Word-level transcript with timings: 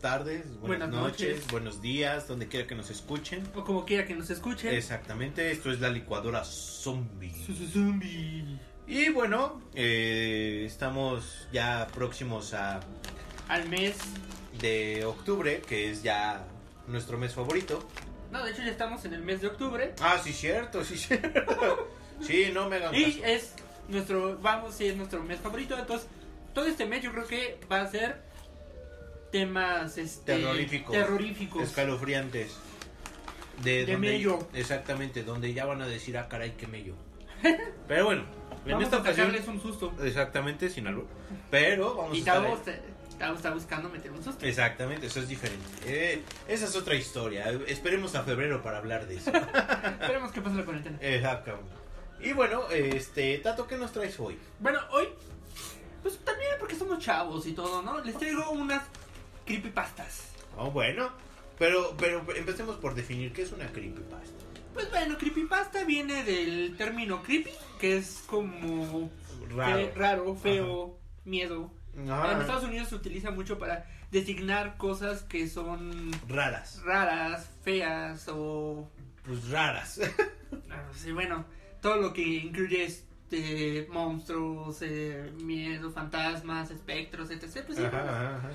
Tardes, 0.00 0.44
buenas, 0.60 0.88
Buenas 0.88 0.88
noches, 0.90 1.28
noches. 1.36 1.50
buenos 1.52 1.82
días, 1.82 2.26
donde 2.28 2.48
quiera 2.48 2.66
que 2.66 2.74
nos 2.74 2.90
escuchen. 2.90 3.42
O 3.54 3.64
como 3.64 3.84
quiera 3.84 4.06
que 4.06 4.14
nos 4.14 4.30
escuchen. 4.30 4.74
Exactamente, 4.74 5.50
esto 5.50 5.70
es 5.70 5.80
la 5.80 5.90
licuadora 5.90 6.44
zombie. 6.44 7.32
Zombie. 7.72 8.58
Y 8.86 9.10
bueno, 9.10 9.60
eh, 9.74 10.64
estamos 10.66 11.46
ya 11.52 11.86
próximos 11.94 12.54
a 12.54 12.80
Al 13.48 13.68
mes. 13.68 13.96
de 14.60 15.04
octubre, 15.04 15.60
que 15.66 15.90
es 15.90 16.02
ya 16.02 16.44
nuestro 16.86 17.18
mes 17.18 17.34
favorito. 17.34 17.86
No, 18.32 18.44
de 18.44 18.52
hecho 18.52 18.62
ya 18.62 18.70
estamos 18.70 19.04
en 19.04 19.14
el 19.14 19.22
mes 19.22 19.40
de 19.40 19.48
octubre. 19.48 19.94
Ah, 20.00 20.18
sí, 20.22 20.32
cierto, 20.32 20.84
sí, 20.84 20.96
cierto. 20.96 21.88
Sí, 22.20 22.50
no 22.52 22.68
me 22.68 22.76
hagan 22.76 22.94
Y 22.94 23.14
caso. 23.14 23.24
es 23.24 23.54
nuestro, 23.88 24.36
vamos, 24.42 24.74
sí, 24.74 24.86
es 24.88 24.94
nuestro 24.96 25.22
mes 25.24 25.40
favorito. 25.40 25.78
Entonces, 25.78 26.06
todo 26.52 26.66
este 26.66 26.84
mes 26.84 27.02
yo 27.02 27.12
creo 27.12 27.26
que 27.26 27.58
va 27.72 27.80
a 27.80 27.86
ser 27.86 28.20
temas 29.30 29.98
este, 29.98 30.36
Terroríficos. 30.36 30.92
terroríficos. 30.92 31.62
Escalofriantes. 31.62 32.56
De, 33.62 33.84
De 33.84 33.92
donde- 33.92 34.10
mello. 34.10 34.38
Exactamente, 34.54 35.22
donde 35.22 35.52
ya 35.52 35.66
van 35.66 35.82
a 35.82 35.86
decir, 35.86 36.16
ah, 36.18 36.28
caray, 36.28 36.52
qué 36.52 36.66
mello. 36.66 36.94
Pero 37.88 38.04
bueno, 38.06 38.24
en 38.64 38.72
Vamos 38.72 38.84
esta 38.84 38.96
a 38.96 39.00
ocasión... 39.00 39.26
sacarles 39.28 39.48
un 39.48 39.60
susto. 39.60 39.92
Exactamente, 40.02 40.68
sin 40.70 40.86
algo. 40.86 41.06
Pero 41.50 41.94
vamos 41.94 42.14
Y 42.14 42.16
a 42.16 42.18
estar 42.20 42.34
Tavo 42.42 42.54
ahí. 42.66 43.34
está, 43.36 43.50
buscando 43.50 43.88
meter 43.90 44.10
un 44.12 44.22
susto. 44.22 44.44
Exactamente, 44.46 45.06
eso 45.06 45.20
es 45.20 45.28
diferente. 45.28 45.66
Eh, 45.86 46.22
esa 46.48 46.64
es 46.66 46.76
otra 46.76 46.94
historia. 46.94 47.50
Esperemos 47.66 48.14
a 48.14 48.22
febrero 48.22 48.62
para 48.62 48.78
hablar 48.78 49.06
de 49.06 49.16
eso. 49.16 49.30
Esperemos 50.00 50.32
que 50.32 50.40
pase 50.40 50.56
la 50.56 50.64
cuarentena. 50.64 50.98
Exactamente. 51.00 51.70
Y 52.22 52.32
bueno, 52.32 52.68
este, 52.70 53.38
Tato, 53.38 53.66
¿qué 53.66 53.76
nos 53.78 53.92
traes 53.92 54.18
hoy? 54.20 54.38
Bueno, 54.58 54.78
hoy, 54.92 55.08
pues 56.02 56.18
también 56.18 56.50
porque 56.58 56.74
somos 56.76 56.98
chavos 56.98 57.46
y 57.46 57.52
todo, 57.52 57.80
¿no? 57.82 58.02
Les 58.04 58.16
traigo 58.18 58.50
unas 58.50 58.82
creepypastas. 59.46 60.32
Oh, 60.56 60.70
bueno. 60.70 61.10
Pero, 61.58 61.94
pero 61.98 62.24
empecemos 62.36 62.76
por 62.76 62.94
definir 62.94 63.32
qué 63.32 63.42
es 63.42 63.52
una 63.52 63.66
creepypasta. 63.70 64.32
Pues 64.72 64.88
bueno, 64.90 65.18
creepypasta 65.18 65.84
viene 65.84 66.24
del 66.24 66.74
término 66.78 67.22
creepy, 67.22 67.50
que 67.78 67.98
es 67.98 68.22
como 68.26 69.10
Raro. 69.54 69.76
fe- 69.78 69.92
raro 69.94 70.34
feo, 70.36 70.98
miedo. 71.24 71.70
Ah, 72.08 72.30
En 72.34 72.40
Estados 72.40 72.64
Unidos 72.64 72.88
se 72.88 72.94
utiliza 72.94 73.30
mucho 73.30 73.58
para 73.58 73.84
designar 74.10 74.76
cosas 74.78 75.22
que 75.22 75.48
son 75.48 76.10
raras. 76.28 76.80
raras, 76.84 77.50
feas 77.62 78.26
o... 78.32 78.88
Pues 79.26 79.50
raras. 79.50 80.00
ah, 80.70 80.82
sí, 80.94 81.12
bueno, 81.12 81.44
todo 81.82 81.96
lo 81.96 82.12
que 82.14 82.22
incluye 82.22 82.84
este, 82.84 83.86
monstruos, 83.90 84.78
eh, 84.80 85.30
miedo, 85.42 85.90
fantasmas, 85.90 86.70
espectros, 86.70 87.30
etc. 87.30 87.64
Pues, 87.66 87.76
sí, 87.78 87.84
Ajá, 87.84 88.36
ajá. 88.36 88.50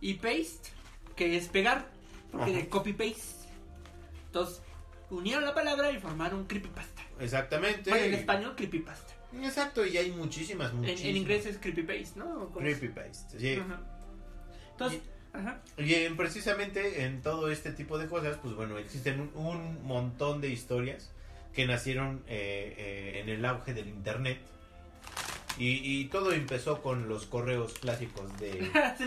Y 0.00 0.14
paste, 0.14 0.70
que 1.16 1.36
es 1.36 1.48
pegar, 1.48 1.86
porque 2.32 2.50
Ajá. 2.52 2.58
de 2.60 2.68
copy-paste. 2.68 3.48
Entonces, 4.26 4.62
unieron 5.10 5.44
la 5.44 5.54
palabra 5.54 5.90
y 5.90 5.98
formaron 5.98 6.46
creepypasta. 6.46 7.02
Exactamente. 7.18 7.90
Bueno, 7.90 8.04
en 8.06 8.14
español, 8.14 8.54
creepypasta. 8.56 9.14
Exacto, 9.42 9.84
y 9.86 9.96
hay 9.96 10.10
muchísimas, 10.10 10.70
En, 10.72 10.78
muchísimas. 10.78 11.04
en 11.10 11.16
inglés 11.16 11.46
es 11.46 11.58
creepypaste, 11.58 12.18
¿no? 12.18 12.50
Creepypasta, 12.52 13.38
sí. 13.38 13.54
Ajá. 13.54 13.80
Entonces, 14.72 15.00
ajá. 15.32 15.60
Y 15.78 15.94
en- 15.94 16.16
precisamente 16.16 17.04
en 17.04 17.22
todo 17.22 17.50
este 17.50 17.72
tipo 17.72 17.98
de 17.98 18.06
cosas, 18.08 18.38
pues 18.42 18.54
bueno, 18.54 18.78
existen 18.78 19.20
un, 19.20 19.30
un 19.36 19.84
montón 19.84 20.40
de 20.40 20.48
historias 20.48 21.12
que 21.54 21.66
nacieron 21.66 22.22
eh, 22.28 22.74
eh, 22.78 23.20
en 23.22 23.28
el 23.28 23.44
auge 23.44 23.74
del 23.74 23.88
internet. 23.88 24.38
Y, 25.60 26.00
y 26.00 26.04
todo 26.06 26.32
empezó 26.32 26.80
con 26.80 27.08
los 27.08 27.26
correos 27.26 27.74
clásicos 27.74 28.36
de 28.38 28.52
sí. 28.98 29.04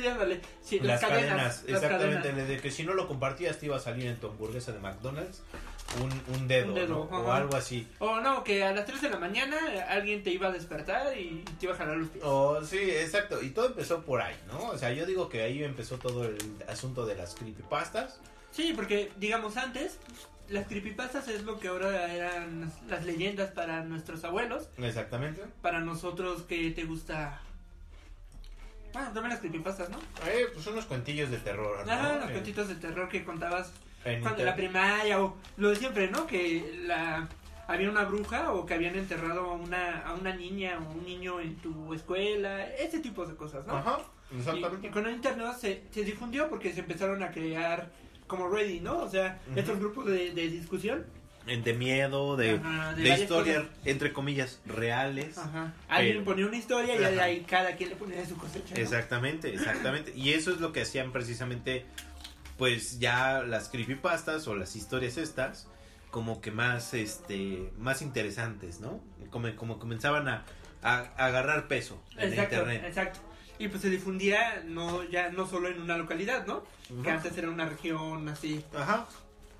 Sí, 0.63 0.79
las, 0.79 1.01
cadenas. 1.01 1.35
las 1.35 1.63
Exactamente, 1.67 2.29
cadenas. 2.29 2.47
de 2.47 2.59
que 2.59 2.69
si 2.71 2.83
no 2.83 2.93
lo 2.93 3.07
compartías 3.07 3.59
te 3.59 3.65
iba 3.65 3.75
a 3.77 3.79
salir 3.79 4.05
en 4.07 4.17
tu 4.17 4.27
hamburguesa 4.27 4.71
de 4.71 4.79
McDonald's 4.79 5.41
un, 6.01 6.35
un 6.35 6.47
dedo, 6.47 6.69
Un 6.69 6.73
dedo, 6.75 7.07
¿no? 7.11 7.17
o 7.17 7.31
algo 7.31 7.55
así. 7.55 7.87
O 7.99 8.19
no, 8.19 8.43
que 8.43 8.63
a 8.63 8.71
las 8.71 8.85
3 8.85 9.01
de 9.01 9.09
la 9.09 9.17
mañana 9.19 9.57
alguien 9.89 10.23
te 10.23 10.31
iba 10.31 10.47
a 10.47 10.51
despertar 10.51 11.17
y 11.17 11.43
te 11.59 11.65
iba 11.65 11.75
a 11.75 11.77
jalar 11.77 11.97
los 11.97 12.09
pies. 12.09 12.23
O 12.25 12.63
sí, 12.63 12.77
exacto. 12.79 13.41
Y 13.41 13.49
todo 13.49 13.67
empezó 13.67 14.01
por 14.03 14.21
ahí, 14.21 14.35
¿no? 14.47 14.69
O 14.69 14.77
sea, 14.77 14.91
yo 14.91 15.05
digo 15.05 15.29
que 15.29 15.41
ahí 15.43 15.63
empezó 15.63 15.97
todo 15.97 16.25
el 16.25 16.37
asunto 16.67 17.05
de 17.05 17.15
las 17.15 17.35
creepypastas. 17.35 18.19
Sí, 18.53 18.71
porque 18.75 19.11
digamos 19.17 19.57
antes, 19.57 19.97
las 20.47 20.67
creepypastas 20.67 21.27
es 21.27 21.43
lo 21.43 21.59
que 21.59 21.67
ahora 21.69 22.13
eran 22.13 22.71
las- 22.87 23.03
leyendas 23.05 23.49
para 23.51 23.83
nuestros 23.83 24.23
abuelos. 24.23 24.69
Exactamente. 24.77 25.41
Para 25.61 25.79
nosotros 25.81 26.43
que 26.43 26.71
te 26.71 26.83
gusta... 26.85 27.41
Bueno, 28.93 29.07
también 29.11 29.29
las 29.31 29.39
creepypastas, 29.39 29.89
¿no? 29.89 29.97
Eh, 30.27 30.45
pues 30.53 30.67
unos 30.67 30.85
cuentillos 30.85 31.31
de 31.31 31.37
terror, 31.37 31.85
¿no? 31.85 31.91
Ajá, 31.91 32.15
los 32.19 32.29
Eh, 32.29 32.33
cuentitos 32.33 32.67
de 32.67 32.75
terror 32.75 33.09
que 33.09 33.23
contabas 33.25 33.73
en 34.05 34.21
cuando 34.21 34.39
inter- 34.41 34.45
la 34.45 34.55
primaria 34.55 35.19
o 35.21 35.35
lo 35.57 35.69
de 35.69 35.75
siempre, 35.75 36.11
¿no? 36.11 36.27
Que 36.27 36.81
la 36.85 37.27
había 37.67 37.89
una 37.89 38.03
bruja 38.03 38.51
o 38.51 38.67
que 38.67 38.75
habían 38.75 38.95
enterrado 38.95 39.49
a 39.49 39.53
una, 39.53 40.01
a 40.01 40.13
una 40.13 40.35
niña 40.35 40.77
o 40.77 40.91
un 40.91 41.03
niño 41.05 41.39
en 41.39 41.55
tu 41.55 41.91
escuela, 41.95 42.67
ese 42.75 42.99
tipo 42.99 43.25
de 43.25 43.35
cosas, 43.35 43.65
¿no? 43.65 43.77
Ajá, 43.77 43.97
Y, 44.31 44.37
exactamente. 44.37 44.87
y 44.87 44.91
con 44.91 45.07
el 45.07 45.15
internet 45.15 45.53
se, 45.59 45.85
se 45.89 46.03
difundió 46.03 46.47
porque 46.47 46.71
se 46.71 46.81
empezaron 46.81 47.23
a 47.23 47.31
crear 47.31 47.89
como 48.35 48.49
Ready, 48.49 48.79
¿no? 48.79 48.97
O 48.99 49.09
sea, 49.09 49.39
estos 49.55 49.79
grupos 49.79 50.07
de, 50.07 50.31
de 50.31 50.49
discusión. 50.49 51.05
De 51.45 51.73
miedo, 51.73 52.37
de, 52.37 52.51
Ajá, 52.51 52.93
de 52.93 53.01
varias 53.01 53.19
historias, 53.19 53.63
entre 53.83 54.13
comillas, 54.13 54.59
reales. 54.65 55.37
Ajá. 55.37 55.73
Alguien 55.89 56.13
Pero- 56.19 56.25
ponía 56.25 56.47
una 56.47 56.55
historia 56.57 56.95
y 56.95 56.99
de 56.99 57.21
ahí 57.21 57.41
cada 57.41 57.75
quien 57.75 57.89
le 57.89 57.95
ponía 57.97 58.17
de 58.17 58.25
su 58.25 58.37
cosecha. 58.37 58.73
¿no? 58.73 58.81
Exactamente, 58.81 59.53
exactamente. 59.53 60.13
Y 60.15 60.31
eso 60.33 60.51
es 60.51 60.61
lo 60.61 60.71
que 60.71 60.81
hacían 60.81 61.11
precisamente, 61.11 61.85
pues 62.57 62.99
ya 62.99 63.43
las 63.43 63.67
creepypastas 63.69 64.47
o 64.47 64.55
las 64.55 64.75
historias 64.77 65.17
estas, 65.17 65.67
como 66.11 66.39
que 66.39 66.51
más, 66.51 66.93
este, 66.93 67.69
más 67.77 68.01
interesantes, 68.01 68.79
¿no? 68.79 69.01
Como, 69.29 69.53
como 69.57 69.79
comenzaban 69.79 70.29
a, 70.29 70.45
a- 70.81 71.11
a 71.17 71.25
agarrar 71.25 71.67
peso 71.67 72.01
en 72.17 72.29
Exacto, 72.29 72.55
internet. 72.55 72.83
exacto. 72.87 73.19
Y 73.59 73.67
pues 73.67 73.81
se 73.81 73.89
difundía 73.89 74.63
no 74.65 75.03
ya 75.03 75.29
no 75.29 75.47
solo 75.47 75.67
en 75.69 75.81
una 75.81 75.97
localidad, 75.97 76.45
¿no? 76.47 76.63
Que 77.03 77.09
antes 77.11 77.37
era 77.37 77.49
una 77.49 77.65
región 77.65 78.27
así. 78.29 78.63
Ajá. 78.75 79.07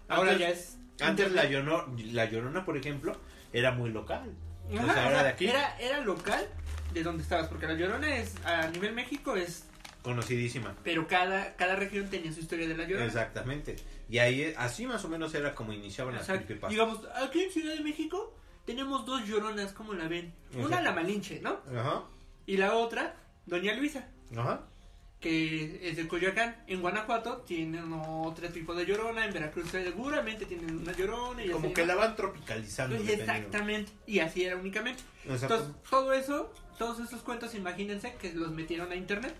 Ahora 0.07 0.31
Antes- 0.31 0.39
ya 0.39 0.49
es 0.49 0.77
Antes 1.01 1.31
la, 1.31 1.45
llorona, 1.45 1.85
la 2.11 2.25
Llorona, 2.25 2.65
por 2.65 2.77
ejemplo, 2.77 3.17
era 3.51 3.71
muy 3.71 3.89
local. 3.91 4.31
Ajá, 4.75 4.85
o 4.85 4.93
sea, 4.93 5.09
era 5.09 5.23
de 5.23 5.29
aquí. 5.29 5.47
Era, 5.47 5.77
era 5.79 5.99
local 6.01 6.47
de 6.93 7.03
donde 7.03 7.23
estabas, 7.23 7.47
porque 7.47 7.65
la 7.67 7.73
Llorona 7.73 8.15
es 8.17 8.35
a 8.45 8.67
nivel 8.67 8.93
México 8.93 9.35
es, 9.35 9.65
Conocidísima. 10.03 10.75
pero 10.83 11.07
cada 11.07 11.55
cada 11.55 11.75
región 11.75 12.09
tenía 12.09 12.31
su 12.31 12.41
historia 12.41 12.67
de 12.67 12.75
la 12.77 12.83
Llorona. 12.85 13.05
Exactamente. 13.07 13.75
Y 14.09 14.19
ahí, 14.19 14.53
así 14.57 14.85
más 14.85 15.03
o 15.05 15.09
menos 15.09 15.33
era 15.33 15.55
como 15.55 15.73
iniciaban 15.73 16.13
las 16.15 16.27
creepypastas. 16.27 16.69
Digamos, 16.69 16.99
aquí 17.23 17.41
en 17.43 17.51
Ciudad 17.51 17.73
de 17.73 17.81
México 17.81 18.35
tenemos 18.65 19.05
dos 19.05 19.25
Lloronas, 19.25 19.71
como 19.73 19.93
la 19.93 20.07
ven? 20.07 20.33
Una 20.55 20.81
la 20.81 20.91
Malinche, 20.91 21.39
¿no? 21.41 21.59
Ajá. 21.75 22.03
Y 22.45 22.57
la 22.57 22.75
otra, 22.75 23.15
Doña 23.45 23.73
Luisa, 23.73 24.07
Ajá. 24.37 24.61
que 25.19 25.89
es 25.89 25.95
de 25.97 26.07
Coyoacán. 26.07 26.63
En 26.67 26.81
Guanajuato 26.81 27.37
tienen 27.47 27.91
otro 27.93 28.49
tipo 28.49 28.73
de 28.75 28.85
Llorona, 28.85 29.25
en 29.25 29.33
Veracruz 29.33 29.69
seguramente 29.69 30.45
tienen 30.45 30.77
una 30.77 30.91
Llorona 30.93 31.43
y 31.43 31.49
Como 31.49 31.65
así, 31.67 31.73
que 31.73 31.85
la 31.85 31.95
van 31.95 32.15
tropicalizando. 32.15 32.95
dependiendo. 32.95 33.31
Exactamente, 33.33 33.91
y 34.07 34.19
así 34.19 34.43
era 34.43 34.55
únicamente. 34.57 35.01
Exacto. 35.25 35.55
Entonces, 35.55 35.89
todo 35.89 36.13
eso, 36.13 36.53
todos 36.77 36.99
esos 36.99 37.21
cuentos, 37.21 37.53
imagínense 37.55 38.15
que 38.15 38.33
los 38.33 38.51
metieron 38.51 38.91
a 38.91 38.95
internet 38.95 39.35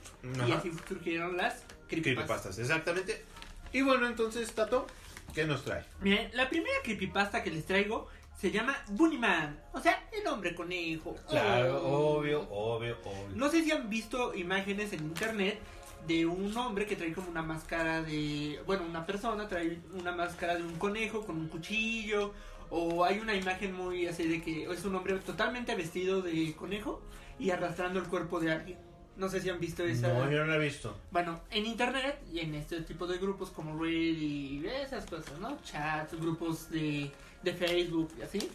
y 0.48 0.52
así 0.52 0.72
surgieron 0.88 1.38
las 1.38 1.64
creepypastas. 1.88 2.02
Creepypastas, 2.04 2.60
exactamente. 2.60 3.24
Y 3.72 3.82
bueno, 3.82 4.08
entonces, 4.08 4.52
Tato, 4.54 4.86
¿qué 5.34 5.46
nos 5.46 5.64
trae? 5.64 5.84
Miren, 6.02 6.30
la 6.34 6.48
primera 6.50 6.76
creepypasta 6.84 7.42
que 7.44 7.50
les 7.52 7.66
traigo 7.66 8.08
se 8.44 8.52
llama 8.52 8.76
Bunnyman, 8.90 9.58
o 9.72 9.80
sea, 9.80 10.04
el 10.12 10.28
hombre 10.28 10.54
conejo. 10.54 11.16
Claro, 11.30 11.82
Oh. 11.82 12.18
obvio, 12.18 12.42
obvio, 12.52 12.98
obvio. 13.06 13.36
No 13.38 13.48
sé 13.50 13.64
si 13.64 13.72
han 13.72 13.90
visto 13.90 14.36
imágenes 14.36 14.92
en 14.92 15.00
internet 15.00 15.60
de 16.06 16.26
un 16.26 16.54
hombre 16.58 16.86
que 16.86 16.98
trae 16.98 17.14
como 17.14 17.30
una 17.30 17.42
máscara 17.42 18.02
de, 18.02 18.60
bueno, 18.66 18.84
una 18.84 19.06
persona 19.06 19.48
trae 19.48 19.80
una 19.94 20.12
máscara 20.12 20.56
de 20.58 20.64
un 20.64 20.76
conejo 20.76 21.26
con 21.26 21.38
un 21.38 21.48
cuchillo 21.48 22.34
o 22.70 23.06
hay 23.06 23.20
una 23.20 23.34
imagen 23.34 23.74
muy 23.74 24.08
así 24.08 24.28
de 24.28 24.42
que 24.42 24.66
es 24.70 24.84
un 24.84 24.94
hombre 24.96 25.14
totalmente 25.20 25.74
vestido 25.76 26.22
de 26.22 26.54
conejo 26.54 27.02
y 27.40 27.50
arrastrando 27.52 27.98
el 28.02 28.08
cuerpo 28.08 28.42
de 28.42 28.52
alguien. 28.52 28.78
No 29.16 29.30
sé 29.30 29.40
si 29.40 29.50
han 29.50 29.60
visto 29.62 29.86
esa. 29.86 30.10
No, 30.10 30.30
yo 30.30 30.40
no 30.40 30.48
lo 30.48 30.56
he 30.56 30.66
visto. 30.66 30.98
Bueno, 31.12 31.40
en 31.50 31.66
internet 31.66 32.20
y 32.30 32.40
en 32.42 32.56
este 32.56 32.82
tipo 32.82 33.08
de 33.08 33.20
grupos 33.20 33.52
como 33.52 33.82
Reddit 33.82 34.64
y 34.66 34.68
esas 34.68 35.06
cosas, 35.06 35.40
¿no? 35.40 35.58
Chats, 35.64 36.20
grupos 36.20 36.70
de, 36.72 37.10
de 37.44 37.54
Facebook 37.54 38.12
y 38.18 38.22
así. 38.22 38.52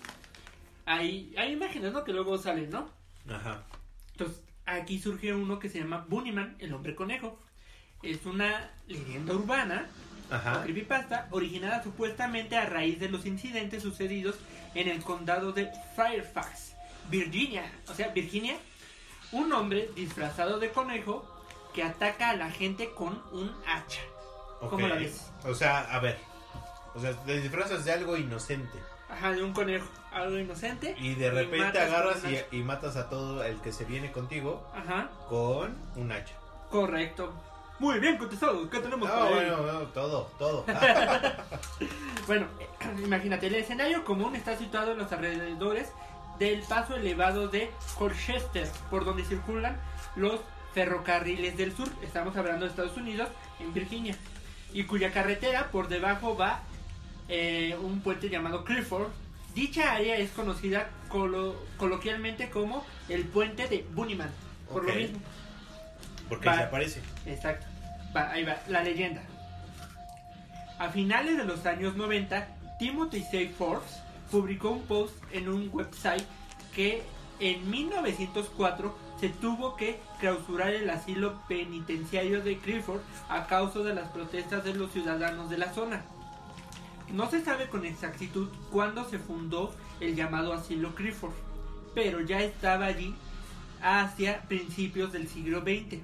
Hay, 0.87 1.35
hay 1.37 1.53
imágenes, 1.53 1.93
¿no? 1.93 2.05
Que 2.05 2.13
luego 2.13 2.39
salen, 2.39 2.71
¿no? 2.71 2.89
Ajá. 3.31 3.63
Entonces, 4.13 4.43
aquí 4.67 4.99
surge 4.99 5.33
uno 5.35 5.59
que 5.59 5.69
se 5.69 5.79
llama 5.81 6.07
Bunnyman, 6.09 6.57
el 6.59 6.73
hombre 6.73 6.95
conejo. 6.95 7.39
Es 8.03 8.25
una 8.27 8.71
leyenda 8.87 9.35
urbana 9.35 9.87
o 10.31 10.35
Ajá. 10.35 10.63
creepypasta 10.63 11.29
originada 11.31 11.83
supuestamente 11.83 12.57
a 12.57 12.65
raíz 12.67 13.01
de 13.01 13.09
los 13.09 13.27
incidentes 13.27 13.83
sucedidos 13.83 14.37
en 14.75 14.89
el 14.89 15.03
condado 15.03 15.53
de 15.53 15.71
Fairfax, 15.97 16.75
Virginia. 17.11 17.71
O 17.89 17.95
sea, 17.95 18.09
Virginia, 18.09 18.57
un 19.33 19.53
hombre 19.53 19.91
disfrazado 19.95 20.59
de 20.59 20.71
conejo 20.71 21.27
que 21.75 21.83
ataca 21.83 22.31
a 22.31 22.37
la 22.37 22.51
gente 22.51 22.91
con 22.95 23.21
un 23.33 23.55
hacha. 23.67 24.01
¿Cómo 24.61 24.85
Ok. 24.87 24.91
la 24.91 24.95
ves? 24.97 25.31
O 25.45 25.55
sea, 25.55 25.81
a 25.93 25.99
ver. 26.01 26.19
O 26.99 27.01
sea, 27.01 27.13
te 27.13 27.41
disfrazas 27.41 27.85
de 27.85 27.93
algo 27.93 28.17
inocente. 28.17 28.77
Ajá, 29.09 29.31
de 29.31 29.43
un 29.43 29.53
conejo, 29.53 29.87
algo 30.13 30.37
inocente. 30.37 30.97
Y 30.99 31.15
de 31.15 31.31
repente 31.31 31.59
matas 31.59 31.89
agarras 31.89 32.19
y, 32.25 32.57
y 32.57 32.63
matas 32.65 32.97
a 32.97 33.09
todo 33.09 33.45
el 33.45 33.61
que 33.61 33.71
se 33.73 33.85
viene 33.85 34.11
contigo 34.11 34.69
Ajá, 34.75 35.09
con 35.29 35.77
un 35.95 36.11
hacha. 36.13 36.35
correcto. 36.71 37.33
Muy 37.79 38.01
bien 38.01 38.19
contestado. 38.19 38.69
¿Qué 38.69 38.81
tenemos 38.81 39.09
No, 39.09 39.29
bueno, 39.31 39.59
no, 39.59 39.81
todo, 39.91 40.29
todo. 40.39 40.65
Bueno, 42.27 42.47
imagínate, 43.03 43.47
el 43.47 43.55
escenario 43.55 44.05
común 44.05 44.35
está 44.35 44.57
situado 44.59 44.93
en 44.93 44.99
los 44.99 45.13
alrededores 45.13 45.93
del 46.41 46.61
paso 46.63 46.97
elevado 46.97 47.47
de 47.49 47.71
Colchester, 47.97 48.69
por 48.91 49.05
donde 49.05 49.25
circulan 49.25 49.81
los 50.17 50.41
ferrocarriles 50.75 51.57
del 51.57 51.75
sur. 51.75 51.89
Estamos 52.03 52.37
hablando 52.37 52.65
de 52.65 52.71
Estados 52.73 52.97
Unidos, 52.97 53.29
en 53.61 53.73
Virginia. 53.73 54.17
Y 54.73 54.85
cuya 54.85 55.13
carretera 55.13 55.71
por 55.71 55.89
debajo 55.89 56.37
va 56.37 56.61
eh, 57.29 57.77
un 57.81 58.01
puente 58.01 58.29
llamado 58.29 58.65
Clifford. 58.65 59.09
Dicha 59.55 59.93
área 59.95 60.17
es 60.17 60.31
conocida 60.31 60.89
colo- 61.09 61.57
coloquialmente 61.79 62.51
como 62.51 62.85
el 63.09 63.25
puente 63.25 63.67
de 63.67 63.85
Bunnyman. 63.95 64.31
Por 64.73 64.85
lo 64.85 64.95
mismo. 64.95 65.19
Porque 66.29 66.49
Va. 66.49 66.57
se 66.57 66.63
aparece. 66.65 67.01
Exacto. 67.27 67.67
Va, 68.17 68.31
ahí 68.31 68.45
va, 68.45 68.57
la 68.69 68.83
leyenda. 68.83 69.23
A 70.79 70.91
finales 70.91 71.37
de 71.37 71.45
los 71.45 71.65
años 71.67 71.97
90, 71.97 72.47
Timothy 72.79 73.23
Say 73.23 73.49
Forbes 73.49 74.01
publicó 74.31 74.71
un 74.71 74.83
post 74.83 75.15
en 75.33 75.49
un 75.49 75.69
website 75.73 76.25
que 76.75 77.03
en 77.41 77.69
1904 77.71 78.97
se 79.19 79.29
tuvo 79.31 79.75
que 79.75 79.99
clausurar 80.21 80.71
el 80.71 80.89
asilo 80.91 81.41
penitenciario 81.49 82.43
de 82.43 82.59
Clifford 82.59 83.01
a 83.29 83.47
causa 83.47 83.81
de 83.81 83.95
las 83.95 84.09
protestas 84.11 84.63
de 84.65 84.75
los 84.75 84.93
ciudadanos 84.93 85.51
de 85.51 85.59
la 85.59 85.73
zona. 85.73 86.03
No 87.13 87.31
se 87.31 87.43
sabe 87.43 87.69
con 87.69 87.85
exactitud 87.85 88.49
cuándo 88.71 89.09
se 89.09 89.19
fundó 89.19 89.75
el 90.01 90.15
llamado 90.15 90.53
asilo 90.53 90.95
Clifford, 90.95 91.33
pero 91.95 92.21
ya 92.21 92.41
estaba 92.43 92.87
allí 92.87 93.15
hacia 93.83 94.43
principios 94.43 95.13
del 95.13 95.29
siglo 95.29 95.61
XX. 95.61 96.01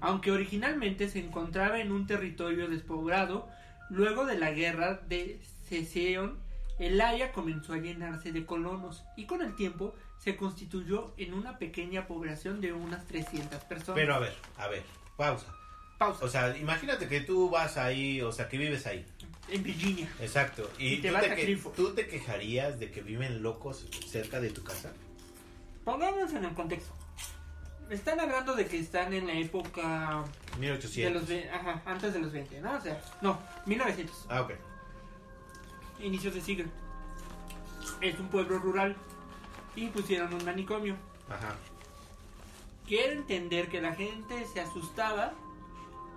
Aunque 0.00 0.30
originalmente 0.30 1.08
se 1.08 1.18
encontraba 1.18 1.80
en 1.80 1.92
un 1.92 2.06
territorio 2.06 2.68
despoblado, 2.68 3.48
luego 3.90 4.24
de 4.24 4.38
la 4.38 4.52
guerra 4.52 5.00
de 5.08 5.40
secesión, 5.68 6.38
el 6.78 7.00
área 7.00 7.32
comenzó 7.32 7.72
a 7.72 7.78
llenarse 7.78 8.32
de 8.32 8.46
colonos 8.46 9.04
y 9.16 9.26
con 9.26 9.42
el 9.42 9.54
tiempo 9.56 9.94
se 10.18 10.36
constituyó 10.36 11.12
en 11.16 11.34
una 11.34 11.58
pequeña 11.58 12.06
población 12.06 12.60
de 12.60 12.72
unas 12.72 13.06
300 13.06 13.60
personas. 13.64 14.00
Pero 14.00 14.14
a 14.14 14.18
ver, 14.20 14.34
a 14.56 14.68
ver, 14.68 14.84
pausa. 15.16 15.52
Pausa. 15.98 16.24
O 16.24 16.28
sea, 16.28 16.56
imagínate 16.56 17.08
que 17.08 17.20
tú 17.20 17.50
vas 17.50 17.76
ahí, 17.76 18.20
o 18.22 18.30
sea, 18.32 18.48
que 18.48 18.56
vives 18.58 18.86
ahí. 18.86 19.04
en 19.48 19.62
Virginia. 19.62 20.08
Exacto. 20.20 20.70
Y, 20.78 20.94
Y 20.94 20.96
te 21.00 21.08
tú, 21.08 21.14
vas 21.14 21.22
te 21.24 21.30
a 21.32 21.34
que- 21.34 21.44
Clifford. 21.44 21.74
tú 21.74 21.94
te 21.94 22.06
quejarías 22.06 22.78
de 22.78 22.90
que 22.90 23.00
viven 23.02 23.42
locos 23.42 23.86
cerca 24.06 24.40
de 24.40 24.50
tu 24.50 24.62
casa. 24.62 24.92
Pongámonos 25.84 26.30
en 26.34 26.44
el 26.44 26.54
contexto. 26.54 26.92
Están 27.88 28.20
hablando 28.20 28.54
de 28.54 28.66
que 28.66 28.78
están 28.78 29.14
en 29.14 29.26
la 29.26 29.32
época 29.32 30.24
de 30.52 30.60
1800. 30.60 31.14
los 31.22 31.26
ve- 31.28 31.48
ajá, 31.50 31.82
antes 31.86 32.12
de 32.12 32.18
los 32.20 32.30
20, 32.30 32.60
¿no? 32.60 32.74
O 32.76 32.80
sea, 32.82 33.00
no, 33.22 33.38
1900. 33.64 34.26
Ah, 34.28 34.42
ok. 34.42 34.52
inicios 36.00 36.34
de 36.34 36.40
siglo. 36.42 36.66
Es 38.02 38.18
un 38.20 38.28
pueblo 38.28 38.58
rural 38.58 38.94
y 39.74 39.86
pusieron 39.88 40.32
un 40.34 40.44
manicomio. 40.44 40.94
Ajá. 41.30 41.56
Quiero 42.86 43.12
entender 43.12 43.68
que 43.68 43.80
la 43.80 43.94
gente 43.94 44.46
se 44.52 44.60
asustaba 44.60 45.32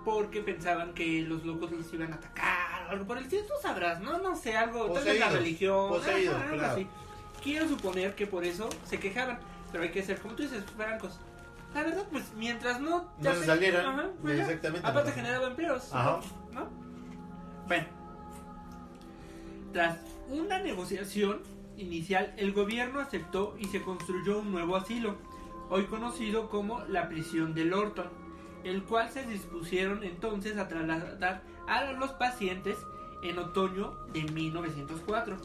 porque 0.04 0.40
pensaban 0.40 0.92
que 0.94 1.22
los 1.22 1.44
locos 1.44 1.70
los 1.72 1.92
iban 1.92 2.12
a 2.12 2.16
atacar 2.16 2.86
o 2.88 2.90
algo 2.90 3.06
por 3.06 3.18
el 3.18 3.24
estilo. 3.24 3.42
Tú 3.44 3.54
sabrás, 3.60 4.00
¿no? 4.00 4.18
No 4.18 4.36
sé, 4.36 4.56
algo, 4.56 4.90
tal 4.92 5.04
vez 5.04 5.18
la 5.18 5.26
Poseídos, 5.26 5.32
religión. 5.32 5.88
poseídos, 5.88 6.34
algo 6.34 6.56
claro. 6.56 6.72
así. 6.72 6.86
Quiero 7.42 7.68
suponer 7.68 8.14
que 8.14 8.26
por 8.26 8.44
eso 8.44 8.68
se 8.84 8.98
quejaban, 8.98 9.38
pero 9.70 9.84
hay 9.84 9.90
que 9.90 10.02
ser, 10.02 10.20
como 10.20 10.34
tú 10.34 10.42
dices, 10.42 10.64
francos. 10.76 11.18
La 11.74 11.82
verdad, 11.82 12.06
pues 12.10 12.24
mientras 12.36 12.80
no... 12.80 13.12
te 13.20 13.28
No 13.30 13.34
se 13.34 13.46
salieran, 13.46 13.86
ajá, 13.86 14.10
ya. 14.24 14.32
exactamente. 14.34 14.86
Aparte 14.86 15.10
no. 15.10 15.16
generaba 15.16 15.46
empleos, 15.46 15.92
Ajá. 15.92 16.20
¿no? 16.52 16.68
Bueno, 17.66 17.86
tras 19.72 19.96
una 20.28 20.58
negociación 20.58 21.40
inicial, 21.76 22.34
el 22.36 22.52
gobierno 22.52 23.00
aceptó 23.00 23.56
y 23.58 23.64
se 23.66 23.80
construyó 23.82 24.40
un 24.40 24.52
nuevo 24.52 24.76
asilo, 24.76 25.16
hoy 25.70 25.84
conocido 25.84 26.50
como 26.50 26.80
la 26.88 27.08
prisión 27.08 27.54
de 27.54 27.64
Lorton, 27.64 28.08
el 28.64 28.82
cual 28.82 29.10
se 29.10 29.26
dispusieron 29.26 30.04
entonces 30.04 30.56
a 30.56 30.68
trasladar 30.68 31.42
a 31.66 31.92
los 31.92 32.12
pacientes 32.12 32.78
en 33.22 33.38
otoño 33.38 33.94
de 34.12 34.22
1904. 34.24 35.36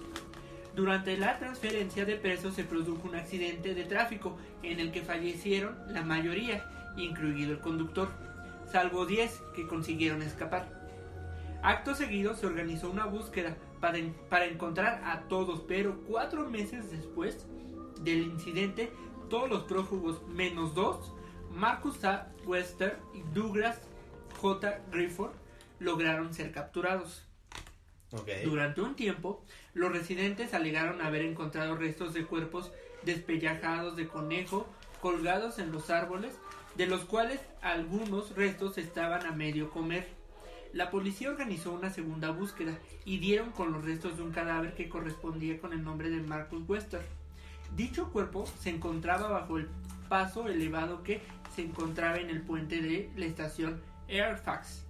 Durante 0.76 1.18
la 1.18 1.40
transferencia 1.40 2.06
de 2.06 2.18
presos 2.18 2.54
se 2.54 2.64
produjo 2.64 3.08
un 3.08 3.16
accidente 3.16 3.74
de 3.74 3.84
tráfico 3.84 4.38
en 4.62 4.80
el 4.80 4.92
que 4.92 5.02
fallecieron 5.02 5.76
la 5.88 6.04
mayoría, 6.04 6.70
incluido 6.98 7.54
el 7.54 7.60
conductor, 7.60 8.10
salvo 8.72 9.06
10 9.06 9.42
que 9.56 9.68
consiguieron 9.68 10.22
escapar. 10.22 10.78
Acto 11.64 11.96
seguido 11.96 12.36
se 12.36 12.46
organizó 12.46 12.92
una 12.92 13.06
búsqueda 13.06 13.58
para, 13.80 13.98
para 14.30 14.46
encontrar 14.46 15.02
a 15.04 15.28
todos, 15.28 15.62
pero 15.68 16.00
cuatro 16.08 16.48
meses 16.50 16.92
después 16.92 17.48
del 18.02 18.22
incidente, 18.22 18.92
todos 19.30 19.50
los 19.50 19.64
prófugos 19.64 20.22
menos 20.28 20.76
dos, 20.76 21.12
Marcus 21.54 22.04
A. 22.04 22.28
Wester 22.46 22.98
y 23.14 23.22
Douglas 23.34 23.80
J. 24.40 24.80
Grifford, 24.92 25.32
lograron 25.80 26.34
ser 26.34 26.52
capturados. 26.52 27.24
Durante 28.46 28.82
un 28.82 28.96
tiempo, 28.96 29.44
los 29.74 29.92
residentes 29.92 30.54
alegaron 30.54 31.02
haber 31.02 31.24
encontrado 31.24 31.76
restos 31.76 32.14
de 32.14 32.26
cuerpos 32.26 32.72
despellejados 33.04 33.98
de 33.98 34.08
conejo 34.08 34.68
colgados 35.02 35.60
en 35.60 35.72
los 35.72 35.90
árboles, 35.90 36.34
de 36.76 36.88
los 36.88 37.02
cuales 37.02 37.42
algunos 37.62 38.36
restos 38.36 38.78
estaban 38.78 39.26
a 39.26 39.32
medio 39.32 39.70
comer. 39.70 40.08
La 40.74 40.90
policía 40.90 41.30
organizó 41.30 41.72
una 41.72 41.90
segunda 41.90 42.32
búsqueda 42.32 42.78
y 43.04 43.20
dieron 43.20 43.52
con 43.52 43.72
los 43.72 43.84
restos 43.84 44.18
de 44.18 44.24
un 44.24 44.32
cadáver 44.32 44.74
que 44.76 44.90
correspondía 44.90 45.60
con 45.60 45.74
el 45.74 45.84
nombre 45.84 46.10
de 46.10 46.22
Marcus 46.22 46.68
Wester. 46.68 47.02
Dicho 47.76 48.12
cuerpo 48.12 48.46
se 48.60 48.70
encontraba 48.70 49.30
bajo 49.30 49.58
el 49.58 49.68
paso 50.08 50.48
elevado 50.48 51.04
que 51.04 51.22
se 51.58 51.64
encontraba 51.64 52.18
en 52.18 52.30
el 52.30 52.44
puente 52.44 52.84
de 52.84 53.10
la 53.16 53.26
estación 53.26 53.82
Airfax, 54.08 54.86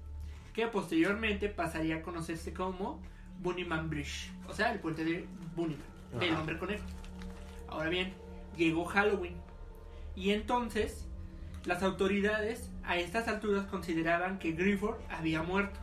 que 0.53 0.67
posteriormente 0.67 1.47
pasaría 1.47 1.95
a 1.95 2.01
conocerse 2.01 2.53
como 2.53 3.01
Bunnyman 3.39 3.89
Bridge, 3.89 4.33
o 4.49 4.53
sea, 4.53 4.73
el 4.73 4.79
puente 4.81 5.05
de 5.05 5.25
Bunnyman, 5.55 5.79
del 6.19 6.35
hombre 6.35 6.57
conejo. 6.57 6.83
Ahora 7.69 7.89
bien, 7.89 8.13
llegó 8.57 8.83
Halloween 8.83 9.37
y 10.13 10.31
entonces 10.31 11.07
las 11.63 11.83
autoridades 11.83 12.69
a 12.83 12.97
estas 12.97 13.29
alturas 13.29 13.65
consideraban 13.67 14.37
que 14.37 14.51
Grifford 14.51 14.99
había 15.09 15.43
muerto. 15.43 15.79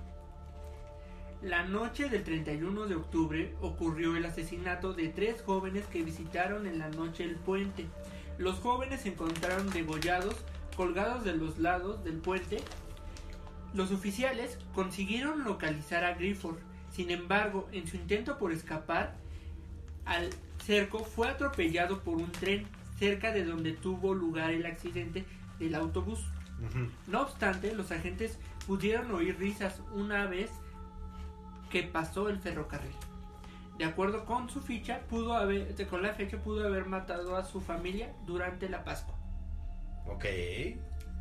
La 1.40 1.62
noche 1.62 2.10
del 2.10 2.24
31 2.24 2.84
de 2.88 2.94
octubre 2.94 3.54
ocurrió 3.62 4.18
el 4.18 4.26
asesinato 4.26 4.92
de 4.92 5.08
tres 5.08 5.40
jóvenes 5.46 5.86
que 5.86 6.02
visitaron 6.02 6.66
en 6.66 6.78
la 6.78 6.90
noche 6.90 7.24
el 7.24 7.36
puente. 7.36 7.86
Los 8.36 8.58
jóvenes 8.58 9.00
se 9.00 9.08
encontraron 9.08 9.70
degollados, 9.70 10.36
colgados 10.74 11.24
de 11.24 11.36
los 11.36 11.58
lados 11.58 12.04
del 12.04 12.16
puente. 12.16 12.58
Los 13.72 13.90
oficiales 13.90 14.58
consiguieron 14.74 15.44
localizar 15.44 16.04
a 16.04 16.14
Grifford. 16.14 16.58
Sin 16.92 17.10
embargo, 17.10 17.68
en 17.72 17.86
su 17.88 17.96
intento 17.96 18.38
por 18.38 18.52
escapar, 18.52 19.16
al 20.04 20.30
cerco 20.64 21.00
fue 21.00 21.28
atropellado 21.28 22.00
por 22.00 22.16
un 22.16 22.30
tren 22.30 22.66
cerca 22.98 23.32
de 23.32 23.44
donde 23.44 23.72
tuvo 23.72 24.14
lugar 24.14 24.52
el 24.52 24.66
accidente 24.66 25.24
del 25.58 25.74
autobús. 25.74 26.20
No 27.08 27.22
obstante, 27.22 27.74
los 27.74 27.90
agentes 27.90 28.38
pudieron 28.66 29.10
oír 29.10 29.38
risas 29.38 29.80
una 29.92 30.26
vez 30.26 30.50
que 31.70 31.82
pasó 31.82 32.28
el 32.28 32.38
ferrocarril. 32.38 32.94
De 33.78 33.84
acuerdo 33.84 34.24
con 34.24 34.48
su 34.48 34.60
ficha, 34.60 35.00
pudo 35.10 35.34
haber, 35.34 35.74
con 35.88 36.02
la 36.02 36.14
fecha 36.14 36.38
pudo 36.38 36.64
haber 36.64 36.86
matado 36.86 37.36
a 37.36 37.44
su 37.44 37.60
familia 37.60 38.14
durante 38.24 38.68
la 38.68 38.84
Pascua. 38.84 39.14
Ok. 40.06 40.24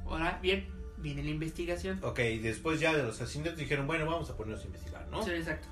Ahora 0.05 0.39
bien, 0.41 0.67
viene 0.97 1.23
la 1.23 1.29
investigación. 1.29 1.99
Ok, 2.03 2.19
después 2.41 2.79
ya 2.79 2.93
de 2.95 3.03
los 3.03 3.19
asesinatos 3.21 3.57
dijeron, 3.59 3.87
bueno, 3.87 4.05
vamos 4.05 4.29
a 4.29 4.37
ponernos 4.37 4.63
a 4.63 4.67
investigar, 4.67 5.07
¿no? 5.09 5.23
Sí, 5.23 5.31
exacto. 5.31 5.67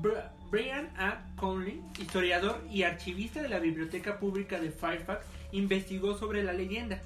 Br- 0.00 0.30
Brian 0.50 0.88
A. 0.96 1.24
Conley, 1.36 1.82
historiador 1.98 2.62
y 2.70 2.82
archivista 2.84 3.42
de 3.42 3.48
la 3.48 3.58
Biblioteca 3.58 4.18
Pública 4.18 4.60
de 4.60 4.70
Fairfax, 4.70 5.26
investigó 5.52 6.16
sobre 6.16 6.42
la 6.44 6.52
leyenda, 6.52 7.02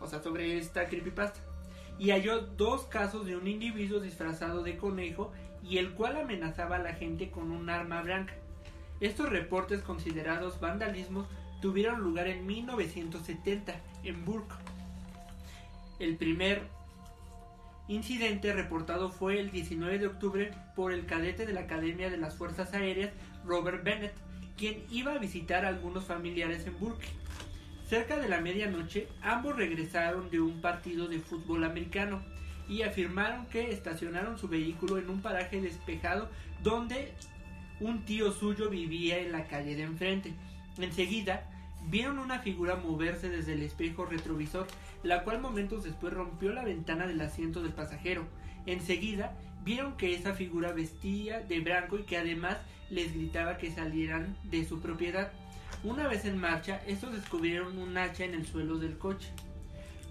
o 0.00 0.06
sea, 0.06 0.22
sobre 0.22 0.56
esta 0.58 0.86
creepypasta, 0.88 1.40
y 1.98 2.10
halló 2.10 2.40
dos 2.42 2.84
casos 2.84 3.26
de 3.26 3.36
un 3.36 3.48
individuo 3.48 3.98
disfrazado 4.00 4.62
de 4.62 4.76
conejo 4.76 5.32
y 5.62 5.78
el 5.78 5.90
cual 5.92 6.16
amenazaba 6.16 6.76
a 6.76 6.82
la 6.82 6.94
gente 6.94 7.30
con 7.30 7.50
un 7.50 7.68
arma 7.70 8.02
blanca. 8.02 8.34
Estos 9.00 9.28
reportes 9.30 9.80
considerados 9.80 10.60
vandalismos 10.60 11.26
tuvieron 11.60 12.00
lugar 12.00 12.28
en 12.28 12.46
1970 12.46 13.74
en 14.04 14.24
Burke. 14.24 14.54
El 15.98 16.16
primer 16.16 16.62
incidente 17.88 18.52
reportado 18.52 19.10
fue 19.10 19.40
el 19.40 19.50
19 19.50 19.98
de 19.98 20.06
octubre 20.06 20.50
por 20.76 20.92
el 20.92 21.06
cadete 21.06 21.46
de 21.46 21.52
la 21.52 21.60
Academia 21.62 22.10
de 22.10 22.18
las 22.18 22.36
Fuerzas 22.36 22.74
Aéreas, 22.74 23.10
Robert 23.44 23.82
Bennett, 23.82 24.14
quien 24.56 24.84
iba 24.90 25.12
a 25.12 25.18
visitar 25.18 25.64
a 25.64 25.68
algunos 25.68 26.04
familiares 26.04 26.66
en 26.66 26.78
Burke. 26.78 27.08
Cerca 27.88 28.18
de 28.18 28.28
la 28.28 28.40
medianoche, 28.40 29.08
ambos 29.22 29.56
regresaron 29.56 30.30
de 30.30 30.40
un 30.40 30.60
partido 30.60 31.08
de 31.08 31.20
fútbol 31.20 31.64
americano 31.64 32.22
y 32.68 32.82
afirmaron 32.82 33.46
que 33.46 33.70
estacionaron 33.70 34.38
su 34.38 34.46
vehículo 34.46 34.98
en 34.98 35.08
un 35.08 35.22
paraje 35.22 35.62
despejado 35.62 36.28
donde 36.62 37.14
un 37.80 38.04
tío 38.04 38.30
suyo 38.32 38.68
vivía 38.68 39.18
en 39.18 39.32
la 39.32 39.46
calle 39.46 39.74
de 39.74 39.84
enfrente. 39.84 40.34
Enseguida, 40.78 41.48
vieron 41.88 42.18
una 42.18 42.40
figura 42.40 42.76
moverse 42.76 43.28
desde 43.28 43.54
el 43.54 43.62
espejo 43.62 44.04
retrovisor, 44.04 44.66
la 45.02 45.24
cual 45.24 45.40
momentos 45.40 45.84
después 45.84 46.12
rompió 46.12 46.52
la 46.52 46.64
ventana 46.64 47.06
del 47.06 47.20
asiento 47.20 47.62
del 47.62 47.72
pasajero. 47.72 48.26
Enseguida, 48.66 49.36
vieron 49.64 49.96
que 49.96 50.14
esa 50.14 50.34
figura 50.34 50.72
vestía 50.72 51.40
de 51.40 51.60
blanco 51.60 51.98
y 51.98 52.04
que 52.04 52.18
además 52.18 52.58
les 52.90 53.14
gritaba 53.14 53.58
que 53.58 53.70
salieran 53.70 54.36
de 54.44 54.64
su 54.64 54.80
propiedad. 54.80 55.32
Una 55.84 56.08
vez 56.08 56.24
en 56.24 56.38
marcha, 56.38 56.80
estos 56.86 57.12
descubrieron 57.12 57.78
un 57.78 57.96
hacha 57.96 58.24
en 58.24 58.34
el 58.34 58.46
suelo 58.46 58.78
del 58.78 58.98
coche. 58.98 59.28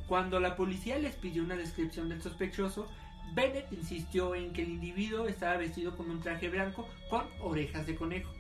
Cuando 0.08 0.40
la 0.40 0.56
policía 0.56 0.98
les 0.98 1.16
pidió 1.16 1.44
una 1.44 1.58
descripción 1.58 2.08
del 2.08 2.22
sospechoso, 2.22 2.88
Bennett 3.34 3.72
insistió 3.74 4.36
en 4.36 4.54
que 4.54 4.64
el 4.64 4.70
individuo 4.70 5.28
estaba 5.28 5.58
vestido 5.58 5.98
con 5.98 6.10
un 6.10 6.22
traje 6.22 6.48
blanco 6.50 6.88
con 7.10 7.26
orejas 7.42 7.86
de 7.86 7.96
conejo. 7.96 8.32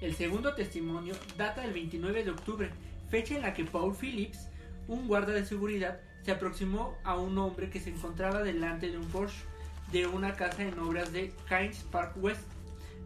El 0.00 0.14
segundo 0.14 0.54
testimonio 0.54 1.16
data 1.36 1.62
del 1.62 1.72
29 1.72 2.22
de 2.22 2.30
octubre, 2.30 2.70
fecha 3.10 3.34
en 3.34 3.42
la 3.42 3.52
que 3.52 3.64
Paul 3.64 3.96
Phillips, 3.96 4.48
un 4.86 5.08
guarda 5.08 5.32
de 5.32 5.44
seguridad, 5.44 6.00
se 6.22 6.30
aproximó 6.30 6.96
a 7.02 7.16
un 7.16 7.36
hombre 7.38 7.68
que 7.68 7.80
se 7.80 7.90
encontraba 7.90 8.44
delante 8.44 8.90
de 8.90 8.98
un 8.98 9.06
Porsche 9.06 9.44
de 9.90 10.06
una 10.06 10.34
casa 10.34 10.62
en 10.62 10.78
obras 10.78 11.12
de 11.12 11.32
Keynes 11.48 11.82
Park 11.90 12.12
West. 12.16 12.46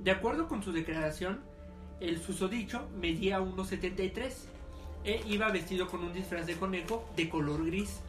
De 0.03 0.11
acuerdo 0.11 0.49
con 0.49 0.63
su 0.63 0.71
declaración, 0.73 1.41
el 2.01 2.21
susodicho 2.21 2.87
medía 3.01 3.41
1,73 3.41 4.33
e 5.05 5.23
iba 5.27 5.49
vestido 5.51 5.89
con 5.89 6.05
un 6.05 6.13
disfraz 6.13 6.47
de 6.47 6.57
conejo 6.57 7.09
de 7.17 7.31
color 7.31 7.65
gris, 7.65 8.01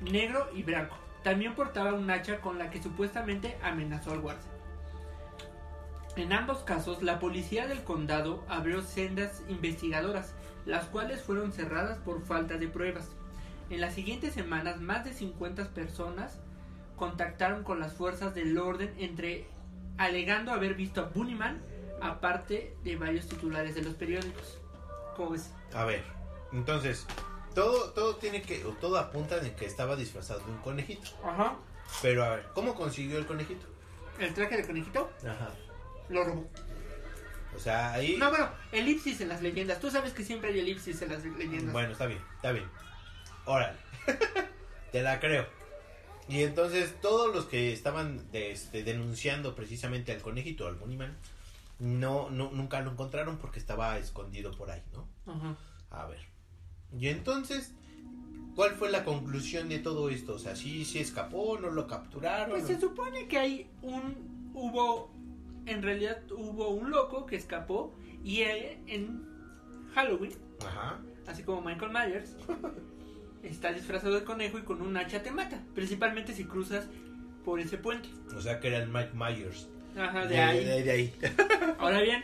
negro 0.00 0.48
y 0.54 0.62
blanco. 0.62 0.96
También 1.22 1.54
portaba 1.54 1.92
un 1.92 2.10
hacha 2.10 2.40
con 2.40 2.58
la 2.58 2.70
que 2.70 2.82
supuestamente 2.82 3.58
amenazó 3.62 4.12
al 4.12 4.20
guardia. 4.20 4.57
En 6.18 6.32
ambos 6.32 6.64
casos, 6.64 7.00
la 7.00 7.20
policía 7.20 7.68
del 7.68 7.84
condado 7.84 8.44
abrió 8.48 8.82
sendas 8.82 9.44
investigadoras, 9.48 10.34
las 10.66 10.86
cuales 10.86 11.22
fueron 11.22 11.52
cerradas 11.52 11.98
por 11.98 12.26
falta 12.26 12.56
de 12.56 12.66
pruebas. 12.66 13.10
En 13.70 13.80
las 13.80 13.94
siguientes 13.94 14.34
semanas, 14.34 14.80
más 14.80 15.04
de 15.04 15.12
50 15.12 15.68
personas 15.68 16.40
contactaron 16.96 17.62
con 17.62 17.78
las 17.78 17.92
fuerzas 17.92 18.34
del 18.34 18.58
orden 18.58 18.92
entre 18.98 19.46
alegando 19.96 20.50
haber 20.50 20.74
visto 20.74 21.02
a 21.02 21.04
Bunnyman, 21.04 21.62
aparte 22.02 22.76
de 22.82 22.96
varios 22.96 23.28
titulares 23.28 23.76
de 23.76 23.82
los 23.82 23.94
periódicos. 23.94 24.58
¿Cómo 25.16 25.30
ves? 25.30 25.52
A 25.72 25.84
ver, 25.84 26.02
entonces, 26.50 27.06
todo, 27.54 27.90
todo 27.90 28.16
tiene 28.16 28.42
que, 28.42 28.64
o 28.64 28.70
todo 28.70 28.98
apunta 28.98 29.38
en 29.38 29.54
que 29.54 29.66
estaba 29.66 29.94
disfrazado 29.94 30.40
de 30.40 30.50
un 30.50 30.58
conejito. 30.58 31.10
Ajá. 31.24 31.54
Pero 32.02 32.24
a 32.24 32.30
ver, 32.30 32.46
¿cómo 32.54 32.74
consiguió 32.74 33.18
el 33.18 33.26
conejito? 33.26 33.66
El 34.18 34.34
traje 34.34 34.56
de 34.56 34.66
conejito 34.66 35.08
Ajá. 35.24 35.52
Lo 36.08 36.24
robó. 36.24 36.50
O 37.56 37.60
sea, 37.60 37.92
ahí... 37.92 38.16
No, 38.16 38.30
bueno, 38.30 38.50
elipsis 38.72 39.20
en 39.20 39.28
las 39.28 39.42
leyendas. 39.42 39.80
Tú 39.80 39.90
sabes 39.90 40.12
que 40.12 40.24
siempre 40.24 40.50
hay 40.50 40.60
elipsis 40.60 41.02
en 41.02 41.10
las 41.10 41.24
leyendas. 41.24 41.72
Bueno, 41.72 41.92
está 41.92 42.06
bien, 42.06 42.20
está 42.36 42.52
bien. 42.52 42.66
Órale. 43.46 43.78
Te 44.92 45.02
la 45.02 45.18
creo. 45.18 45.46
Y 46.28 46.42
entonces 46.42 46.94
todos 47.00 47.34
los 47.34 47.46
que 47.46 47.72
estaban 47.72 48.26
este, 48.32 48.84
denunciando 48.84 49.54
precisamente 49.54 50.12
al 50.12 50.20
conejito, 50.20 50.66
al 50.66 50.76
Bunnyman, 50.76 51.16
no, 51.78 52.28
no, 52.30 52.50
nunca 52.52 52.80
lo 52.80 52.92
encontraron 52.92 53.38
porque 53.38 53.58
estaba 53.58 53.98
escondido 53.98 54.50
por 54.52 54.70
ahí, 54.70 54.82
¿no? 54.92 55.08
Ajá. 55.32 55.56
A 55.90 56.06
ver. 56.06 56.20
Y 56.96 57.08
entonces, 57.08 57.72
¿cuál 58.54 58.72
fue 58.72 58.90
la 58.90 59.04
conclusión 59.04 59.68
de 59.68 59.78
todo 59.78 60.10
esto? 60.10 60.34
O 60.34 60.38
sea, 60.38 60.54
¿sí, 60.54 60.84
sí 60.84 60.98
escapó? 60.98 61.58
¿No 61.58 61.70
lo 61.70 61.86
capturaron? 61.86 62.50
Pues 62.50 62.66
se 62.66 62.80
supone 62.80 63.26
que 63.26 63.38
hay 63.38 63.70
un. 63.82 64.50
Hubo. 64.54 65.10
En 65.68 65.82
realidad 65.82 66.18
hubo 66.30 66.68
un 66.70 66.90
loco 66.90 67.26
que 67.26 67.36
escapó 67.36 67.94
y 68.24 68.42
él, 68.42 68.78
en 68.86 69.22
Halloween, 69.94 70.32
Ajá. 70.66 70.98
así 71.26 71.42
como 71.42 71.60
Michael 71.62 71.92
Myers, 71.92 72.36
está 73.42 73.72
disfrazado 73.72 74.14
de 74.14 74.24
conejo 74.24 74.58
y 74.58 74.62
con 74.62 74.80
un 74.82 74.96
hacha 74.96 75.22
te 75.22 75.30
mata. 75.30 75.62
Principalmente 75.74 76.32
si 76.32 76.44
cruzas 76.44 76.88
por 77.44 77.60
ese 77.60 77.78
puente. 77.78 78.08
O 78.36 78.40
sea, 78.40 78.60
que 78.60 78.68
era 78.68 78.78
el 78.78 78.88
Mike 78.88 79.12
Myers. 79.14 79.68
Ajá, 79.96 80.22
de, 80.26 80.34
De, 80.34 80.40
ahí. 80.40 80.64
de- 80.64 80.82
de 80.82 80.90
ahí. 80.90 81.14
Ahora 81.78 82.00
bien, 82.00 82.22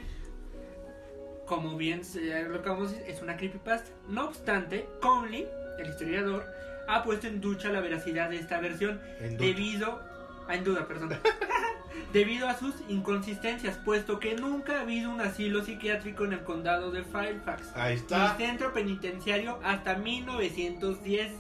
como 1.47 1.77
bien 1.77 2.03
lo 2.49 2.59
acabamos 2.61 2.91
de 2.93 2.99
decir, 2.99 3.15
es 3.15 3.23
una 3.23 3.37
creepypasta. 3.37 3.91
No 4.09 4.27
obstante, 4.27 4.87
Conley, 5.01 5.47
el 5.79 5.89
historiador, 5.89 6.47
ha 6.89 7.03
puesto 7.03 7.27
en 7.27 7.41
ducha 7.41 7.71
la 7.71 7.81
veracidad 7.81 8.31
de 8.31 8.37
esta 8.39 8.61
versión 8.61 9.01
En 9.21 9.37
debido 9.39 10.01
ah, 10.49 10.55
en 10.55 10.65
duda, 10.65 10.87
perdón. 10.87 11.11
debido 12.13 12.49
a 12.49 12.59
sus 12.59 12.75
inconsistencias, 12.89 13.77
puesto 13.85 14.19
que 14.19 14.35
nunca 14.35 14.79
ha 14.79 14.81
habido 14.83 15.11
un 15.11 15.21
asilo 15.21 15.65
psiquiátrico 15.65 16.25
en 16.25 16.35
el 16.35 16.45
condado 16.45 16.91
de 16.91 17.03
Fairfax. 17.03 17.75
Ahí 17.75 17.95
Ni 17.95 18.01
está. 18.01 18.37
centro 18.37 18.73
penitenciario 18.73 19.59
hasta 19.65 19.97
1910. 19.97 21.33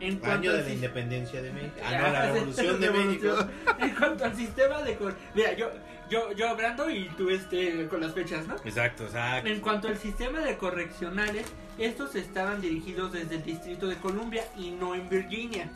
En 0.00 0.24
Año 0.24 0.52
de 0.52 0.62
la 0.62 0.70
independencia 0.70 1.42
de 1.42 1.52
México. 1.52 1.74
Ah, 1.84 1.98
no, 2.00 2.12
la 2.12 2.32
revolución 2.32 2.80
de. 2.80 2.90
México. 2.90 3.36
En 3.80 3.90
cuanto 3.96 4.24
al 4.24 4.36
sistema 4.36 4.82
de 4.82 4.96
mira, 5.34 5.52
yo 5.54 5.72
yo 6.08 6.32
yo 6.32 6.48
hablando 6.48 6.88
y 6.88 7.08
tú 7.16 7.30
este 7.30 7.86
con 7.88 8.00
las 8.00 8.14
fechas, 8.14 8.46
¿no? 8.46 8.54
Exacto, 8.64 9.04
exacto. 9.04 9.48
En 9.48 9.60
cuanto 9.60 9.88
al 9.88 9.98
sistema 9.98 10.38
de 10.40 10.56
correccionales, 10.56 11.46
estos 11.78 12.14
estaban 12.14 12.60
dirigidos 12.60 13.12
desde 13.12 13.36
el 13.36 13.44
Distrito 13.44 13.88
de 13.88 13.96
Columbia 13.96 14.44
y 14.56 14.70
no 14.70 14.94
en 14.94 15.08
Virginia. 15.08 15.68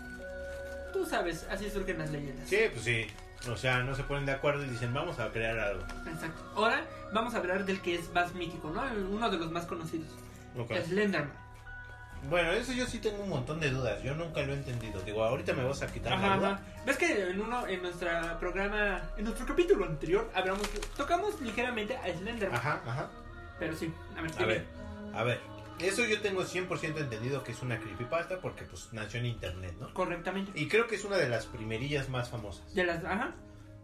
Tú 0.92 1.06
sabes, 1.06 1.46
así 1.50 1.70
surgen 1.70 1.98
las 1.98 2.10
leyendas. 2.10 2.48
Sí, 2.48 2.58
pues 2.72 2.84
sí. 2.84 3.06
O 3.48 3.56
sea, 3.56 3.82
no 3.82 3.94
se 3.94 4.04
ponen 4.04 4.24
de 4.26 4.32
acuerdo 4.32 4.64
y 4.64 4.68
dicen, 4.68 4.94
vamos 4.94 5.18
a 5.18 5.28
crear 5.30 5.58
algo. 5.58 5.82
Exacto. 6.06 6.42
Ahora 6.54 6.84
vamos 7.12 7.34
a 7.34 7.38
hablar 7.38 7.64
del 7.64 7.80
que 7.80 7.96
es 7.96 8.12
más 8.12 8.34
mítico, 8.34 8.70
¿no? 8.70 8.82
Uno 9.10 9.30
de 9.30 9.38
los 9.38 9.50
más 9.50 9.66
conocidos. 9.66 10.08
Ok. 10.56 10.72
Slenderman. 10.84 11.32
Bueno, 12.30 12.52
eso 12.52 12.72
yo 12.72 12.86
sí 12.86 12.98
tengo 12.98 13.20
un 13.24 13.30
montón 13.30 13.58
de 13.58 13.70
dudas. 13.70 14.00
Yo 14.02 14.14
nunca 14.14 14.42
lo 14.42 14.52
he 14.52 14.56
entendido. 14.56 15.00
Digo, 15.02 15.24
ahorita 15.24 15.54
me 15.54 15.64
vas 15.64 15.82
a 15.82 15.88
quitar 15.88 16.12
la 16.18 16.36
duda. 16.36 16.50
ajá. 16.52 16.60
¿Ves 16.86 16.96
que 16.96 17.30
en 17.30 17.40
uno 17.40 17.66
en 17.66 17.82
nuestro 17.82 18.08
programa, 18.38 19.00
en 19.16 19.24
nuestro 19.24 19.44
capítulo 19.44 19.84
anterior, 19.86 20.30
hablamos, 20.34 20.62
tocamos 20.96 21.40
ligeramente 21.40 21.96
a 21.96 22.12
Slenderman? 22.16 22.56
Ajá, 22.58 22.80
ajá. 22.86 23.08
Pero 23.58 23.76
sí, 23.76 23.92
a 24.16 24.22
ver, 24.22 24.32
A 24.38 24.44
ver, 24.46 24.66
a 25.14 25.22
ver. 25.24 25.40
Eso 25.78 26.04
yo 26.04 26.20
tengo 26.20 26.42
100% 26.44 26.98
entendido 27.00 27.42
que 27.42 27.52
es 27.52 27.62
una 27.62 27.78
creepypasta 27.78 28.40
porque 28.40 28.64
pues 28.64 28.88
nació 28.92 29.20
en 29.20 29.26
internet, 29.26 29.74
¿no? 29.80 29.92
Correctamente. 29.94 30.52
Y 30.54 30.68
creo 30.68 30.86
que 30.86 30.94
es 30.96 31.04
una 31.04 31.16
de 31.16 31.28
las 31.28 31.46
primerillas 31.46 32.08
más 32.08 32.28
famosas, 32.28 32.74
De 32.74 32.84
las, 32.84 33.04
ajá. 33.04 33.32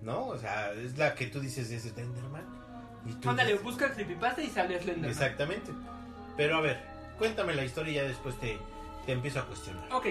¿no? 0.03 0.27
O 0.29 0.39
sea, 0.39 0.73
es 0.73 0.97
la 0.97 1.15
que 1.15 1.27
tú 1.27 1.41
dices 1.41 1.69
de 1.71 1.79
Slenderman. 1.81 2.45
Y 3.07 3.13
tú 3.15 3.31
Ándale, 3.31 3.53
dices- 3.53 3.65
busca 3.65 3.93
creepypasta 3.93 4.43
y 4.43 4.49
sale 4.49 4.79
Slenderman. 4.81 5.11
Exactamente. 5.11 5.73
Pero 6.37 6.57
a 6.57 6.61
ver, 6.61 6.79
cuéntame 7.19 7.55
la 7.55 7.65
historia 7.65 7.91
y 7.93 7.95
ya 7.97 8.03
después 8.05 8.39
te, 8.39 8.59
te 9.07 9.13
empiezo 9.13 9.41
a 9.41 9.47
cuestionar. 9.47 9.89
Ok. 9.93 10.07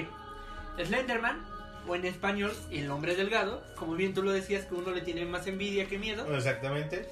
Slenderman, 0.84 1.46
o 1.88 1.96
en 1.96 2.06
español, 2.06 2.54
el 2.70 2.92
hombre 2.92 3.16
delgado, 3.16 3.64
como 3.78 3.94
bien 3.96 4.14
tú 4.14 4.24
lo 4.24 4.32
decías, 4.32 4.66
que 4.66 4.76
uno 4.76 4.92
le 4.92 5.02
tiene 5.02 5.26
más 5.26 5.48
envidia 5.48 5.88
que 5.88 5.98
miedo. 5.98 6.36
Exactamente. 6.36 7.08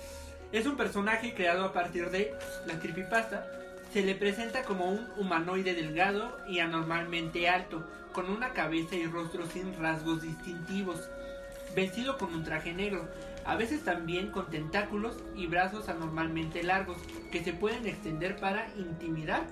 Es 0.52 0.66
un 0.66 0.76
personaje 0.78 1.34
creado 1.34 1.64
a 1.66 1.72
partir 1.74 2.10
de 2.10 2.34
la 2.66 2.78
creepypasta. 2.80 3.48
Se 3.96 4.04
le 4.04 4.14
presenta 4.14 4.64
como 4.64 4.90
un 4.90 5.08
humanoide 5.16 5.74
delgado 5.74 6.38
y 6.50 6.60
anormalmente 6.60 7.48
alto, 7.48 7.88
con 8.12 8.30
una 8.30 8.52
cabeza 8.52 8.98
y 8.98 9.06
rostro 9.06 9.46
sin 9.48 9.74
rasgos 9.80 10.22
distintivos, 10.22 11.10
vestido 11.78 12.18
con 12.18 12.34
un 12.34 12.44
traje 12.44 12.74
negro, 12.74 13.08
a 13.46 13.56
veces 13.56 13.86
también 13.86 14.32
con 14.32 14.48
tentáculos 14.48 15.24
y 15.34 15.48
brazos 15.48 15.88
anormalmente 15.88 16.62
largos 16.62 16.98
que 17.32 17.42
se 17.42 17.54
pueden 17.54 17.88
extender 17.88 18.36
para 18.36 18.68
intimidar 18.76 19.46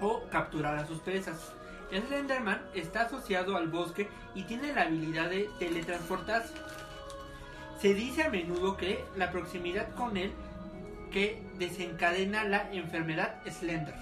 o 0.00 0.24
capturar 0.32 0.74
a 0.74 0.88
sus 0.88 0.98
presas. 0.98 1.52
El 1.92 2.02
Slenderman 2.02 2.62
está 2.74 3.02
asociado 3.02 3.56
al 3.56 3.68
bosque 3.68 4.08
y 4.34 4.42
tiene 4.42 4.74
la 4.74 4.82
habilidad 4.82 5.30
de 5.30 5.48
teletransportarse. 5.60 6.54
Se 7.80 7.94
dice 7.94 8.24
a 8.24 8.30
menudo 8.30 8.76
que 8.76 9.04
la 9.16 9.30
proximidad 9.30 9.94
con 9.94 10.16
él 10.16 10.32
que 11.10 11.42
desencadena 11.58 12.44
la 12.44 12.72
enfermedad 12.72 13.36
Slender. 13.48 13.94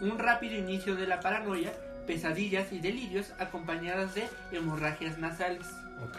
Un 0.00 0.18
rápido 0.18 0.54
inicio 0.56 0.96
de 0.96 1.06
la 1.06 1.20
paranoia, 1.20 1.72
pesadillas 2.06 2.72
y 2.72 2.78
delirios 2.80 3.32
acompañadas 3.38 4.14
de 4.14 4.28
hemorragias 4.52 5.18
nasales. 5.18 5.66
Ok. 6.02 6.18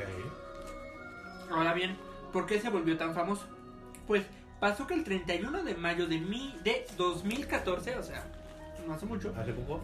Ahora 1.51 1.73
bien, 1.73 1.97
¿por 2.31 2.45
qué 2.45 2.59
se 2.59 2.69
volvió 2.69 2.97
tan 2.97 3.13
famoso? 3.13 3.43
Pues 4.07 4.23
pasó 4.59 4.87
que 4.87 4.93
el 4.93 5.03
31 5.03 5.63
de 5.63 5.75
mayo 5.75 6.07
de, 6.07 6.19
mi, 6.19 6.55
de 6.63 6.85
2014, 6.97 7.97
o 7.97 8.03
sea, 8.03 8.23
no 8.87 8.93
hace 8.93 9.05
mucho, 9.05 9.33
¿Hace 9.37 9.53
poco? 9.53 9.81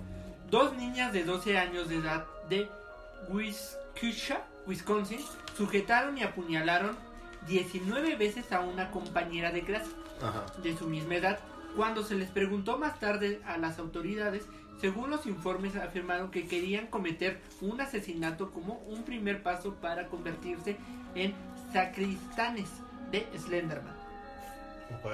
dos 0.50 0.74
niñas 0.78 1.12
de 1.12 1.24
12 1.24 1.58
años 1.58 1.90
de 1.90 1.98
edad 1.98 2.26
de 2.50 2.70
Wisconsin, 4.68 5.20
sujetaron 5.58 6.18
y 6.18 6.24
apuñalaron 6.24 6.96
19 7.48 8.16
veces 8.16 8.52
a 8.52 8.62
una 8.62 8.92
compañera 8.92 9.52
de 9.52 9.62
clase 9.62 9.92
Ajá. 10.22 10.46
de 10.62 10.76
su 10.76 10.88
misma 10.88 11.16
edad. 11.16 11.40
Cuando 11.76 12.04
se 12.04 12.16
les 12.16 12.30
preguntó 12.30 12.78
más 12.78 13.00
tarde 13.00 13.42
a 13.46 13.58
las 13.58 13.78
autoridades, 13.78 14.48
según 14.80 15.10
los 15.10 15.26
informes 15.26 15.76
afirmaron 15.76 16.32
que 16.32 16.48
querían 16.48 16.88
cometer 16.88 17.40
un 17.62 17.82
asesinato 17.82 18.52
como 18.52 18.76
un 18.88 19.04
primer 19.04 19.44
paso 19.44 19.76
para 19.76 20.08
convertirse 20.08 20.78
en 21.16 21.34
sacristanes 21.74 22.70
de 23.12 23.28
Slenderman. 23.38 23.96
Ok. 25.00 25.12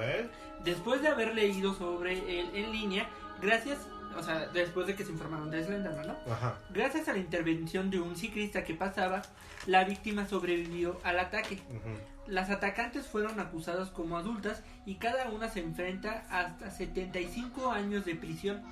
Después 0.64 1.02
de 1.02 1.08
haber 1.08 1.34
leído 1.34 1.74
sobre 1.74 2.40
él 2.40 2.50
en 2.54 2.72
línea, 2.72 3.08
gracias, 3.40 3.78
o 4.16 4.22
sea, 4.22 4.46
después 4.48 4.86
de 4.86 4.94
que 4.94 5.04
se 5.04 5.12
informaron 5.12 5.50
de 5.50 5.62
Slenderman, 5.64 6.06
¿no? 6.06 6.32
Ajá. 6.32 6.58
Gracias 6.70 7.08
a 7.08 7.12
la 7.12 7.18
intervención 7.18 7.90
de 7.90 8.00
un 8.00 8.16
ciclista 8.16 8.64
que 8.64 8.74
pasaba, 8.74 9.22
la 9.66 9.84
víctima 9.84 10.26
sobrevivió 10.26 11.00
al 11.04 11.18
ataque. 11.18 11.60
Ujú. 11.70 11.98
Las 12.26 12.50
atacantes 12.50 13.06
fueron 13.06 13.38
acusadas 13.38 13.90
como 13.90 14.16
adultas 14.16 14.62
y 14.86 14.94
cada 14.94 15.30
una 15.30 15.48
se 15.50 15.60
enfrenta 15.60 16.24
hasta 16.30 16.70
75 16.70 17.70
años 17.70 18.04
de 18.04 18.14
prisión. 18.14 18.62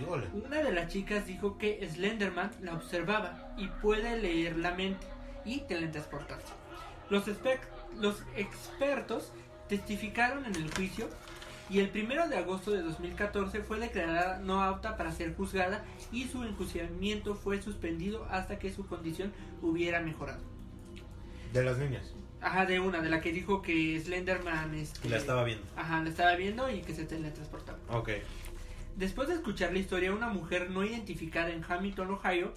Híjole. 0.00 0.28
Una 0.32 0.62
de 0.62 0.72
las 0.72 0.88
chicas 0.88 1.26
dijo 1.26 1.58
que 1.58 1.86
Slenderman 1.86 2.50
la 2.62 2.72
observaba 2.72 3.54
y 3.58 3.68
puede 3.68 4.16
leer 4.18 4.56
la 4.56 4.72
mente 4.72 5.06
y 5.44 5.60
teletransportarse. 5.60 6.54
Los, 7.10 7.24
los 7.98 8.22
expertos 8.36 9.32
testificaron 9.68 10.46
en 10.46 10.54
el 10.56 10.72
juicio 10.74 11.08
y 11.72 11.80
el 11.80 11.90
1 11.94 12.28
de 12.28 12.36
agosto 12.36 12.70
de 12.70 12.82
2014 12.82 13.62
fue 13.62 13.80
declarada 13.80 14.38
no 14.38 14.62
apta 14.62 14.98
para 14.98 15.10
ser 15.10 15.34
juzgada 15.34 15.82
y 16.12 16.24
su 16.24 16.44
enjuiciamiento 16.44 17.34
fue 17.34 17.62
suspendido 17.62 18.26
hasta 18.30 18.58
que 18.58 18.70
su 18.70 18.86
condición 18.86 19.32
hubiera 19.62 20.00
mejorado. 20.00 20.42
De 21.54 21.64
las 21.64 21.78
niñas. 21.78 22.12
Ajá, 22.42 22.66
de 22.66 22.78
una, 22.78 23.00
de 23.00 23.08
la 23.08 23.22
que 23.22 23.32
dijo 23.32 23.62
que 23.62 23.98
Slenderman 23.98 24.74
este, 24.74 25.06
Y 25.06 25.10
la 25.10 25.16
estaba 25.16 25.44
viendo. 25.44 25.64
Ajá, 25.74 26.02
la 26.02 26.10
estaba 26.10 26.34
viendo 26.36 26.70
y 26.70 26.82
que 26.82 26.94
se 26.94 27.06
teletransportaba. 27.06 27.78
Ok. 27.88 28.10
Después 28.96 29.28
de 29.28 29.34
escuchar 29.34 29.72
la 29.72 29.78
historia, 29.78 30.12
una 30.12 30.28
mujer 30.28 30.70
no 30.70 30.84
identificada 30.84 31.50
en 31.50 31.64
Hamilton, 31.66 32.10
Ohio, 32.10 32.52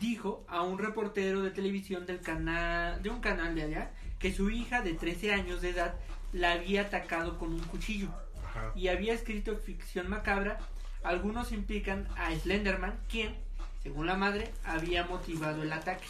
dijo 0.00 0.42
a 0.48 0.62
un 0.62 0.78
reportero 0.78 1.42
de 1.42 1.50
televisión 1.50 2.06
del 2.06 2.22
canal, 2.22 3.02
de 3.02 3.10
un 3.10 3.20
canal 3.20 3.54
de 3.54 3.64
allá 3.64 3.90
que 4.18 4.32
su 4.32 4.48
hija 4.48 4.80
de 4.80 4.94
13 4.94 5.34
años 5.34 5.60
de 5.60 5.70
edad 5.70 5.96
la 6.36 6.52
había 6.52 6.82
atacado 6.82 7.38
con 7.38 7.52
un 7.52 7.60
cuchillo 7.60 8.08
Ajá. 8.44 8.72
y 8.74 8.88
había 8.88 9.14
escrito 9.14 9.56
ficción 9.56 10.08
macabra. 10.08 10.58
Algunos 11.02 11.52
implican 11.52 12.06
a 12.16 12.34
Slenderman, 12.34 12.94
quien, 13.08 13.34
según 13.82 14.06
la 14.06 14.14
madre, 14.16 14.50
había 14.64 15.04
motivado 15.04 15.62
el 15.62 15.72
ataque. 15.72 16.06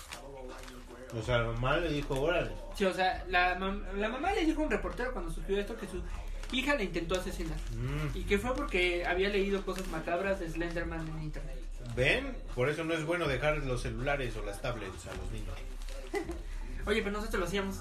O 1.14 1.22
sea, 1.22 1.38
la 1.38 1.52
mamá 1.52 1.76
le 1.76 1.92
dijo, 1.92 2.20
órale. 2.20 2.50
Sí, 2.74 2.84
o 2.84 2.92
sea, 2.92 3.24
la, 3.28 3.58
mam- 3.58 3.84
la 3.94 4.08
mamá 4.08 4.32
le 4.32 4.44
dijo 4.44 4.62
a 4.62 4.64
un 4.64 4.70
reportero 4.70 5.12
cuando 5.12 5.30
surgió 5.30 5.58
esto 5.58 5.76
que 5.76 5.86
su 5.86 6.02
hija 6.52 6.74
le 6.74 6.84
intentó 6.84 7.14
asesinar. 7.14 7.56
Mm. 7.74 8.16
Y 8.18 8.22
que 8.24 8.38
fue 8.38 8.54
porque 8.54 9.06
había 9.06 9.28
leído 9.28 9.64
cosas 9.64 9.86
macabras 9.88 10.40
de 10.40 10.48
Slenderman 10.50 11.06
en 11.08 11.22
internet. 11.22 11.56
¿Ven? 11.94 12.36
Por 12.54 12.68
eso 12.68 12.82
no 12.84 12.94
es 12.94 13.04
bueno 13.04 13.28
dejar 13.28 13.58
los 13.58 13.82
celulares 13.82 14.34
o 14.36 14.44
las 14.44 14.60
tablets 14.60 15.06
a 15.06 15.14
los 15.14 15.30
niños. 15.30 15.54
Oye, 16.86 17.02
pero 17.02 17.12
nosotros 17.18 17.40
lo 17.40 17.46
hacíamos. 17.46 17.80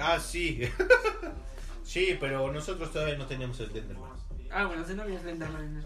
Ah, 0.00 0.20
sí. 0.20 0.62
sí, 1.84 2.16
pero 2.20 2.52
nosotros 2.52 2.92
todavía 2.92 3.16
no 3.16 3.26
teníamos 3.26 3.56
Slenderman. 3.56 4.10
Ah, 4.50 4.66
bueno, 4.66 4.84
si 4.86 4.94
no 4.94 5.02
había 5.02 5.20
Slenderman. 5.20 5.84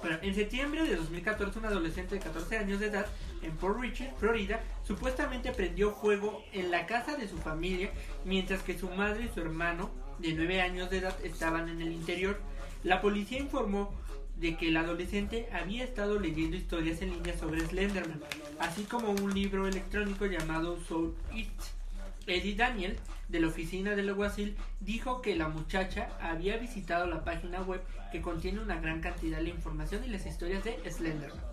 Bueno, 0.00 0.18
en 0.22 0.34
septiembre 0.34 0.84
de 0.84 0.96
2014, 0.96 1.58
un 1.58 1.64
adolescente 1.64 2.16
de 2.16 2.20
14 2.20 2.58
años 2.58 2.80
de 2.80 2.86
edad 2.86 3.06
en 3.42 3.56
Port 3.56 3.80
Richard, 3.80 4.14
Florida, 4.18 4.60
supuestamente 4.84 5.52
prendió 5.52 5.92
fuego 5.92 6.44
en 6.52 6.70
la 6.70 6.86
casa 6.86 7.16
de 7.16 7.28
su 7.28 7.38
familia, 7.38 7.90
mientras 8.24 8.62
que 8.62 8.78
su 8.78 8.88
madre 8.90 9.24
y 9.24 9.34
su 9.34 9.40
hermano, 9.40 9.90
de 10.18 10.32
9 10.32 10.60
años 10.60 10.90
de 10.90 10.98
edad, 10.98 11.16
estaban 11.24 11.68
en 11.68 11.80
el 11.80 11.92
interior. 11.92 12.40
La 12.84 13.00
policía 13.00 13.38
informó 13.38 13.94
de 14.36 14.56
que 14.56 14.68
el 14.68 14.76
adolescente 14.76 15.48
había 15.52 15.84
estado 15.84 16.18
leyendo 16.20 16.56
historias 16.56 17.00
en 17.00 17.10
línea 17.10 17.36
sobre 17.38 17.66
Slenderman, 17.66 18.22
así 18.58 18.84
como 18.84 19.10
un 19.10 19.34
libro 19.34 19.66
electrónico 19.66 20.26
llamado 20.26 20.78
Soul 20.86 21.14
It. 21.34 21.48
Eddie 22.26 22.56
Daniel, 22.56 22.98
de 23.28 23.40
la 23.40 23.48
oficina 23.48 23.94
del 23.94 24.08
alguacil, 24.08 24.56
dijo 24.80 25.22
que 25.22 25.36
la 25.36 25.48
muchacha 25.48 26.08
había 26.20 26.56
visitado 26.56 27.06
la 27.06 27.24
página 27.24 27.62
web 27.62 27.82
que 28.12 28.20
contiene 28.20 28.60
una 28.60 28.80
gran 28.80 29.00
cantidad 29.00 29.38
de 29.38 29.48
información 29.48 30.04
y 30.04 30.08
las 30.08 30.26
historias 30.26 30.64
de 30.64 30.78
Slenderman. 30.90 31.44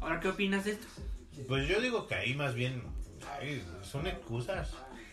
Ahora, 0.00 0.20
¿qué 0.20 0.28
opinas 0.28 0.64
de 0.64 0.72
esto? 0.72 0.86
Pues 1.48 1.68
yo 1.68 1.80
digo 1.80 2.06
que 2.06 2.14
ahí 2.14 2.34
más 2.34 2.54
bien 2.54 2.82
ay, 3.38 3.64
son 3.82 4.06
excusas. 4.06 4.70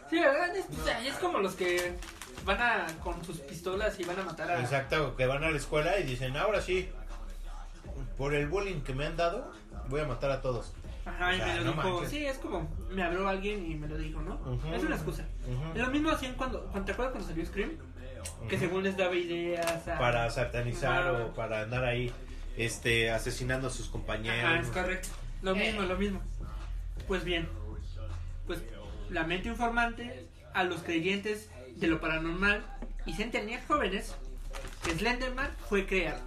Sí, 0.10 0.20
¿verdad? 0.20 0.56
Es, 0.56 0.66
o 0.78 0.84
sea, 0.84 1.06
es 1.06 1.16
como 1.16 1.40
los 1.40 1.56
que 1.56 1.98
van 2.46 2.62
a 2.62 2.88
con 3.04 3.24
sus 3.26 3.40
pistolas 3.40 4.00
y 4.00 4.06
van 4.06 4.20
a 4.20 4.24
matar 4.24 4.50
a... 4.50 4.62
Exacto, 4.62 5.16
que 5.16 5.26
van 5.26 5.44
a 5.44 5.52
la 5.52 5.58
escuela 5.58 6.00
y 6.00 6.04
dicen, 6.04 6.38
ahora 6.38 6.62
sí, 6.62 6.90
por 8.18 8.34
el 8.34 8.48
bullying 8.48 8.82
que 8.82 8.94
me 8.94 9.06
han 9.06 9.18
dado, 9.18 9.52
voy 9.90 10.02
a 10.02 10.06
matar 10.06 10.32
a 10.32 10.42
todos. 10.42 10.74
Ajá, 11.08 11.34
y 11.34 11.38
sea, 11.38 11.48
me 11.48 11.56
lo 11.60 11.64
no 11.64 11.72
dijo. 11.74 11.90
manches. 11.92 12.10
Sí, 12.10 12.26
es 12.26 12.38
como, 12.38 12.70
me 12.92 13.04
habló 13.04 13.28
alguien 13.28 13.72
y 13.72 13.76
me 13.76 13.88
lo 13.88 13.98
dijo, 13.98 14.22
¿no? 14.22 14.40
Es 14.74 14.84
una 14.84 14.96
excusa. 14.96 15.26
Es 15.74 15.82
lo 15.82 15.88
mismo 15.90 16.10
hacían 16.12 16.34
cuando, 16.36 16.64
cuando 16.66 16.86
¿te 16.86 16.92
acuerdas 16.92 17.14
cuando 17.14 17.30
salió 17.30 17.46
Scream? 17.46 17.72
Que 18.50 18.58
según 18.60 18.84
les 18.84 18.98
daba 18.98 19.16
ideas 19.16 19.88
a... 19.88 19.98
Para 19.98 20.30
satanizar 20.30 21.10
o 21.16 21.34
para 21.34 21.62
andar 21.62 21.86
ahí 21.86 22.12
este 22.58 23.10
asesinando 23.12 23.68
a 23.68 23.70
sus 23.72 23.88
compañeros. 23.88 24.44
Ajá, 24.44 24.60
es 24.60 24.68
correcto. 24.70 25.10
Lo 25.42 25.56
mismo, 25.56 25.82
lo 25.84 25.98
mismo. 25.98 26.22
Pues 27.08 27.24
bien, 27.24 27.48
pues 28.46 28.62
la 29.10 29.24
mente 29.24 29.48
informante 29.50 30.28
a 30.54 30.64
los 30.64 30.82
creyentes 30.82 31.50
de 31.76 31.88
lo 31.88 32.02
paranormal 32.02 32.66
y 33.06 33.14
centenias 33.14 33.64
jóvenes, 33.68 34.16
que 34.84 34.92
Slenderman 34.96 35.52
fue 35.70 35.86
creado 35.86 36.20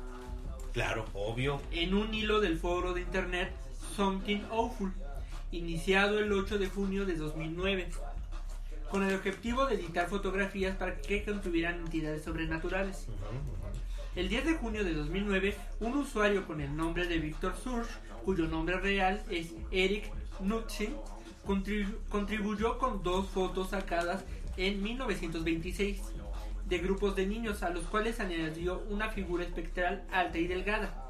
Claro, 0.73 1.05
obvio. 1.15 1.61
en 1.73 1.93
un 1.95 2.15
hilo 2.15 2.41
del 2.41 2.57
foro 2.59 2.95
de 2.95 3.01
internet 3.01 3.53
Something 3.97 4.41
Awful, 4.51 4.93
iniciado 5.53 6.19
el 6.19 6.33
8 6.33 6.59
de 6.59 6.69
junio 6.69 7.05
de 7.07 7.17
2009, 7.17 7.89
con 8.91 9.03
el 9.05 9.15
objetivo 9.15 9.67
de 9.67 9.75
editar 9.77 10.09
fotografías 10.09 10.77
para 10.77 10.97
que 11.01 11.25
contuvieran 11.25 11.81
entidades 11.81 12.25
sobrenaturales. 12.25 13.07
El 14.17 14.29
10 14.29 14.45
de 14.45 14.55
junio 14.55 14.85
de 14.85 14.95
2009, 14.95 15.57
un 15.81 15.97
usuario 15.97 16.47
con 16.47 16.61
el 16.61 16.77
nombre 16.77 17.07
de 17.07 17.19
Víctor 17.19 17.55
Surge, 17.63 17.91
cuyo 18.25 18.47
nombre 18.49 18.79
real 18.81 19.23
es 19.31 19.53
Eric 19.71 20.11
contribu- 21.47 21.97
contribuyó 22.09 22.79
con 22.79 23.03
dos 23.03 23.29
fotos 23.29 23.71
sacadas 23.71 24.25
en 24.57 24.83
1926 24.83 26.01
de 26.67 26.79
grupos 26.79 27.17
de 27.17 27.27
niños 27.27 27.63
a 27.63 27.71
los 27.71 27.85
cuales 27.85 28.21
añadió 28.21 28.83
una 28.91 29.09
figura 29.11 29.45
espectral 29.45 30.05
alta 30.13 30.39
y 30.39 30.47
delgada, 30.47 31.10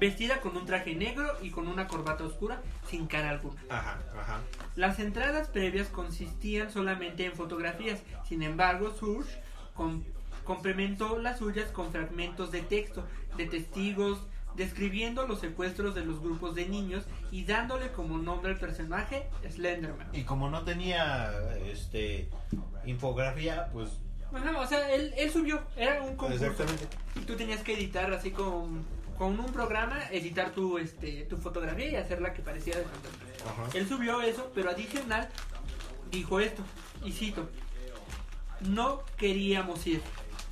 vestida 0.00 0.40
con 0.40 0.56
un 0.56 0.66
traje 0.66 0.94
negro 0.94 1.30
y 1.42 1.50
con 1.50 1.68
una 1.68 1.86
corbata 1.86 2.24
oscura 2.24 2.60
sin 2.88 3.06
cara 3.06 3.30
alguna. 3.30 3.60
Ajá, 3.68 3.98
ajá. 4.18 4.40
Las 4.74 4.98
entradas 4.98 5.48
previas 5.48 5.88
consistían 5.88 6.72
solamente 6.72 7.24
en 7.26 7.32
fotografías, 7.34 8.00
sin 8.28 8.42
embargo, 8.42 8.92
Surge 8.98 9.30
com- 9.74 10.02
complementó 10.44 11.18
las 11.18 11.38
suyas 11.38 11.70
con 11.70 11.92
fragmentos 11.92 12.50
de 12.50 12.62
texto 12.62 13.06
de 13.36 13.46
testigos 13.46 14.18
describiendo 14.56 15.26
los 15.28 15.38
secuestros 15.40 15.94
de 15.94 16.04
los 16.04 16.20
grupos 16.20 16.56
de 16.56 16.66
niños 16.66 17.04
y 17.30 17.44
dándole 17.44 17.92
como 17.92 18.18
nombre 18.18 18.50
al 18.52 18.58
personaje 18.58 19.28
Slenderman. 19.48 20.08
Y 20.12 20.22
como 20.24 20.50
no 20.50 20.64
tenía 20.64 21.32
este 21.66 22.28
infografía, 22.84 23.68
pues 23.72 23.90
Ajá, 24.32 24.58
o 24.58 24.66
sea, 24.66 24.92
él, 24.92 25.12
él 25.16 25.30
subió, 25.30 25.60
era 25.76 26.02
un 26.02 26.16
concurso. 26.16 26.44
exactamente. 26.46 26.86
Y 27.16 27.20
tú 27.20 27.34
tenías 27.36 27.62
que 27.62 27.74
editar 27.74 28.12
así 28.12 28.30
con, 28.30 28.84
con 29.20 29.38
un 29.38 29.52
programa, 29.52 29.98
editar 30.12 30.50
tu, 30.52 30.78
este, 30.78 31.26
tu 31.26 31.36
fotografía 31.36 31.90
y 31.90 31.94
hacerla 31.94 32.32
que 32.32 32.40
pareciera 32.40 32.78
de 32.78 32.86
fantasma. 32.86 33.18
Ajá. 33.50 33.78
Él 33.78 33.86
subió 33.86 34.22
eso, 34.22 34.50
pero 34.54 34.70
adicional 34.70 35.28
dijo 36.10 36.40
esto, 36.40 36.62
y 37.04 37.12
cito, 37.12 37.50
no 38.60 39.02
queríamos 39.18 39.86
ir, 39.86 40.00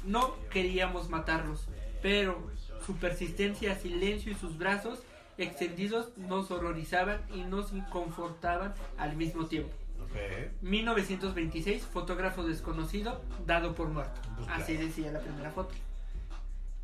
no 0.04 0.37
queríamos 0.50 1.09
matarlos, 1.09 1.66
pero 2.02 2.46
su 2.85 2.96
persistencia, 2.96 3.74
silencio 3.74 4.33
y 4.33 4.35
sus 4.35 4.59
brazos 4.59 5.02
extendidos 5.38 6.14
nos 6.18 6.50
horrorizaban 6.50 7.22
y 7.33 7.44
nos 7.44 7.72
confortaban 7.90 8.74
al 8.98 9.16
mismo 9.16 9.46
tiempo. 9.46 9.72
Ok. 10.02 10.61
1926, 10.61 11.87
fotógrafo 11.87 12.44
desconocido, 12.44 13.22
dado 13.46 13.74
por 13.74 13.88
muerto. 13.88 14.20
Pues 14.37 14.46
Así 14.50 14.76
decía 14.76 15.11
la 15.11 15.20
primera 15.20 15.52
foto. 15.52 15.74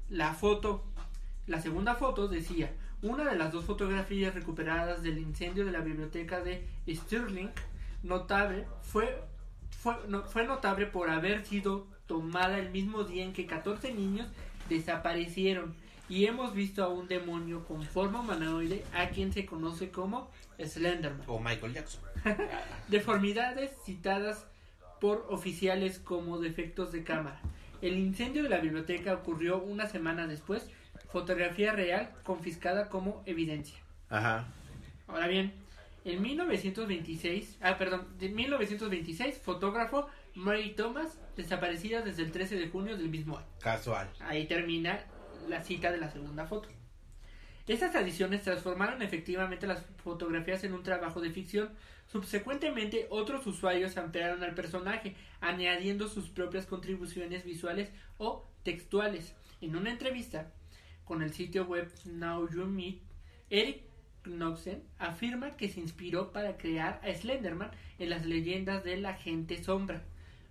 La 0.09 0.33
foto, 0.33 0.83
la 1.47 1.61
segunda 1.61 1.95
foto 1.95 2.29
decía, 2.29 2.73
una 3.03 3.25
de 3.31 3.37
las 3.37 3.53
dos 3.53 3.65
fotografías 3.65 4.35
recuperadas 4.35 5.03
del 5.03 5.19
incendio 5.19 5.65
de 5.65 5.73
la 5.73 5.81
biblioteca 5.81 6.41
de 6.41 6.67
Stirling, 6.89 7.51
notable, 8.03 8.67
fue, 8.83 9.23
fue, 9.71 9.97
no- 10.09 10.23
fue 10.25 10.47
notable 10.47 10.87
por 10.87 11.11
haber 11.11 11.45
sido 11.45 11.87
tomada 12.07 12.59
el 12.59 12.71
mismo 12.71 13.05
día 13.05 13.25
en 13.25 13.33
que 13.33 13.47
14 13.47 13.93
niños 13.95 14.29
desaparecieron 14.69 15.75
y 16.09 16.27
hemos 16.27 16.55
visto 16.55 16.85
a 16.85 16.89
un 16.89 17.09
demonio 17.09 17.65
con 17.65 17.83
forma 17.83 18.21
humanoide 18.21 18.85
a 18.95 19.09
quien 19.09 19.33
se 19.33 19.47
conoce 19.47 19.91
como 19.91 20.31
Slenderman. 20.59 21.23
O 21.27 21.41
Michael 21.41 21.73
Jackson. 21.75 22.01
Deformidades 22.89 23.71
citadas 23.85 24.47
por 25.01 25.27
oficiales 25.31 25.99
como 25.99 26.39
defectos 26.41 26.93
de 26.93 27.05
cámara. 27.05 27.41
El 27.83 27.99
incendio 27.99 28.43
de 28.43 28.49
la 28.49 28.59
biblioteca 28.59 29.15
ocurrió 29.15 29.59
una 29.63 29.87
semana 29.87 30.27
después. 30.27 30.67
Fotografía 31.15 31.71
real 31.71 32.11
confiscada 32.25 32.89
como 32.89 33.23
evidencia. 33.25 33.79
Ajá. 34.09 34.49
Ahora 35.07 35.29
bien, 35.29 35.53
en 36.05 36.21
1926, 36.21 37.59
ah, 37.61 37.79
perdón, 37.79 38.09
de 38.19 38.31
1926, 38.31 39.39
fotógrafo 39.39 40.09
Mary 40.35 40.71
Thomas 40.71 41.17
desaparecida 41.37 42.01
desde 42.03 42.25
el 42.25 42.33
13 42.33 42.57
de 42.57 42.69
junio 42.69 42.97
del 42.97 43.11
mismo 43.11 43.39
año. 43.39 43.47
Casual. 43.61 44.11
Ahí 44.19 44.49
termina 44.49 45.05
la 45.49 45.63
cita 45.63 45.93
de 45.93 45.99
la 45.99 46.11
segunda 46.11 46.47
foto. 46.47 46.69
Estas 47.69 47.95
adiciones 47.95 48.43
transformaron 48.43 49.01
efectivamente 49.01 49.69
las 49.69 49.85
fotografías 50.03 50.65
en 50.65 50.75
un 50.75 50.83
trabajo 50.83 51.21
de 51.21 51.31
ficción. 51.31 51.71
Subsecuentemente, 52.11 53.07
otros 53.09 53.47
usuarios 53.47 53.97
ampliaron 53.99 54.43
al 54.43 54.57
personaje, 54.57 55.15
añadiendo 55.41 56.09
sus 56.09 56.29
propias 56.29 56.67
contribuciones 56.67 57.45
visuales 57.45 57.93
o 58.19 58.45
textuales. 58.65 59.33
En 59.61 59.77
una 59.77 59.93
entrevista 59.93 60.51
con 61.05 61.23
el 61.23 61.33
sitio 61.33 61.65
web 61.67 61.91
Now 62.07 62.49
You 62.51 62.67
Meet, 62.67 63.01
Eric 63.51 63.83
Knoxen 64.25 64.83
afirma 64.99 65.57
que 65.57 65.69
se 65.69 65.81
inspiró 65.81 66.33
para 66.33 66.57
crear 66.57 67.01
a 67.05 67.13
Slenderman 67.13 67.71
en 67.99 68.11
las 68.11 68.25
leyendas 68.25 68.85
de 68.85 68.97
la 68.97 69.15
gente 69.15 69.63
sombra, 69.63 70.03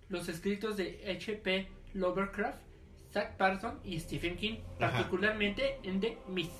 los 0.10 0.30
escritos 0.30 0.78
de 0.78 1.04
H.P. 1.18 1.68
Lovecraft, 1.94 2.60
Zach 3.12 3.36
Parson 3.38 3.80
y 3.84 4.00
Stephen 4.00 4.38
King, 4.38 4.58
Ajá. 4.80 4.92
particularmente 4.92 5.78
en 5.84 6.00
The 6.00 6.18
Mist, 6.28 6.52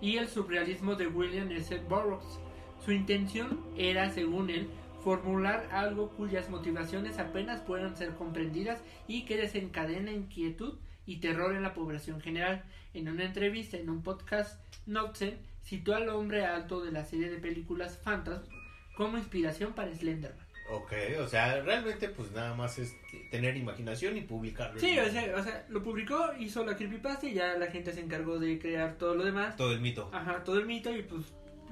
y 0.00 0.16
el 0.16 0.28
surrealismo 0.28 0.94
de 0.94 1.06
William 1.06 1.50
S. 1.52 1.76
Burroughs. 1.88 2.38
Su 2.84 2.92
intención 2.92 3.64
era, 3.76 4.10
según 4.10 4.50
él, 4.50 4.68
formular 5.02 5.68
algo 5.72 6.10
cuyas 6.10 6.50
motivaciones 6.50 7.18
apenas 7.18 7.60
puedan 7.60 7.96
ser 7.96 8.14
comprendidas 8.14 8.82
y 9.06 9.24
que 9.24 9.36
desencadena 9.36 10.12
inquietud 10.12 10.74
y 11.06 11.18
terror 11.18 11.54
en 11.54 11.62
la 11.62 11.74
población 11.74 12.20
general. 12.20 12.64
En 12.96 13.08
una 13.10 13.24
entrevista 13.24 13.76
en 13.76 13.90
un 13.90 14.02
podcast, 14.02 14.58
Knoxen 14.86 15.38
citó 15.62 15.94
al 15.94 16.08
hombre 16.08 16.46
alto 16.46 16.82
de 16.82 16.92
la 16.92 17.04
serie 17.04 17.28
de 17.28 17.36
películas 17.36 17.98
Phantom 18.02 18.38
como 18.96 19.18
inspiración 19.18 19.74
para 19.74 19.94
Slenderman. 19.94 20.46
Ok, 20.70 20.92
o 21.20 21.28
sea, 21.28 21.60
realmente 21.60 22.08
pues 22.08 22.32
nada 22.32 22.54
más 22.54 22.78
es 22.78 22.96
tener 23.30 23.54
imaginación 23.56 24.16
y 24.16 24.22
publicarlo. 24.22 24.80
Sí, 24.80 24.98
o 24.98 25.10
sea, 25.10 25.36
o 25.36 25.42
sea, 25.44 25.66
lo 25.68 25.82
publicó, 25.82 26.32
hizo 26.40 26.64
la 26.64 26.74
creepypasta 26.74 27.26
y 27.28 27.34
ya 27.34 27.56
la 27.58 27.66
gente 27.66 27.92
se 27.92 28.00
encargó 28.00 28.38
de 28.38 28.58
crear 28.58 28.94
todo 28.96 29.14
lo 29.14 29.24
demás. 29.24 29.56
Todo 29.56 29.72
el 29.72 29.80
mito. 29.80 30.08
Ajá, 30.12 30.42
todo 30.42 30.58
el 30.58 30.64
mito 30.66 30.90
y 30.96 31.02
pues 31.02 31.22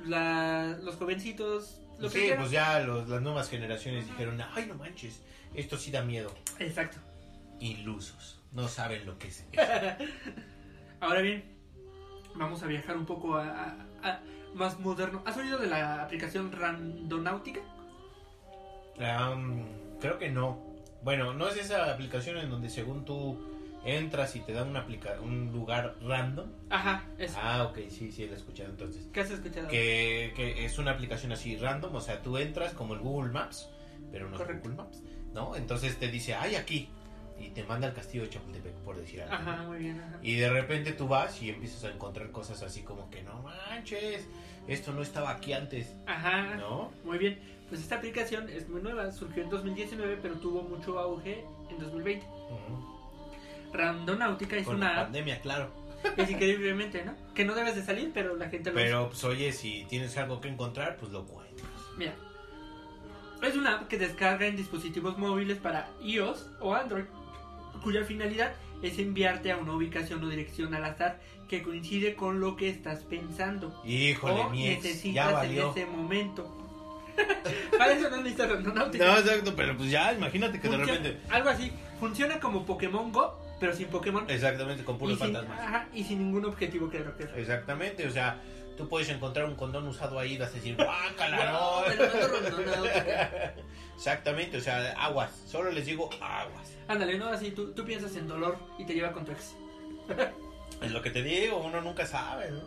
la, 0.05 0.79
los 0.83 0.97
jovencitos 0.97 1.81
lo 1.99 2.11
sí, 2.11 2.29
pues 2.37 2.51
ya 2.51 2.81
los- 2.81 3.09
las 3.09 3.23
nuevas 3.23 3.49
generaciones 3.49 4.07
dijeron, 4.07 4.39
ay 4.55 4.67
no 4.67 4.75
manches, 4.75 5.23
esto 5.55 5.79
sí 5.79 5.91
da 5.91 6.03
miedo. 6.03 6.33
Exacto. 6.59 6.99
Ilusos, 7.61 8.39
no 8.53 8.69
saben 8.69 9.07
lo 9.07 9.19
que 9.19 9.29
es. 9.29 9.45
Ahora 11.05 11.21
bien, 11.21 11.45
vamos 12.35 12.63
a 12.63 12.67
viajar 12.67 12.97
un 12.97 13.05
poco 13.07 13.37
a, 13.37 13.49
a- 13.49 13.87
a 14.03 14.21
más 14.55 14.79
moderno. 14.81 15.23
¿Has 15.27 15.37
oído 15.37 15.59
de 15.59 15.67
la 15.67 16.03
aplicación 16.03 16.51
Randonáutica? 16.53 17.61
Creo 20.01 20.19
que 20.19 20.31
no. 20.31 20.59
Bueno, 21.03 21.35
no 21.35 21.49
es 21.49 21.57
esa 21.57 21.93
aplicación 21.93 22.39
en 22.39 22.51
donde 22.51 22.71
según 22.71 23.05
tú 23.05 23.39
entras 23.85 24.35
y 24.37 24.41
te 24.41 24.53
da 24.53 24.63
una 24.63 24.87
un 25.23 25.53
lugar 25.53 25.97
random. 26.03 26.47
Ajá, 26.71 27.05
es. 27.19 27.35
Ah, 27.37 27.65
ok, 27.65 27.81
sí, 27.91 28.11
sí, 28.11 28.27
lo 28.27 28.33
he 28.33 28.37
escuchado 28.37 28.71
entonces. 28.71 29.07
¿Qué 29.13 29.21
has 29.21 29.31
escuchado? 29.31 29.69
Que, 29.69 30.33
que 30.35 30.65
es 30.65 30.79
una 30.79 30.93
aplicación 30.93 31.33
así 31.33 31.57
random, 31.57 31.95
o 31.95 32.01
sea, 32.01 32.23
tú 32.23 32.39
entras 32.39 32.73
como 32.73 32.95
el 32.95 33.01
Google 33.01 33.31
Maps, 33.33 33.69
pero 34.11 34.31
no 34.31 34.37
es. 34.41 34.47
Google 34.63 34.77
Maps, 34.77 35.03
¿no? 35.35 35.55
Entonces 35.57 35.99
te 35.99 36.09
dice, 36.09 36.35
ay, 36.35 36.55
aquí, 36.55 36.89
y 37.39 37.51
te 37.51 37.65
manda 37.65 37.89
al 37.89 37.95
castillo 37.95 38.25
de 38.25 38.31
Chapultepec, 38.31 38.73
por 38.85 38.97
decir 38.97 39.23
algo. 39.23 39.35
Ajá, 39.35 39.63
muy 39.63 39.79
bien. 39.79 40.01
Ajá. 40.01 40.19
Y 40.23 40.37
de 40.37 40.51
repente 40.51 40.93
tú 40.93 41.09
vas 41.09 41.41
y 41.43 41.51
empiezas 41.51 41.85
a 41.85 41.91
encontrar 41.91 42.31
cosas 42.31 42.63
así 42.63 42.83
como 42.83 43.11
que 43.11 43.23
no 43.23 43.43
manches, 43.43 44.27
esto 44.69 44.93
no 44.93 45.03
estaba 45.03 45.31
aquí 45.31 45.53
antes, 45.53 45.95
Ajá, 46.07 46.55
¿no? 46.57 46.93
muy 47.05 47.19
bien. 47.19 47.39
Pues 47.69 47.81
esta 47.81 47.97
aplicación 47.97 48.49
es 48.49 48.69
muy 48.69 48.83
nueva, 48.83 49.11
surgió 49.11 49.43
en 49.43 49.51
2019, 49.51 50.19
pero 50.23 50.35
tuvo 50.37 50.63
mucho 50.63 50.99
auge 50.99 51.45
en 51.71 51.79
2020. 51.79 52.25
Ujú. 52.27 52.95
Randonáutica 53.73 54.57
es 54.57 54.65
Con 54.67 54.79
la 54.81 54.87
una 54.87 55.01
app 55.01 55.05
pandemia, 55.07 55.41
claro. 55.41 55.71
es 56.17 56.31
increíblemente, 56.31 57.05
¿no? 57.05 57.15
Que 57.35 57.45
no 57.45 57.55
debes 57.55 57.75
de 57.75 57.83
salir, 57.83 58.11
pero 58.15 58.37
la 58.37 58.49
gente 58.49 58.71
lo 58.71 58.77
usa. 58.77 58.85
Pero 58.85 59.09
pues 59.09 59.25
oye, 59.25 59.53
si 59.53 59.85
tienes 59.89 60.17
algo 60.19 60.41
que 60.41 60.49
encontrar, 60.49 60.97
pues 60.99 61.11
lo 61.11 61.23
encuentras. 61.23 61.71
Mira, 61.97 62.15
es 63.43 63.57
una 63.57 63.77
app 63.77 63.89
que 63.89 63.99
descarga 63.99 64.47
en 64.47 64.57
dispositivos 64.57 65.19
móviles 65.19 65.59
para 65.59 65.91
iOS 66.03 66.49
o 66.61 66.75
Android, 66.75 67.05
cuya 67.85 68.03
finalidad 68.05 68.55
es 68.83 68.99
enviarte 68.99 69.53
a 69.53 69.59
una 69.59 69.75
ubicación 69.75 70.25
o 70.25 70.29
dirección 70.29 70.75
al 70.75 70.85
azar 70.85 71.21
que 71.49 71.63
coincide 71.63 72.15
con 72.17 72.41
lo 72.41 72.57
que 72.57 72.71
estás 72.71 73.05
pensando 73.05 73.81
Híjole, 73.85 74.41
o 74.41 74.51
mi 74.51 74.69
ex, 74.69 74.83
ya 74.83 74.89
necesitas 74.89 75.29
en 75.29 75.35
valió. 75.35 75.71
ese 75.71 75.87
momento. 75.87 76.61
para 77.79 77.93
eso 77.93 78.11
no 78.11 78.17
necesitas 78.17 78.51
randonáutica. 78.51 79.07
No, 79.07 79.19
exacto, 79.19 79.55
pero 79.55 79.77
pues 79.77 79.91
ya, 79.91 80.13
imagínate 80.13 80.61
que 80.61 80.69
de 80.69 80.77
repente... 80.79 81.21
Algo 81.31 81.51
así, 81.51 81.71
funciona 82.01 82.41
como 82.41 82.65
Pokémon 82.67 83.13
Go, 83.13 83.39
pero 83.61 83.75
sin 83.75 83.89
Pokémon 83.89 84.29
Exactamente, 84.29 84.83
con 84.83 84.97
y 84.97 84.99
puros 84.99 85.19
sin, 85.19 85.33
fantasmas. 85.33 85.61
ajá, 85.61 85.89
y 85.93 86.03
sin 86.05 86.19
ningún 86.19 86.47
objetivo 86.47 86.91
que 86.91 86.99
es. 86.99 87.05
Exactamente, 87.37 88.07
o 88.09 88.11
sea, 88.11 88.41
tú 88.77 88.89
puedes 88.89 89.09
encontrar 89.11 89.47
un 89.47 89.55
condón 89.55 89.87
usado 89.87 90.19
ahí 90.19 90.33
y 90.33 90.39
vas 90.39 90.51
a 90.51 90.55
decir, 90.55 90.77
¡guácala, 90.77 91.53
Exactamente, 93.97 94.57
o 94.59 94.61
sea, 94.61 94.93
aguas, 94.93 95.31
solo 95.47 95.71
les 95.71 95.87
digo 95.87 96.11
aguas. 96.21 96.77
Ándale, 96.89 97.19
no, 97.19 97.29
así 97.29 97.53
tú, 97.53 97.73
tú 97.73 97.85
piensas 97.85 98.17
en 98.17 98.29
dolor 98.29 98.59
y 98.79 98.85
te 98.85 98.95
lleva 98.95 99.13
con 99.13 99.25
tu 99.25 99.33
ex. 99.33 99.55
Es 100.83 100.91
lo 100.91 101.03
que 101.03 101.11
te 101.11 101.23
digo, 101.23 101.59
uno 101.59 101.81
nunca 101.81 102.05
sabe, 102.05 102.51
¿no? 102.51 102.61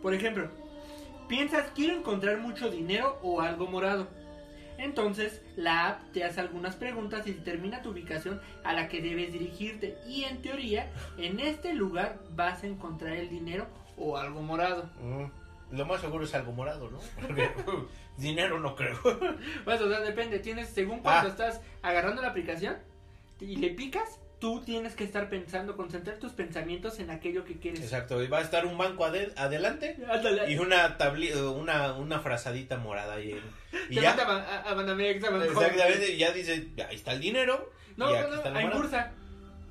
Por 0.00 0.14
ejemplo, 0.14 0.48
piensas 1.28 1.70
quiero 1.74 1.94
encontrar 1.98 2.38
mucho 2.38 2.70
dinero 2.70 3.18
o 3.22 3.40
algo 3.40 3.66
morado. 3.66 4.08
Entonces, 4.78 5.42
la 5.56 5.88
app 5.88 6.12
te 6.12 6.24
hace 6.24 6.40
algunas 6.40 6.76
preguntas 6.76 7.26
y 7.26 7.32
determina 7.32 7.82
tu 7.82 7.90
ubicación 7.90 8.40
a 8.62 8.74
la 8.74 8.88
que 8.88 9.00
debes 9.00 9.32
dirigirte. 9.32 9.98
Y 10.06 10.24
en 10.24 10.42
teoría, 10.42 10.90
en 11.18 11.40
este 11.40 11.74
lugar 11.74 12.18
vas 12.30 12.62
a 12.62 12.66
encontrar 12.66 13.14
el 13.14 13.30
dinero 13.30 13.66
o 13.96 14.16
algo 14.16 14.42
morado. 14.42 14.90
Mm, 15.00 15.24
Lo 15.72 15.84
más 15.84 16.00
seguro 16.00 16.24
es 16.24 16.34
algo 16.34 16.52
morado, 16.52 16.88
¿no? 16.90 17.00
Porque 17.20 17.50
uh, 17.66 17.86
dinero 18.16 18.58
no 18.60 18.76
creo. 18.76 18.98
Pues, 19.64 19.80
o 19.80 19.88
sea, 19.88 20.00
depende. 20.00 20.38
Tienes, 20.38 20.68
según 20.68 21.00
cuando 21.00 21.28
Ah. 21.28 21.30
estás 21.30 21.60
agarrando 21.82 22.22
la 22.22 22.28
aplicación 22.28 22.76
y 23.40 23.56
le 23.56 23.70
picas, 23.70 24.20
tú 24.38 24.62
tienes 24.62 24.94
que 24.94 25.02
estar 25.04 25.28
pensando, 25.28 25.76
concentrar 25.76 26.18
tus 26.18 26.32
pensamientos 26.32 26.98
en 27.00 27.10
aquello 27.10 27.44
que 27.44 27.58
quieres. 27.58 27.80
Exacto, 27.80 28.22
y 28.22 28.28
va 28.28 28.38
a 28.38 28.42
estar 28.42 28.64
un 28.66 28.78
banco 28.78 29.04
ade- 29.04 29.32
adelante 29.36 29.96
Ándale. 30.08 30.50
y 30.52 30.58
una 30.58 30.96
tabli 30.98 31.32
una, 31.32 31.94
una 31.94 32.20
frazadita 32.20 32.76
morada 32.78 33.18
Y 33.20 33.32
Te 33.88 33.94
ya, 33.96 34.14
manda 34.14 34.24
a, 34.24 34.58
a, 34.58 34.70
a 34.70 34.74
Banamex, 34.74 35.24
a 35.24 35.30
Bancomer. 35.30 35.48
exactamente, 35.50 36.12
y 36.12 36.16
ya 36.18 36.30
dice, 36.32 36.68
ahí 36.88 36.94
está 36.96 37.12
el 37.12 37.20
dinero. 37.20 37.72
No, 37.96 38.10
y 38.10 38.12
no, 38.20 38.28
no, 38.50 38.58
en 38.60 38.70
bursa. 38.70 39.10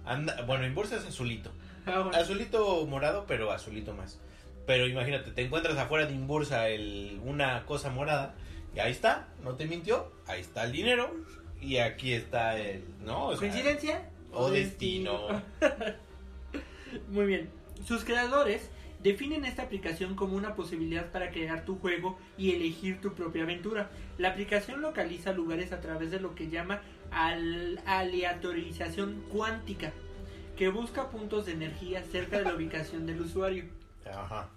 Anda, 0.03 0.41
bueno, 0.43 0.65
en 0.65 0.75
bolsa 0.75 0.97
es 0.97 1.05
azulito. 1.05 1.51
Ah, 1.85 1.99
bueno. 2.01 2.17
azulito 2.17 2.85
morado, 2.87 3.25
pero 3.27 3.51
azulito 3.51 3.93
más. 3.93 4.19
Pero 4.65 4.87
imagínate, 4.87 5.31
te 5.31 5.41
encuentras 5.43 5.77
afuera 5.77 6.05
de 6.07 6.13
Imbursa 6.13 6.69
el, 6.69 7.19
una 7.23 7.65
cosa 7.65 7.89
morada 7.91 8.33
y 8.75 8.79
ahí 8.79 8.91
está, 8.91 9.27
no 9.43 9.55
te 9.55 9.65
mintió, 9.67 10.11
ahí 10.27 10.41
está 10.41 10.63
el 10.63 10.71
dinero 10.71 11.13
y 11.61 11.77
aquí 11.77 12.13
está 12.13 12.59
el, 12.59 12.83
¿no? 13.05 13.27
O 13.27 13.31
sea, 13.31 13.39
¿Coincidencia? 13.39 14.09
o 14.31 14.49
destino. 14.49 15.27
Muy 17.09 17.25
bien. 17.25 17.49
Sus 17.85 18.03
creadores 18.03 18.69
definen 19.03 19.45
esta 19.45 19.63
aplicación 19.63 20.15
como 20.15 20.35
una 20.35 20.55
posibilidad 20.55 21.11
para 21.11 21.29
crear 21.31 21.63
tu 21.65 21.77
juego 21.77 22.17
y 22.37 22.51
elegir 22.53 22.99
tu 23.01 23.13
propia 23.13 23.43
aventura. 23.43 23.89
La 24.17 24.29
aplicación 24.29 24.81
localiza 24.81 25.31
lugares 25.31 25.71
a 25.71 25.79
través 25.81 26.09
de 26.11 26.19
lo 26.19 26.33
que 26.35 26.49
llama 26.49 26.81
al- 27.11 27.79
aleatorización 27.85 29.23
cuántica, 29.29 29.91
que 30.57 30.69
busca 30.69 31.09
puntos 31.11 31.45
de 31.45 31.51
energía 31.53 32.03
cerca 32.03 32.39
de 32.39 32.45
la 32.45 32.55
ubicación 32.55 33.05
del 33.05 33.21
usuario. 33.21 33.65
Ajá. 34.05 34.49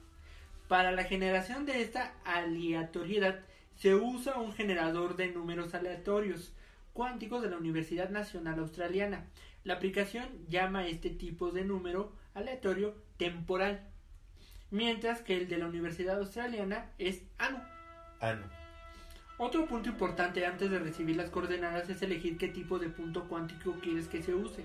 Para 0.68 0.92
la 0.92 1.04
generación 1.04 1.64
de 1.64 1.82
esta 1.82 2.14
aleatoriedad 2.24 3.40
se 3.76 3.94
usa 3.94 4.38
un 4.38 4.52
generador 4.52 5.16
de 5.16 5.28
números 5.28 5.74
aleatorios 5.74 6.52
cuánticos 6.92 7.42
de 7.42 7.50
la 7.50 7.56
Universidad 7.56 8.10
Nacional 8.10 8.58
Australiana. 8.58 9.24
La 9.64 9.74
aplicación 9.74 10.28
llama 10.48 10.80
a 10.80 10.86
este 10.86 11.10
tipo 11.10 11.50
de 11.50 11.64
número 11.64 12.12
aleatorio 12.34 12.94
temporal, 13.16 13.80
mientras 14.70 15.22
que 15.22 15.36
el 15.36 15.48
de 15.48 15.58
la 15.58 15.66
Universidad 15.66 16.18
Australiana 16.18 16.90
es 16.98 17.22
ano. 17.38 17.62
Ah, 18.20 18.34
no. 18.34 18.46
Otro 19.38 19.66
punto 19.66 19.88
importante 19.88 20.44
antes 20.44 20.68
de 20.70 20.80
recibir 20.80 21.16
las 21.16 21.30
coordenadas 21.30 21.88
es 21.88 22.02
elegir 22.02 22.36
qué 22.36 22.48
tipo 22.48 22.80
de 22.80 22.88
punto 22.88 23.28
cuántico 23.28 23.74
quieres 23.80 24.08
que 24.08 24.20
se 24.20 24.34
use. 24.34 24.64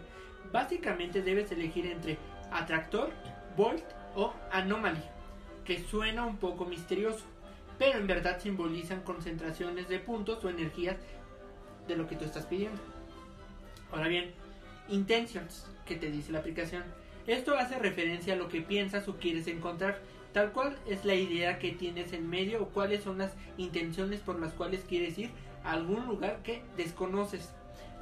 Básicamente 0.52 1.22
debes 1.22 1.52
elegir 1.52 1.86
entre 1.86 2.18
atractor, 2.52 3.12
volt 3.56 3.84
o 4.16 4.34
anomaly, 4.52 5.04
que 5.66 5.84
suena 5.84 6.26
un 6.26 6.38
poco 6.38 6.66
misterioso, 6.66 7.24
pero 7.78 8.00
en 8.00 8.08
verdad 8.08 8.40
simbolizan 8.40 9.02
concentraciones 9.02 9.90
de 9.90 10.00
puntos 10.00 10.44
o 10.44 10.50
energías 10.50 10.98
de 11.88 11.96
lo 11.96 12.08
que 12.08 12.16
tú 12.16 12.26
estás 12.26 12.46
pidiendo. 12.46 12.80
Ahora 13.92 14.08
bien, 14.08 14.32
intentions, 14.90 15.68
que 15.86 15.96
te 15.96 16.12
dice 16.12 16.32
la 16.32 16.40
aplicación. 16.40 16.84
Esto 17.28 17.56
hace 17.56 17.80
referencia 17.80 18.34
a 18.34 18.38
lo 18.38 18.50
que 18.50 18.62
piensas 18.62 19.08
o 19.08 19.18
quieres 19.18 19.48
encontrar, 19.48 20.00
tal 20.34 20.52
cual 20.52 20.78
es 20.88 21.06
la 21.06 21.16
idea 21.16 21.60
que 21.60 21.72
tienes 21.72 22.12
en 22.14 22.30
medio 22.30 22.64
o 22.64 22.70
cuáles 22.70 23.04
son 23.04 23.20
las 23.20 23.34
intenciones 23.58 24.20
por 24.20 24.40
las 24.40 24.54
cuales 24.54 24.84
quieres 24.84 25.18
ir 25.18 25.30
a 25.64 25.72
algún 25.72 26.06
lugar 26.06 26.42
que 26.44 26.64
desconoces. 26.76 27.54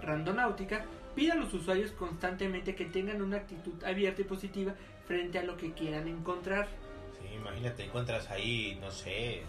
Randonáutica 0.01 0.85
pide 1.15 1.33
a 1.33 1.35
los 1.35 1.53
usuarios 1.53 1.91
constantemente 1.91 2.75
que 2.75 2.85
tengan 2.85 3.21
una 3.21 3.37
actitud 3.37 3.83
abierta 3.83 4.21
y 4.21 4.25
positiva 4.25 4.73
frente 5.07 5.39
a 5.39 5.43
lo 5.43 5.57
que 5.57 5.73
quieran 5.73 6.07
encontrar. 6.07 6.67
Sí, 7.19 7.33
imagínate, 7.35 7.83
encuentras 7.85 8.29
ahí, 8.29 8.77
no 8.81 8.91
sé. 8.91 9.43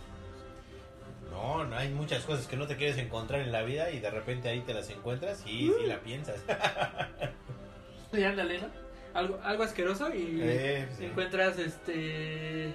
No, 1.31 1.65
no 1.65 1.77
hay 1.77 1.89
muchas 1.89 2.25
cosas 2.25 2.47
que 2.47 2.57
no 2.57 2.67
te 2.67 2.77
quieres 2.77 2.99
encontrar 2.99 3.41
en 3.41 3.53
la 3.53 3.63
vida 3.63 3.91
y 3.91 4.01
de 4.01 4.11
repente 4.11 4.49
ahí 4.51 4.61
te 4.61 4.75
las 4.75 4.91
encuentras 4.91 5.43
y 5.47 5.69
sí 5.69 5.87
la 5.87 5.99
piensas. 6.01 6.41
Y 8.13 8.23
ándale, 8.25 8.61
¿no? 8.61 8.67
Algo, 9.15 9.41
algo 9.43 9.63
asqueroso 9.63 10.15
y 10.15 10.39
Eh, 10.43 10.87
sí. 10.99 11.07
encuentras 11.07 11.59
este... 11.59 12.75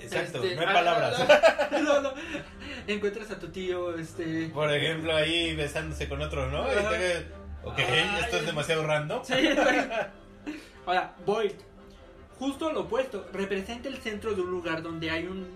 Exacto, 0.00 0.42
este, 0.42 0.54
no 0.56 0.62
hay 0.62 0.66
ah, 0.68 0.72
palabras. 0.72 1.26
No, 1.82 2.00
no. 2.00 2.14
Encuentras 2.86 3.30
a 3.30 3.38
tu 3.38 3.48
tío, 3.48 3.94
este... 3.94 4.48
Por 4.54 4.72
ejemplo, 4.72 5.14
ahí 5.14 5.54
besándose 5.54 6.08
con 6.08 6.22
otro, 6.22 6.50
¿no? 6.50 6.66
Y 6.72 6.76
Ajá. 6.78 6.90
te- 6.90 7.26
ok, 7.62 7.78
Ay. 7.78 8.18
esto 8.22 8.36
es 8.38 8.46
demasiado 8.46 8.86
random. 8.86 9.22
Sí. 9.22 9.34
Ahora, 10.86 11.16
Void. 11.24 11.52
Justo 12.38 12.72
lo 12.72 12.82
opuesto. 12.82 13.26
Representa 13.32 13.88
el 13.88 13.98
centro 13.98 14.34
de 14.34 14.42
un 14.42 14.50
lugar 14.50 14.82
donde 14.82 15.10
hay 15.10 15.26
un, 15.26 15.46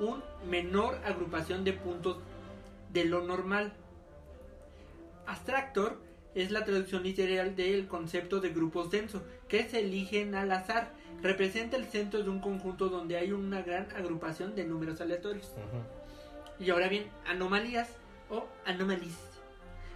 un 0.00 0.22
menor 0.48 1.00
agrupación 1.04 1.64
de 1.64 1.72
puntos 1.72 2.18
de 2.92 3.04
lo 3.04 3.22
normal. 3.22 3.72
Abstractor 5.26 5.98
es 6.34 6.50
la 6.50 6.64
traducción 6.64 7.02
literal 7.02 7.56
del 7.56 7.86
concepto 7.86 8.40
de 8.40 8.50
grupos 8.50 8.90
denso, 8.90 9.22
que 9.48 9.68
se 9.68 9.80
eligen 9.80 10.34
al 10.34 10.52
azar. 10.52 10.92
Representa 11.22 11.76
el 11.76 11.86
centro 11.86 12.22
de 12.22 12.28
un 12.28 12.40
conjunto 12.40 12.88
donde 12.88 13.16
hay 13.16 13.32
una 13.32 13.62
gran 13.62 13.88
agrupación 13.96 14.54
de 14.54 14.64
números 14.64 15.00
aleatorios. 15.00 15.50
Y 16.58 16.70
ahora 16.70 16.88
bien, 16.88 17.06
anomalías 17.26 17.88
o 18.28 18.46
anomalies. 18.66 19.16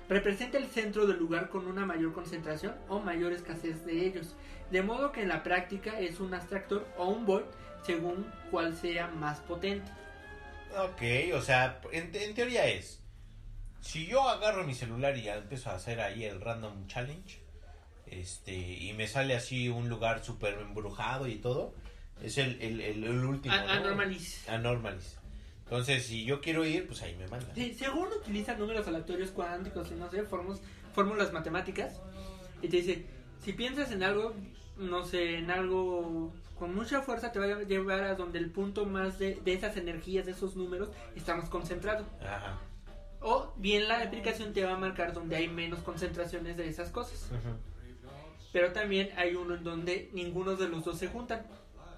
Representa 0.08 0.56
el 0.56 0.66
centro 0.68 1.06
del 1.06 1.18
lugar 1.18 1.50
con 1.50 1.66
una 1.66 1.84
mayor 1.84 2.14
concentración 2.14 2.74
o 2.88 3.00
mayor 3.00 3.32
escasez 3.32 3.84
de 3.84 4.06
ellos. 4.06 4.34
De 4.70 4.82
modo 4.82 5.12
que 5.12 5.22
en 5.22 5.28
la 5.28 5.42
práctica 5.42 5.98
es 5.98 6.20
un 6.20 6.34
abstractor 6.34 6.86
o 6.96 7.08
un 7.08 7.24
void 7.24 7.44
según 7.84 8.30
cuál 8.50 8.76
sea 8.76 9.06
más 9.08 9.40
potente. 9.40 9.90
Ok, 10.76 11.34
o 11.34 11.40
sea, 11.40 11.80
en, 11.92 12.10
en 12.14 12.34
teoría 12.34 12.66
es. 12.66 13.02
Si 13.80 14.06
yo 14.06 14.28
agarro 14.28 14.64
mi 14.64 14.74
celular 14.74 15.16
y 15.16 15.28
empiezo 15.28 15.70
a 15.70 15.74
hacer 15.76 16.00
ahí 16.00 16.24
el 16.24 16.40
random 16.40 16.86
challenge, 16.88 17.40
este, 18.06 18.54
y 18.54 18.92
me 18.92 19.06
sale 19.06 19.34
así 19.34 19.68
un 19.68 19.88
lugar 19.88 20.22
súper 20.22 20.54
embrujado 20.58 21.26
y 21.28 21.36
todo, 21.36 21.74
es 22.20 22.36
el, 22.38 22.60
el, 22.60 22.80
el, 22.80 23.04
el 23.04 23.24
último. 23.24 23.54
A- 23.54 23.62
¿no? 23.64 23.70
anomalies. 23.70 24.46
Anormalis. 24.48 25.16
Entonces, 25.64 26.04
si 26.06 26.24
yo 26.24 26.40
quiero 26.40 26.64
ir, 26.64 26.86
pues 26.86 27.02
ahí 27.02 27.14
me 27.16 27.26
mandan. 27.28 27.54
Sí, 27.54 27.74
según 27.74 28.08
utiliza 28.08 28.54
números 28.54 28.86
aleatorios 28.88 29.30
cuánticos 29.30 29.90
y 29.90 29.94
no 29.94 30.10
sé, 30.10 30.24
fórmulas 30.24 31.32
matemáticas, 31.32 32.00
y 32.62 32.68
te 32.68 32.78
dice, 32.78 33.06
si 33.44 33.52
piensas 33.52 33.92
en 33.92 34.02
algo, 34.02 34.34
no 34.78 35.04
sé, 35.04 35.38
en 35.38 35.50
algo 35.50 36.32
con 36.58 36.74
mucha 36.74 37.02
fuerza, 37.02 37.30
te 37.32 37.38
va 37.38 37.46
a 37.46 37.62
llevar 37.62 38.02
a 38.04 38.14
donde 38.14 38.38
el 38.38 38.50
punto 38.50 38.84
más 38.84 39.18
de, 39.18 39.36
de 39.44 39.52
esas 39.52 39.76
energías, 39.76 40.26
de 40.26 40.32
esos 40.32 40.56
números, 40.56 40.90
está 41.14 41.36
más 41.36 41.48
concentrado. 41.48 42.04
Ajá. 42.20 42.58
O 43.20 43.52
bien 43.56 43.88
la 43.88 44.00
aplicación 44.02 44.52
te 44.52 44.64
va 44.64 44.72
a 44.72 44.78
marcar 44.78 45.12
donde 45.12 45.36
hay 45.36 45.48
menos 45.48 45.80
concentraciones 45.80 46.56
de 46.56 46.68
esas 46.68 46.90
cosas. 46.90 47.28
Ujú. 47.30 47.56
Pero 48.52 48.72
también 48.72 49.10
hay 49.16 49.34
uno 49.34 49.54
en 49.54 49.62
donde 49.64 50.10
ninguno 50.12 50.56
de 50.56 50.68
los 50.68 50.84
dos 50.84 50.98
se 50.98 51.08
juntan. 51.08 51.44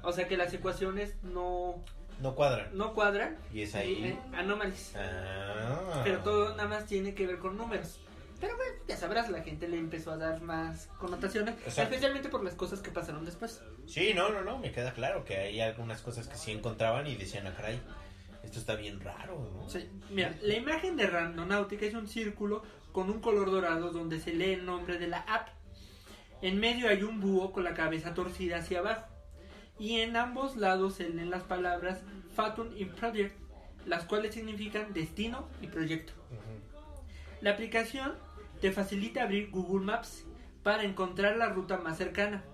O 0.03 0.13
sea 0.13 0.27
que 0.27 0.37
las 0.37 0.53
ecuaciones 0.53 1.23
no, 1.23 1.83
No 2.21 2.35
cuadran. 2.35 2.77
no 2.77 2.93
cuadran. 2.95 3.37
Y 3.53 3.63
es 3.63 3.75
ahí. 3.75 4.03
Eh, 4.05 4.19
anomalies. 4.35 4.95
Ah. 4.97 6.01
Pero 6.05 6.19
todo 6.21 6.57
nada 6.57 6.69
más 6.69 6.87
tiene 6.87 7.15
que 7.15 7.27
ver 7.27 7.39
con 7.39 7.57
números. 7.57 8.01
Pero 8.41 8.57
bueno, 8.57 8.73
ya 8.89 8.97
sabrás, 8.97 9.29
la 9.29 9.43
gente 9.43 9.69
le 9.69 9.77
empezó 9.77 10.13
a 10.13 10.17
dar 10.17 10.41
más 10.41 10.87
connotaciones. 10.99 11.55
Exacto. 11.57 11.83
Especialmente 11.83 12.29
por 12.31 12.43
las 12.43 12.55
cosas 12.55 12.81
que 12.81 12.91
pasaron 12.91 13.25
después. 13.25 13.63
Sí, 13.87 14.13
no, 14.15 14.31
no, 14.31 14.43
no, 14.43 14.59
me 14.59 14.73
queda 14.73 14.93
claro 14.95 15.25
que 15.25 15.37
hay 15.37 15.61
algunas 15.61 16.01
cosas 16.01 16.27
que 16.27 16.37
sí 16.37 16.53
encontraban 16.53 17.07
y 17.07 17.17
decían, 17.17 17.47
ah, 17.47 17.55
caray, 17.55 17.81
esto 18.43 18.59
está 18.59 18.77
bien 18.77 19.01
raro, 19.01 19.51
¿no? 19.55 19.69
Sí, 19.69 19.87
mira, 20.09 20.35
la 20.41 20.55
imagen 20.55 20.97
de 20.97 21.07
Randonáutica 21.07 21.85
es 21.85 21.95
un 21.95 22.09
círculo 22.09 22.63
con 22.93 23.11
un 23.11 23.21
color 23.21 23.51
dorado 23.51 23.91
donde 23.91 24.19
se 24.19 24.33
lee 24.33 24.55
el 24.55 24.65
nombre 24.65 24.99
de 24.99 25.09
la 25.09 25.19
app. 25.21 25.49
En 26.41 26.59
medio 26.59 26.89
hay 26.89 27.03
un 27.03 27.21
búho 27.21 27.53
con 27.53 27.65
la 27.65 27.75
cabeza 27.75 28.15
torcida 28.15 28.59
hacia 28.59 28.79
abajo. 28.79 29.07
Y 29.79 30.01
en 30.01 30.17
ambos 30.17 30.57
lados 30.57 30.95
se 30.95 31.09
leen 31.09 31.31
las 31.31 31.43
palabras 31.43 32.01
Fatum 32.35 32.69
y 32.77 32.87
Project, 32.87 33.39
las 33.87 34.05
cuales 34.05 34.35
significan 34.35 34.93
destino 34.93 35.49
y 35.61 35.67
proyecto. 35.67 36.13
Ujú. 36.31 36.81
La 37.41 37.53
aplicación 37.53 38.15
te 38.61 38.73
facilita 38.73 39.23
abrir 39.23 39.51
Google 39.51 39.85
Maps 39.85 40.25
para 40.63 40.85
encontrar 40.85 41.37
la 41.37 41.49
ruta 41.49 41.79
más 41.79 41.99
cercana. 41.99 42.45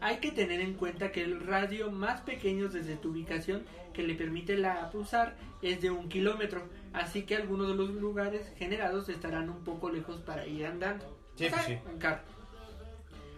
Hay 0.00 0.18
que 0.18 0.30
tener 0.30 0.60
en 0.60 0.74
cuenta 0.74 1.10
que 1.10 1.22
el 1.22 1.40
radio 1.44 1.90
más 1.90 2.20
pequeño 2.20 2.68
desde 2.68 2.96
tu 2.96 3.10
ubicación 3.10 3.64
que 3.92 4.02
le 4.02 4.14
permite 4.14 4.56
la 4.56 4.84
app 4.84 4.94
usar 4.94 5.36
es 5.62 5.80
de 5.80 5.90
un 5.90 6.08
kilómetro, 6.08 6.62
así 6.92 7.22
que 7.22 7.34
algunos 7.34 7.68
de 7.68 7.74
los 7.74 7.90
lugares 7.90 8.52
generados 8.58 9.08
estarán 9.08 9.48
un 9.48 9.64
poco 9.64 9.90
lejos 9.90 10.20
para 10.20 10.46
ir 10.46 10.66
andando. 10.66 11.04
Sí, 11.34 11.46
O 11.46 11.48
sea, 11.48 11.64
pues 11.64 11.66
sí. 11.66 11.98
en. 11.98 12.22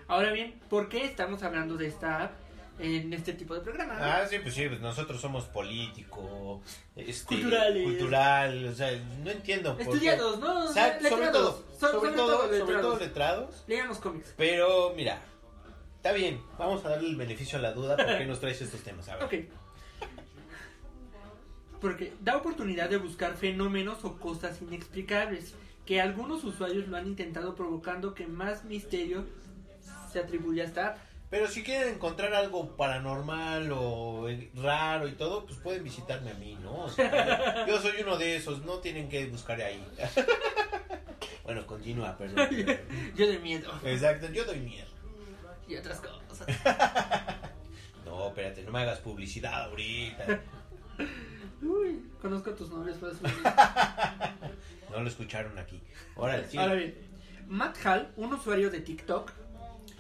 Ahora 0.09 0.33
bien, 0.33 0.59
¿por 0.69 0.89
qué 0.89 1.05
estamos 1.05 1.43
hablando 1.43 1.77
de 1.77 1.87
esta 1.87 2.25
app 2.25 2.33
en 2.79 3.13
este 3.13 3.33
tipo 3.33 3.55
de 3.55 3.61
programa? 3.61 3.97
Ah, 4.01 4.27
sí, 4.29 4.39
pues 4.41 4.55
sí, 4.55 4.69
pues 4.69 4.81
nosotros 4.81 5.21
somos 5.21 5.45
político, 5.47 6.63
este, 6.97 7.27
Culturales. 7.27 7.83
cultural, 7.85 8.67
o 8.67 8.75
sea, 8.75 8.91
no 9.25 9.31
entiendo 9.31 9.71
por 9.77 9.79
qué. 9.79 9.83
Estudiados, 9.93 10.39
¿no? 10.41 10.67
Exacto, 10.69 11.09
sobre 11.09 11.25
Letrados. 11.27 11.55
todo, 11.65 11.79
So- 11.79 11.91
sobre, 12.01 12.13
todo, 12.13 12.41
sobre 12.43 12.59
letrados. 12.59 12.83
todo 12.83 12.99
letrados, 12.99 13.65
Leamos 13.67 13.99
cómics. 13.99 14.35
pero 14.37 14.93
mira, 14.97 15.21
está 15.97 16.13
bien, 16.13 16.41
vamos 16.59 16.85
a 16.85 16.91
darle 16.91 17.09
el 17.09 17.17
beneficio 17.17 17.59
a 17.59 17.63
la 17.63 17.73
duda 17.73 17.97
porque 17.97 18.25
nos 18.27 18.41
traes 18.41 18.61
estos 18.63 18.81
temas, 18.83 19.09
a 19.09 19.17
ver. 19.17 19.25
Ok. 19.49 19.55
Porque 21.81 22.13
da 22.21 22.37
oportunidad 22.37 22.91
de 22.91 22.97
buscar 22.97 23.35
fenómenos 23.37 24.05
o 24.05 24.19
cosas 24.19 24.61
inexplicables, 24.63 25.55
que 25.87 26.01
algunos 26.01 26.43
usuarios 26.45 26.89
lo 26.89 26.97
han 26.97 27.07
intentado 27.07 27.55
provocando 27.55 28.15
que 28.15 28.27
más 28.27 28.65
misterio 28.65 29.25
se 30.13 30.19
atribuye 30.19 30.63
a 30.63 30.65
esta 30.65 30.87
app. 30.89 30.99
Pero 31.31 31.47
si 31.47 31.63
quieren 31.63 31.95
encontrar 31.95 32.33
algo 32.33 32.75
paranormal 32.77 33.71
o 33.73 34.29
eh, 34.31 34.51
raro 34.55 35.07
y 35.09 35.13
todo, 35.13 35.45
pues 35.45 35.59
pueden 35.59 35.85
visitarme 35.85 36.31
a 36.31 36.35
mí, 36.35 36.57
¿no? 36.63 36.85
O 36.85 36.89
sea, 36.89 37.67
yo 37.67 37.81
soy 37.81 38.01
uno 38.01 38.17
de 38.17 38.37
esos, 38.37 38.65
no 38.65 38.79
tienen 38.79 39.11
que 39.11 39.27
buscar 39.27 39.61
ahí. 39.61 39.87
bueno, 41.45 41.67
continúa, 41.67 42.17
perdón. 42.17 42.49
Yo 43.15 43.27
de 43.27 43.39
miedo. 43.41 43.71
Exacto, 43.85 44.29
yo 44.33 44.45
doy 44.45 44.61
miedo. 44.61 44.89
y 45.69 45.77
otras 45.77 46.01
cosas. 46.01 46.47
No, 48.05 48.29
espérate, 48.29 48.63
no 48.63 48.73
me 48.73 48.81
hagas 48.81 49.01
publicidad 49.01 49.65
ahorita. 49.65 50.41
Uy, 51.61 52.03
conozco 52.23 52.51
a 52.51 52.55
tus 52.55 52.71
novios, 52.71 52.97
por 52.97 53.11
eso. 53.11 53.21
No 54.91 55.01
lo 55.03 55.09
escucharon 55.09 55.59
aquí. 55.59 55.79
Órale, 56.17 56.47
sigue. 56.47 56.63
Ahora 56.63 56.75
bien, 56.75 56.95
Matt 57.49 57.77
Hall, 57.85 58.11
un 58.17 58.33
usuario 58.33 58.71
de 58.71 58.81
TikTok, 58.81 59.31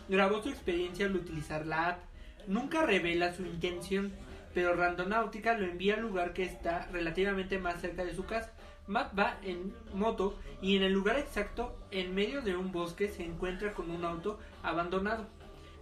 grabó 0.08 0.42
su 0.42 0.48
experiencia 0.48 1.06
al 1.06 1.16
utilizar 1.16 1.66
la 1.66 1.88
app. 1.88 2.00
Nunca 2.46 2.84
revela 2.84 3.34
su 3.34 3.44
intención, 3.44 4.12
pero 4.54 4.74
Randonáutica 4.74 5.56
lo 5.56 5.66
envía 5.66 5.94
al 5.94 6.02
lugar 6.02 6.32
que 6.32 6.44
está 6.44 6.88
relativamente 6.92 7.58
más 7.58 7.80
cerca 7.80 8.04
de 8.04 8.14
su 8.14 8.24
casa. 8.24 8.52
Matt 8.86 9.18
va 9.18 9.38
en 9.42 9.74
moto 9.92 10.38
y 10.62 10.76
en 10.76 10.82
el 10.82 10.92
lugar 10.92 11.18
exacto, 11.18 11.78
en 11.90 12.14
medio 12.14 12.40
de 12.40 12.56
un 12.56 12.72
bosque, 12.72 13.08
se 13.08 13.22
encuentra 13.22 13.74
con 13.74 13.90
un 13.90 14.04
auto 14.04 14.38
abandonado. 14.62 15.26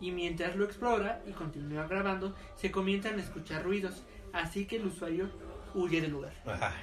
Y 0.01 0.11
mientras 0.11 0.57
lo 0.57 0.65
explora 0.65 1.23
y 1.27 1.33
continúa 1.33 1.87
grabando, 1.87 2.35
se 2.57 2.71
comienzan 2.71 3.19
a 3.19 3.23
escuchar 3.23 3.63
ruidos, 3.63 4.03
así 4.33 4.67
que 4.67 4.77
el 4.77 4.87
usuario 4.87 5.31
huye 5.75 6.01
del 6.01 6.11
lugar. 6.11 6.33
Ay. 6.45 6.83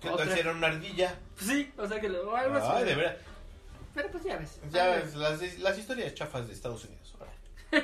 ¿Qué 0.00 0.10
tal 0.10 0.30
si 0.30 0.40
era 0.40 0.52
una 0.52 0.66
ardilla? 0.66 1.18
Sí, 1.36 1.72
o 1.78 1.86
sea 1.86 2.00
que 2.00 2.08
lo, 2.08 2.36
así. 2.36 2.68
Ay, 2.70 2.84
de 2.84 2.94
verdad. 2.94 3.16
Pero 3.96 4.10
pues 4.10 4.24
ya 4.24 4.36
ves. 4.36 4.60
Ya 4.70 4.92
Algo 4.92 5.06
ves, 5.06 5.14
las, 5.16 5.58
las 5.58 5.78
historias 5.78 6.14
chafas 6.14 6.46
de 6.46 6.52
Estados 6.52 6.84
Unidos. 6.84 7.16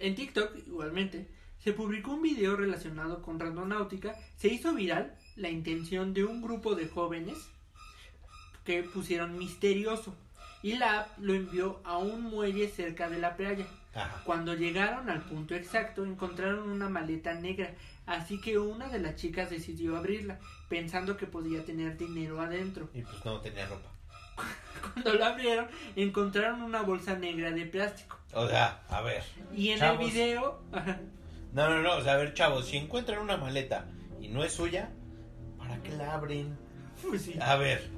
En 0.00 0.16
TikTok, 0.16 0.56
igualmente, 0.66 1.28
se 1.60 1.72
publicó 1.72 2.10
un 2.10 2.20
video 2.20 2.56
relacionado 2.56 3.22
con 3.22 3.38
randonáutica. 3.38 4.14
Se 4.36 4.48
hizo 4.48 4.74
viral 4.74 5.16
la 5.36 5.48
intención 5.48 6.12
de 6.12 6.24
un 6.24 6.42
grupo 6.42 6.74
de 6.74 6.88
jóvenes 6.88 7.38
que 8.64 8.82
pusieron 8.82 9.38
misterioso. 9.38 10.14
Y 10.62 10.74
la 10.74 11.00
app 11.00 11.18
lo 11.18 11.32
envió 11.32 11.80
a 11.84 11.96
un 11.96 12.22
muelle 12.22 12.68
cerca 12.68 13.08
de 13.08 13.18
la 13.18 13.36
playa. 13.36 13.66
Ajá. 13.94 14.20
Cuando 14.24 14.54
llegaron 14.54 15.08
al 15.08 15.24
punto 15.24 15.54
exacto, 15.54 16.04
encontraron 16.04 16.68
una 16.68 16.88
maleta 16.88 17.32
negra. 17.34 17.72
Así 18.04 18.40
que 18.40 18.58
una 18.58 18.88
de 18.88 18.98
las 18.98 19.16
chicas 19.16 19.48
decidió 19.48 19.96
abrirla, 19.96 20.40
pensando 20.68 21.16
que 21.16 21.26
podía 21.26 21.64
tener 21.64 21.96
dinero 21.96 22.40
adentro. 22.40 22.90
Y 22.92 23.02
pues 23.02 23.24
no 23.24 23.40
tenía 23.40 23.66
ropa. 23.66 23.94
Cuando 24.92 25.14
la 25.14 25.28
abrieron, 25.28 25.66
encontraron 25.96 26.62
una 26.62 26.82
bolsa 26.82 27.16
negra 27.16 27.50
de 27.50 27.66
plástico. 27.66 28.18
O 28.32 28.48
sea, 28.48 28.82
a 28.88 29.00
ver. 29.02 29.22
Y 29.54 29.70
en 29.70 29.78
Chavos. 29.78 30.04
el 30.04 30.10
video... 30.12 30.60
No, 31.52 31.70
no, 31.70 31.82
no. 31.82 31.96
O 31.98 32.02
sea, 32.02 32.14
a 32.14 32.16
ver, 32.16 32.34
chavos, 32.34 32.66
si 32.66 32.76
encuentran 32.76 33.20
una 33.20 33.36
maleta 33.36 33.86
y 34.20 34.26
no 34.26 34.42
es 34.42 34.52
suya, 34.52 34.90
¿para 35.56 35.80
qué 35.84 35.90
la 35.92 36.14
abren? 36.14 36.58
Pues 37.00 37.22
sí. 37.22 37.36
A 37.40 37.54
ver. 37.54 37.88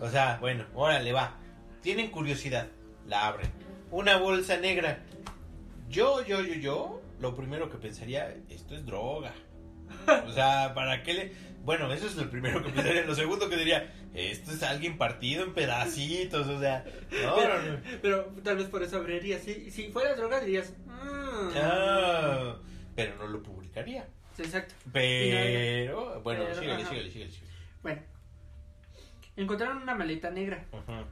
O 0.00 0.08
sea, 0.08 0.38
bueno, 0.40 0.64
órale, 0.74 1.12
va. 1.12 1.34
Tienen 1.82 2.10
curiosidad, 2.10 2.66
la 3.06 3.26
abren. 3.26 3.50
Una 3.90 4.16
bolsa 4.16 4.56
negra. 4.56 5.00
Yo, 5.90 6.24
yo, 6.24 6.40
yo, 6.40 6.54
yo, 6.54 7.02
lo 7.20 7.36
primero 7.36 7.70
que 7.70 7.76
pensaría, 7.76 8.34
esto 8.48 8.74
es 8.74 8.86
droga. 8.86 9.34
O 10.26 10.32
sea, 10.32 10.72
¿para 10.74 11.02
qué 11.02 11.14
le...? 11.14 11.32
Bueno, 11.64 11.90
eso 11.92 12.06
es 12.06 12.14
lo 12.16 12.30
primero 12.30 12.62
que 12.62 12.70
pensaría. 12.70 13.04
Lo 13.06 13.14
segundo 13.14 13.48
que 13.48 13.56
diría, 13.56 13.92
esto 14.14 14.52
es 14.52 14.62
alguien 14.62 14.98
partido 14.98 15.44
en 15.44 15.54
pedacitos, 15.54 16.46
o 16.46 16.60
sea... 16.60 16.84
No, 17.22 17.36
pero, 17.36 17.62
no, 17.62 17.72
no. 17.72 17.78
pero 18.02 18.24
tal 18.42 18.56
vez 18.58 18.66
por 18.68 18.82
eso 18.82 18.98
abriría. 18.98 19.38
Si, 19.38 19.70
si 19.70 19.88
fuera 19.88 20.14
droga 20.14 20.40
dirías... 20.40 20.74
"Mm". 20.86 21.50
Ah, 21.56 22.56
pero 22.94 23.16
no 23.16 23.26
lo 23.28 23.42
publicaría. 23.42 24.06
Exacto. 24.38 24.74
Pero, 24.92 26.20
bueno, 26.22 26.44
síguele, 26.54 26.72
ajá. 26.74 26.88
síguele, 26.88 27.10
síguele, 27.10 27.30
síguele. 27.32 27.52
Bueno. 27.82 28.02
Encontraron 29.36 29.78
una 29.82 29.94
maleta 29.94 30.30
negra. 30.30 30.66
Ujú. 30.70 31.06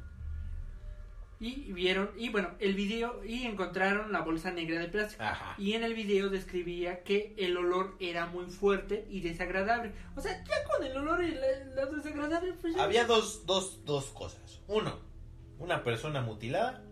Y 1.42 1.72
vieron... 1.72 2.10
Y 2.16 2.28
bueno, 2.28 2.50
el 2.60 2.74
video... 2.74 3.24
Y 3.24 3.46
encontraron 3.46 4.12
la 4.12 4.20
bolsa 4.20 4.52
negra 4.52 4.78
de 4.78 4.86
plástico. 4.86 5.24
Ajá. 5.24 5.56
Y 5.58 5.72
en 5.72 5.82
el 5.82 5.92
video 5.94 6.28
describía 6.28 7.02
que 7.02 7.34
el 7.36 7.56
olor 7.56 7.96
era 7.98 8.26
muy 8.26 8.46
fuerte 8.46 9.06
y 9.10 9.22
desagradable. 9.22 9.90
O 10.14 10.20
sea, 10.20 10.32
ya 10.44 10.54
con 10.70 10.86
el 10.86 10.96
olor 10.96 11.24
y 11.24 11.32
la 11.32 11.86
desagradable... 11.86 12.52
Pues 12.60 12.76
ya- 12.76 12.84
Había 12.84 13.06
dos, 13.06 13.44
dos, 13.44 13.84
dos 13.84 14.06
cosas. 14.10 14.60
Uno, 14.68 15.00
una 15.58 15.82
persona 15.82 16.20
mutilada. 16.20 16.84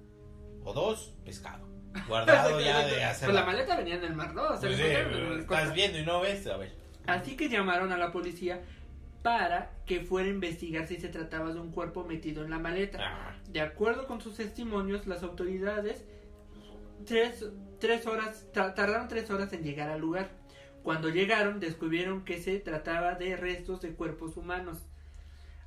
O 0.65 0.73
dos, 0.73 1.15
pescado. 1.25 1.69
Guardado 2.09 2.61
ya 2.65 2.85
de 2.87 3.05
hace 3.05 3.27
Pues 3.27 3.35
la 3.37 3.45
maleta 3.45 3.77
venía 3.77 3.95
en 3.95 4.05
el 4.05 4.15
mar, 4.17 4.35
¿no? 4.35 4.43
O 4.43 4.57
sea, 4.57 4.69
Pues 4.69 4.77
sí, 4.77 4.83
estás 5.41 5.75
viendo 5.75 5.99
y 5.99 6.05
no 6.05 6.21
ves. 6.21 6.45
A 6.49 6.57
ver. 6.57 6.73
Así 7.07 7.37
que 7.37 7.49
llamaron 7.49 7.93
a 7.93 7.97
la 7.97 8.11
policía 8.11 8.63
para 9.23 9.71
que 9.87 10.01
fuera 10.01 10.29
a 10.29 10.33
investigar 10.33 10.87
si 10.87 10.97
se 10.97 11.09
trataba 11.09 11.53
de 11.53 11.61
un 11.61 11.71
cuerpo 11.73 12.05
metido 12.05 12.43
en 12.45 12.51
la 12.51 12.59
maleta. 12.59 12.99
Ah, 13.01 13.37
De 13.51 13.61
acuerdo 13.61 14.07
con 14.07 14.21
sus 14.21 14.37
testimonios, 14.37 15.07
las 15.07 15.23
autoridades 15.23 16.05
tres, 17.07 17.45
tres 17.79 18.07
horas, 18.07 18.47
ta- 18.53 18.75
tardaron 18.75 19.09
tres 19.09 19.31
horas 19.31 19.53
en 19.53 19.63
llegar 19.63 19.91
al 19.91 20.01
lugar. 20.01 20.31
Cuando 20.83 21.09
llegaron, 21.11 21.61
descubrieron 21.61 22.25
que 22.25 22.41
se 22.41 22.59
trataba 22.59 23.15
de 23.15 23.37
restos 23.37 23.81
de 23.83 23.91
cuerpos 23.95 24.37
humanos 24.37 24.79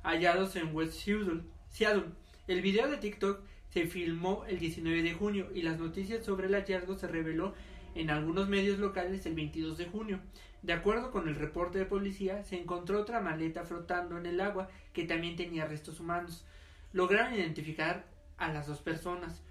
hallados 0.02 0.56
en 0.56 0.74
West 0.74 0.94
Seattle. 0.94 1.42
Seattle. 1.70 2.04
El 2.46 2.60
video 2.60 2.88
de 2.90 2.96
TikTok 2.98 3.40
se 3.70 3.86
filmó 3.86 4.44
el 4.48 4.58
19 4.58 5.02
de 5.02 5.14
junio 5.14 5.48
y 5.54 5.62
las 5.62 5.78
noticias 5.78 6.24
sobre 6.24 6.46
el 6.48 6.54
hallazgo 6.54 6.96
se 6.96 7.06
reveló 7.08 7.54
en 7.94 8.10
algunos 8.10 8.48
medios 8.48 8.78
locales 8.78 9.24
el 9.26 9.34
22 9.34 9.78
de 9.78 9.86
junio. 9.86 10.20
De 10.64 10.72
acuerdo 10.72 11.10
con 11.10 11.28
el 11.28 11.34
reporte 11.34 11.78
de 11.78 11.84
policía, 11.84 12.42
se 12.42 12.56
encontró 12.58 12.98
otra 12.98 13.20
maleta 13.20 13.64
flotando 13.64 14.16
en 14.16 14.24
el 14.24 14.40
agua 14.40 14.70
que 14.94 15.04
también 15.04 15.36
tenía 15.36 15.66
restos 15.66 16.00
humanos. 16.00 16.46
Lograron 16.94 17.34
identificar 17.34 18.06
a 18.38 18.50
las 18.50 18.66
dos 18.66 18.80
personas, 18.80 19.42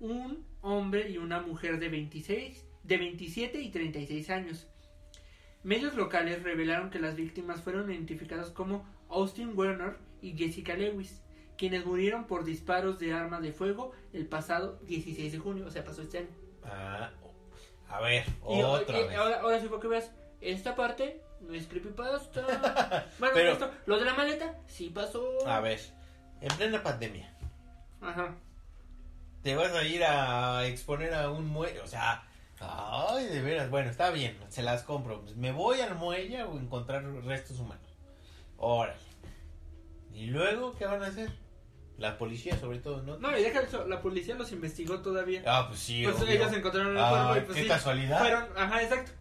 un 0.00 0.46
hombre 0.62 1.10
y 1.10 1.18
una 1.18 1.40
mujer 1.42 1.78
de 1.78 1.90
26, 1.90 2.66
de 2.84 2.96
27 2.96 3.60
y 3.60 3.70
36 3.70 4.30
años. 4.30 4.66
Medios 5.62 5.94
locales 5.94 6.42
revelaron 6.42 6.88
que 6.88 7.00
las 7.00 7.16
víctimas 7.16 7.60
fueron 7.60 7.92
identificadas 7.92 8.50
como 8.50 8.86
Austin 9.10 9.52
Werner 9.54 9.98
y 10.22 10.38
Jessica 10.38 10.74
Lewis, 10.74 11.22
quienes 11.58 11.84
murieron 11.84 12.26
por 12.26 12.44
disparos 12.44 12.98
de 12.98 13.12
arma 13.12 13.42
de 13.42 13.52
fuego 13.52 13.92
el 14.14 14.26
pasado 14.26 14.78
16 14.86 15.32
de 15.32 15.38
junio, 15.38 15.66
o 15.66 15.70
sea, 15.70 15.84
pasó 15.84 16.00
este 16.00 16.20
año. 16.20 16.28
ah, 16.64 17.10
a 17.90 18.00
ver, 18.00 18.24
otra 18.42 18.98
y 18.98 19.06
vez. 19.08 19.16
ahora, 19.16 19.40
ahora 19.42 19.60
sí 19.60 19.66
porque 19.68 19.86
veas, 19.88 20.12
esta 20.52 20.74
parte 20.74 21.22
no 21.40 21.54
es 21.54 21.66
creepypasta. 21.66 22.42
bueno, 23.18 23.34
Pero- 23.34 23.52
esto, 23.52 23.70
lo 23.86 23.98
de 23.98 24.04
la 24.04 24.14
maleta 24.14 24.54
sí 24.66 24.90
pasó. 24.90 25.24
A 25.48 25.60
ver, 25.60 25.80
en 26.40 26.56
plena 26.56 26.82
pandemia, 26.82 27.32
Ajá. 28.00 28.34
te 29.42 29.54
vas 29.56 29.72
a 29.72 29.82
ir 29.84 30.02
a 30.04 30.66
exponer 30.66 31.14
a 31.14 31.30
un 31.30 31.46
muelle, 31.46 31.80
o 31.80 31.86
sea, 31.86 32.24
ay, 32.60 33.26
de 33.26 33.42
veras, 33.42 33.70
bueno, 33.70 33.90
está 33.90 34.10
bien, 34.10 34.36
se 34.48 34.62
las 34.62 34.82
compro. 34.82 35.22
Me 35.36 35.52
voy 35.52 35.80
al 35.80 35.94
muelle 35.94 36.38
a 36.38 36.44
encontrar 36.46 37.04
restos 37.24 37.58
humanos. 37.60 37.82
Órale. 38.58 38.96
¿Y 40.14 40.26
luego 40.26 40.74
qué 40.76 40.86
van 40.86 41.02
a 41.02 41.08
hacer? 41.08 41.30
La 41.98 42.18
policía, 42.18 42.58
sobre 42.58 42.78
todo, 42.78 43.02
¿no? 43.02 43.16
No, 43.18 43.36
y 43.38 43.42
deja 43.42 43.60
eso, 43.60 43.86
la 43.86 44.02
policía 44.02 44.34
los 44.34 44.52
investigó 44.52 45.00
todavía. 45.00 45.42
Ah, 45.46 45.66
pues 45.68 45.80
sí, 45.80 46.02
pues 46.04 46.16
obvio. 46.16 46.28
ellos 46.34 46.52
encontraron 46.52 46.92
el 46.96 47.02
Ah, 47.02 47.28
cuerpo 47.30 47.36
y 47.36 47.44
pues 47.46 47.56
qué 47.56 47.62
sí, 47.62 47.68
casualidad. 47.68 48.18
Fueron, 48.18 48.44
ajá, 48.56 48.82
exacto. 48.82 49.12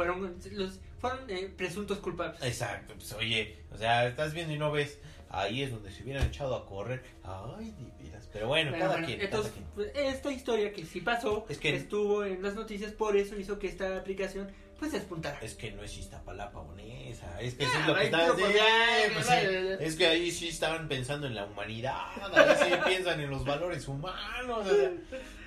Fueron 0.00 0.34
los 0.52 0.80
fueron 0.98 1.28
eh, 1.28 1.52
presuntos 1.54 1.98
culpables. 1.98 2.42
Exacto, 2.42 2.94
pues 2.94 3.12
oye, 3.12 3.58
o 3.70 3.76
sea, 3.76 4.06
estás 4.06 4.32
viendo 4.32 4.54
y 4.54 4.58
no 4.58 4.72
ves. 4.72 4.98
Ahí 5.28 5.62
es 5.62 5.70
donde 5.70 5.90
se 5.92 6.02
hubieran 6.02 6.26
echado 6.26 6.56
a 6.56 6.64
correr. 6.66 7.02
Ay, 7.22 7.70
de 7.78 8.04
veras. 8.04 8.26
Pero 8.32 8.48
bueno, 8.48 8.70
Pero 8.72 8.80
cada 8.84 8.92
bueno, 8.94 9.06
quien. 9.06 9.20
entonces, 9.20 9.52
cada 9.52 9.64
quien. 9.74 9.74
pues, 9.74 9.90
esta 10.14 10.32
historia 10.32 10.72
que 10.72 10.84
sí 10.86 11.02
pasó, 11.02 11.44
Es 11.50 11.58
que- 11.58 11.76
estuvo 11.76 12.24
en 12.24 12.42
las 12.42 12.54
noticias, 12.54 12.92
por 12.92 13.14
eso 13.16 13.38
hizo 13.38 13.58
que 13.58 13.66
esta 13.68 13.96
aplicación 13.98 14.50
pues 14.80 14.92
despuntara. 14.92 15.38
Es 15.42 15.54
que 15.54 15.70
no 15.72 15.82
es 15.82 15.96
Iztapalapa 15.98 16.58
onesa. 16.58 17.38
Es 17.38 17.54
que 17.54 17.66
Ah, 17.66 17.68
eso 17.68 17.80
es 17.80 17.86
lo 17.86 17.94
que 17.94 18.04
estaban 18.04 18.36
pues. 18.36 19.80
Es 19.80 19.96
que 19.96 20.06
ahí 20.06 20.30
sí 20.30 20.48
estaban 20.48 20.88
pensando 20.88 21.26
en 21.26 21.34
la 21.34 21.44
humanidad. 21.44 22.06
Ahí 22.32 22.56
sí 22.58 22.74
piensan 22.86 23.20
en 23.20 23.30
los 23.30 23.44
valores 23.44 23.86
humanos. 23.86 24.66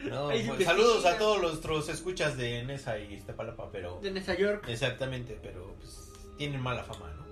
no, 0.03 0.27
pues, 0.27 0.63
saludos 0.63 1.05
a 1.05 1.17
todos 1.17 1.41
nuestros 1.41 1.89
escuchas 1.89 2.37
de 2.37 2.63
Nesa 2.63 2.99
y 2.99 3.11
Iztapalapa, 3.15 3.71
pero. 3.71 3.99
De 4.01 4.11
Nueva 4.11 4.35
York. 4.35 4.65
Exactamente, 4.69 5.39
pero 5.41 5.75
pues 5.79 6.11
tienen 6.37 6.61
mala 6.61 6.83
fama, 6.83 7.11
¿no? 7.17 7.23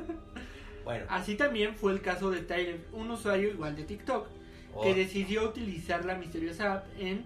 Bueno, 0.84 1.04
Así 1.08 1.34
también 1.34 1.74
fue 1.74 1.90
el 1.90 2.00
caso 2.00 2.30
de 2.30 2.42
Tyler, 2.42 2.78
un 2.92 3.10
usuario 3.10 3.48
igual 3.48 3.74
de 3.74 3.82
TikTok, 3.82 4.28
oh, 4.72 4.82
que 4.84 4.94
decidió 4.94 5.48
utilizar 5.48 6.04
la 6.04 6.14
misteriosa 6.14 6.74
app 6.74 6.86
en 6.96 7.24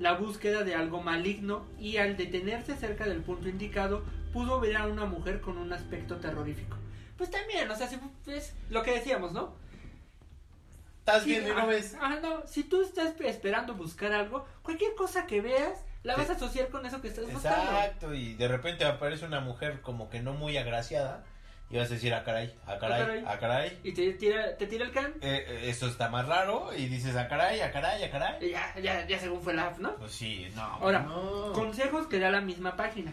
la 0.00 0.14
búsqueda 0.14 0.64
de 0.64 0.74
algo 0.74 1.00
maligno 1.00 1.64
y 1.78 1.98
al 1.98 2.16
detenerse 2.16 2.76
cerca 2.76 3.04
del 3.04 3.22
punto 3.22 3.48
indicado 3.48 4.02
pudo 4.32 4.58
ver 4.58 4.76
a 4.76 4.86
una 4.88 5.04
mujer 5.04 5.40
con 5.40 5.58
un 5.58 5.72
aspecto 5.72 6.16
terrorífico. 6.16 6.76
Pues 7.16 7.30
también, 7.30 7.70
o 7.70 7.76
sea, 7.76 7.88
es 8.26 8.54
lo 8.70 8.82
que 8.82 8.94
decíamos, 8.94 9.32
¿no? 9.32 9.54
estás 11.00 11.22
Sí, 11.24 11.30
viendo 11.30 11.50
y 11.50 11.54
no 11.54 11.66
ves. 11.66 11.96
ah, 12.00 12.18
no, 12.22 12.46
si 12.46 12.64
tú 12.64 12.82
estás 12.82 13.14
esperando 13.20 13.74
buscar 13.74 14.12
algo, 14.12 14.46
cualquier 14.62 14.94
cosa 14.94 15.26
que 15.26 15.40
veas, 15.40 15.84
la 16.02 16.16
vas 16.16 16.30
a 16.30 16.34
asociar 16.34 16.68
con 16.68 16.86
eso 16.86 17.00
que 17.00 17.08
estás 17.08 17.30
buscando. 17.30 17.70
Exacto, 17.72 18.14
y 18.14 18.34
de 18.34 18.48
repente 18.48 18.84
aparece 18.84 19.26
una 19.26 19.40
mujer 19.40 19.80
como 19.82 20.08
que 20.08 20.20
no 20.20 20.32
muy 20.34 20.56
agraciada 20.56 21.24
y 21.70 21.76
vas 21.76 21.88
a 21.90 21.94
decir, 21.94 22.12
ah, 22.12 22.24
caray, 22.24 22.52
ah, 22.66 22.78
caray, 22.80 23.00
Ah, 23.02 23.06
caray. 23.06 23.24
ah, 23.26 23.38
caray. 23.38 23.78
Y 23.84 23.92
te 23.92 24.12
tira, 24.14 24.56
te 24.56 24.66
tira 24.66 24.84
el 24.84 24.90
can. 24.90 25.12
Eh, 25.20 25.44
eh, 25.48 25.60
eso 25.70 25.86
está 25.86 26.08
más 26.08 26.26
raro 26.26 26.70
y 26.76 26.86
dices, 26.86 27.14
ah, 27.16 27.28
caray, 27.28 27.60
ah, 27.60 27.70
caray, 27.70 28.02
ah, 28.02 28.10
caray. 28.10 28.44
Y 28.48 28.50
ya, 28.50 28.74
ya, 28.82 29.06
ya 29.06 29.18
según 29.18 29.40
fue 29.40 29.54
la 29.54 29.68
app, 29.68 29.78
¿no? 29.78 29.94
Pues 29.96 30.10
sí, 30.12 30.48
no. 30.56 30.62
Ahora, 30.62 31.00
no. 31.02 31.52
Consejos 31.52 32.06
que 32.08 32.18
da 32.18 32.30
la 32.30 32.40
misma 32.40 32.76
página. 32.76 33.12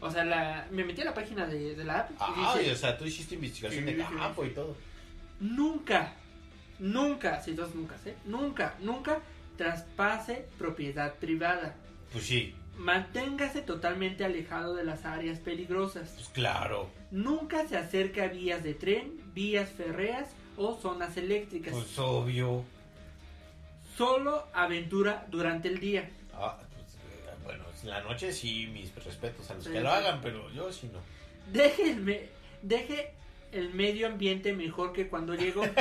O 0.00 0.10
sea, 0.10 0.24
la, 0.24 0.66
me 0.70 0.84
metí 0.84 1.02
a 1.02 1.06
la 1.06 1.14
página 1.14 1.46
de, 1.46 1.74
de 1.74 1.84
la 1.84 2.00
app 2.00 2.10
y 2.10 2.14
Ah, 2.20 2.54
dice, 2.56 2.72
o 2.72 2.76
sea, 2.76 2.96
tú 2.98 3.04
hiciste 3.04 3.34
investigación 3.36 3.84
Sí, 3.86 3.92
de 3.94 4.04
sí, 4.04 4.14
campo 4.16 4.44
y 4.44 4.50
todo. 4.50 4.76
nunca, 5.40 6.12
nunca, 6.78 7.40
si 7.42 7.52
dos 7.54 7.74
nunca, 7.74 7.96
¿eh? 8.06 8.14
Nunca, 8.24 8.74
nunca 8.80 9.18
traspase 9.56 10.46
propiedad 10.58 11.14
privada. 11.14 11.74
Pues 12.12 12.24
sí, 12.24 12.54
Manténgase 12.78 13.60
totalmente 13.62 14.24
alejado 14.24 14.74
de 14.74 14.84
las 14.84 15.04
áreas 15.04 15.38
peligrosas. 15.40 16.10
pues 16.14 16.28
claro. 16.28 16.88
Nunca 17.10 17.66
se 17.66 17.76
acerque 17.76 18.22
a 18.22 18.28
vías 18.28 18.62
de 18.62 18.74
tren, 18.74 19.20
vías 19.34 19.68
férreas 19.70 20.28
o 20.56 20.78
zonas 20.80 21.16
eléctricas. 21.16 21.72
Pues 21.74 21.98
obvio. 21.98 22.64
Solo 23.96 24.46
aventura 24.52 25.26
durante 25.28 25.68
el 25.68 25.80
día. 25.80 26.08
Ah, 26.34 26.56
pues, 26.74 26.94
eh, 26.94 27.34
bueno, 27.44 27.64
en 27.82 27.90
la 27.90 28.00
noche 28.02 28.32
sí, 28.32 28.68
mis 28.72 28.94
respetos 29.04 29.50
a 29.50 29.54
los 29.54 29.64
Sí, 29.64 29.70
que 29.72 29.80
lo 29.80 29.90
hagan, 29.90 30.20
pero 30.22 30.48
yo 30.52 30.72
sí 30.72 30.88
no. 30.92 31.00
Deje 31.52 31.90
el, 31.90 32.00
me- 32.00 32.28
deje 32.62 33.12
el 33.50 33.74
medio 33.74 34.06
ambiente 34.06 34.52
mejor 34.52 34.92
que 34.92 35.08
cuando 35.08 35.34
llegó. 35.34 35.62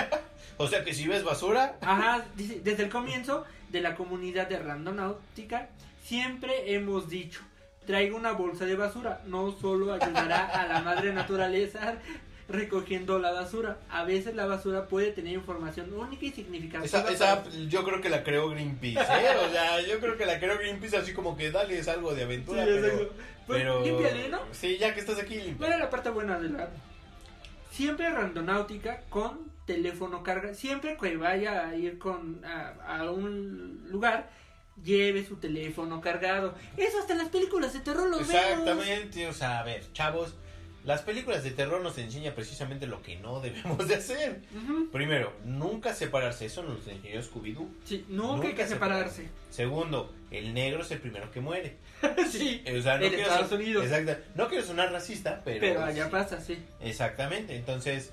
O 0.59 0.67
sea 0.67 0.83
que 0.83 0.91
si 0.95 1.07
ves 1.07 1.23
basura, 1.23 1.77
Ajá, 1.81 2.25
desde 2.35 2.81
el 2.83 2.89
comienzo 2.89 3.45
de 3.69 3.79
la 3.81 3.93
comunidad 3.95 4.47
de 4.47 4.57
Randonáutica, 4.57 5.69
siempre 6.07 6.73
hemos 6.73 7.09
dicho, 7.09 7.41
traiga 7.85 8.15
una 8.15 8.31
bolsa 8.31 8.65
de 8.65 8.75
basura, 8.75 9.21
no 9.25 9.51
solo 9.51 9.93
ayudará 9.93 10.45
a 10.45 10.67
la 10.67 10.81
madre 10.81 11.13
naturaleza 11.13 11.95
recogiendo 12.49 13.19
la 13.19 13.31
basura, 13.31 13.77
a 13.89 14.05
veces 14.05 14.33
la 14.33 14.45
basura 14.45 14.87
puede 14.87 15.11
tener 15.11 15.33
información 15.33 15.93
única 15.93 16.25
y 16.25 16.31
significativa. 16.31 16.85
esa, 16.85 17.11
esa 17.11 17.43
yo 17.67 17.83
creo 17.83 17.99
que 17.99 18.07
la 18.07 18.23
creó 18.23 18.49
Greenpeace, 18.49 19.01
¿eh? 19.01 19.35
O 19.45 19.51
sea, 19.51 19.81
yo 19.81 19.99
creo 19.99 20.15
que 20.17 20.25
la 20.25 20.39
creó 20.39 20.57
Greenpeace 20.57 20.95
así 20.95 21.13
como 21.13 21.35
que 21.35 21.51
dale 21.51 21.77
es 21.77 21.89
algo 21.89 22.11
de 22.11 22.19
Sí, 22.19 22.23
aventura, 22.23 22.63
exacto. 22.63 22.87
pero... 22.97 23.09
Pues, 23.47 23.61
pero... 23.61 23.83
límpiale, 23.83 24.29
¿no? 24.29 24.39
Sí, 24.51 24.77
ya 24.77 24.93
que 24.93 25.01
estás 25.01 25.19
aquí, 25.19 25.35
limpia. 25.35 25.67
Mira 25.67 25.77
la 25.77 25.89
parte 25.89 26.09
buena 26.09 26.37
de 26.39 26.49
la. 26.49 26.69
Siempre 27.71 28.09
randonáutica 28.09 29.03
con 29.09 29.51
teléfono 29.65 30.21
carga. 30.23 30.53
Siempre 30.53 30.97
que 30.97 31.15
vaya 31.15 31.67
a 31.67 31.75
ir 31.75 31.97
con 31.97 32.43
a, 32.45 32.73
a 32.97 33.11
un 33.11 33.85
lugar, 33.89 34.29
lleve 34.83 35.25
su 35.25 35.35
teléfono 35.37 36.01
cargado. 36.01 36.55
Eso 36.77 36.99
hasta 36.99 37.13
en 37.13 37.19
las 37.19 37.29
películas 37.29 37.73
de 37.73 37.79
terror 37.79 38.09
lo 38.09 38.17
vemos. 38.17 38.33
Exactamente, 38.33 39.27
o 39.27 39.33
sea, 39.33 39.59
a 39.59 39.63
ver, 39.63 39.83
chavos, 39.93 40.35
las 40.83 41.01
películas 41.01 41.43
de 41.43 41.51
terror 41.51 41.81
nos 41.81 41.97
enseñan 41.97 42.33
precisamente 42.33 42.87
lo 42.87 43.01
que 43.01 43.17
no 43.17 43.39
debemos 43.41 43.87
de 43.87 43.95
hacer. 43.95 44.41
Primero, 44.91 45.33
nunca 45.43 45.93
separarse, 45.93 46.45
eso 46.45 46.63
nos 46.63 46.87
enseñó 46.87 47.21
Scooby-Doo. 47.21 47.67
Sí, 47.83 48.05
nunca, 48.07 48.47
hay 48.47 48.53
que 48.53 48.67
separarse. 48.67 49.27
Segundo, 49.49 50.13
el 50.31 50.53
negro 50.53 50.81
es 50.83 50.91
el 50.91 50.99
primero 50.99 51.29
que 51.31 51.41
muere. 51.41 51.77
sí, 52.31 52.63
O 52.77 52.81
sea, 52.81 52.97
no 52.97 53.03
en 53.03 53.09
quiero 53.09 53.23
Estados 53.23 53.49
son- 53.49 53.59
Unidos. 53.61 53.85
Exacto. 53.85 54.23
No 54.35 54.47
quiero 54.47 54.63
sonar 54.65 54.91
racista, 54.91 55.41
pero. 55.43 55.59
Pero 55.59 55.83
allá 55.83 56.09
pasa, 56.09 56.39
sí. 56.39 56.57
Exactamente. 56.79 57.55
Entonces, 57.55 58.11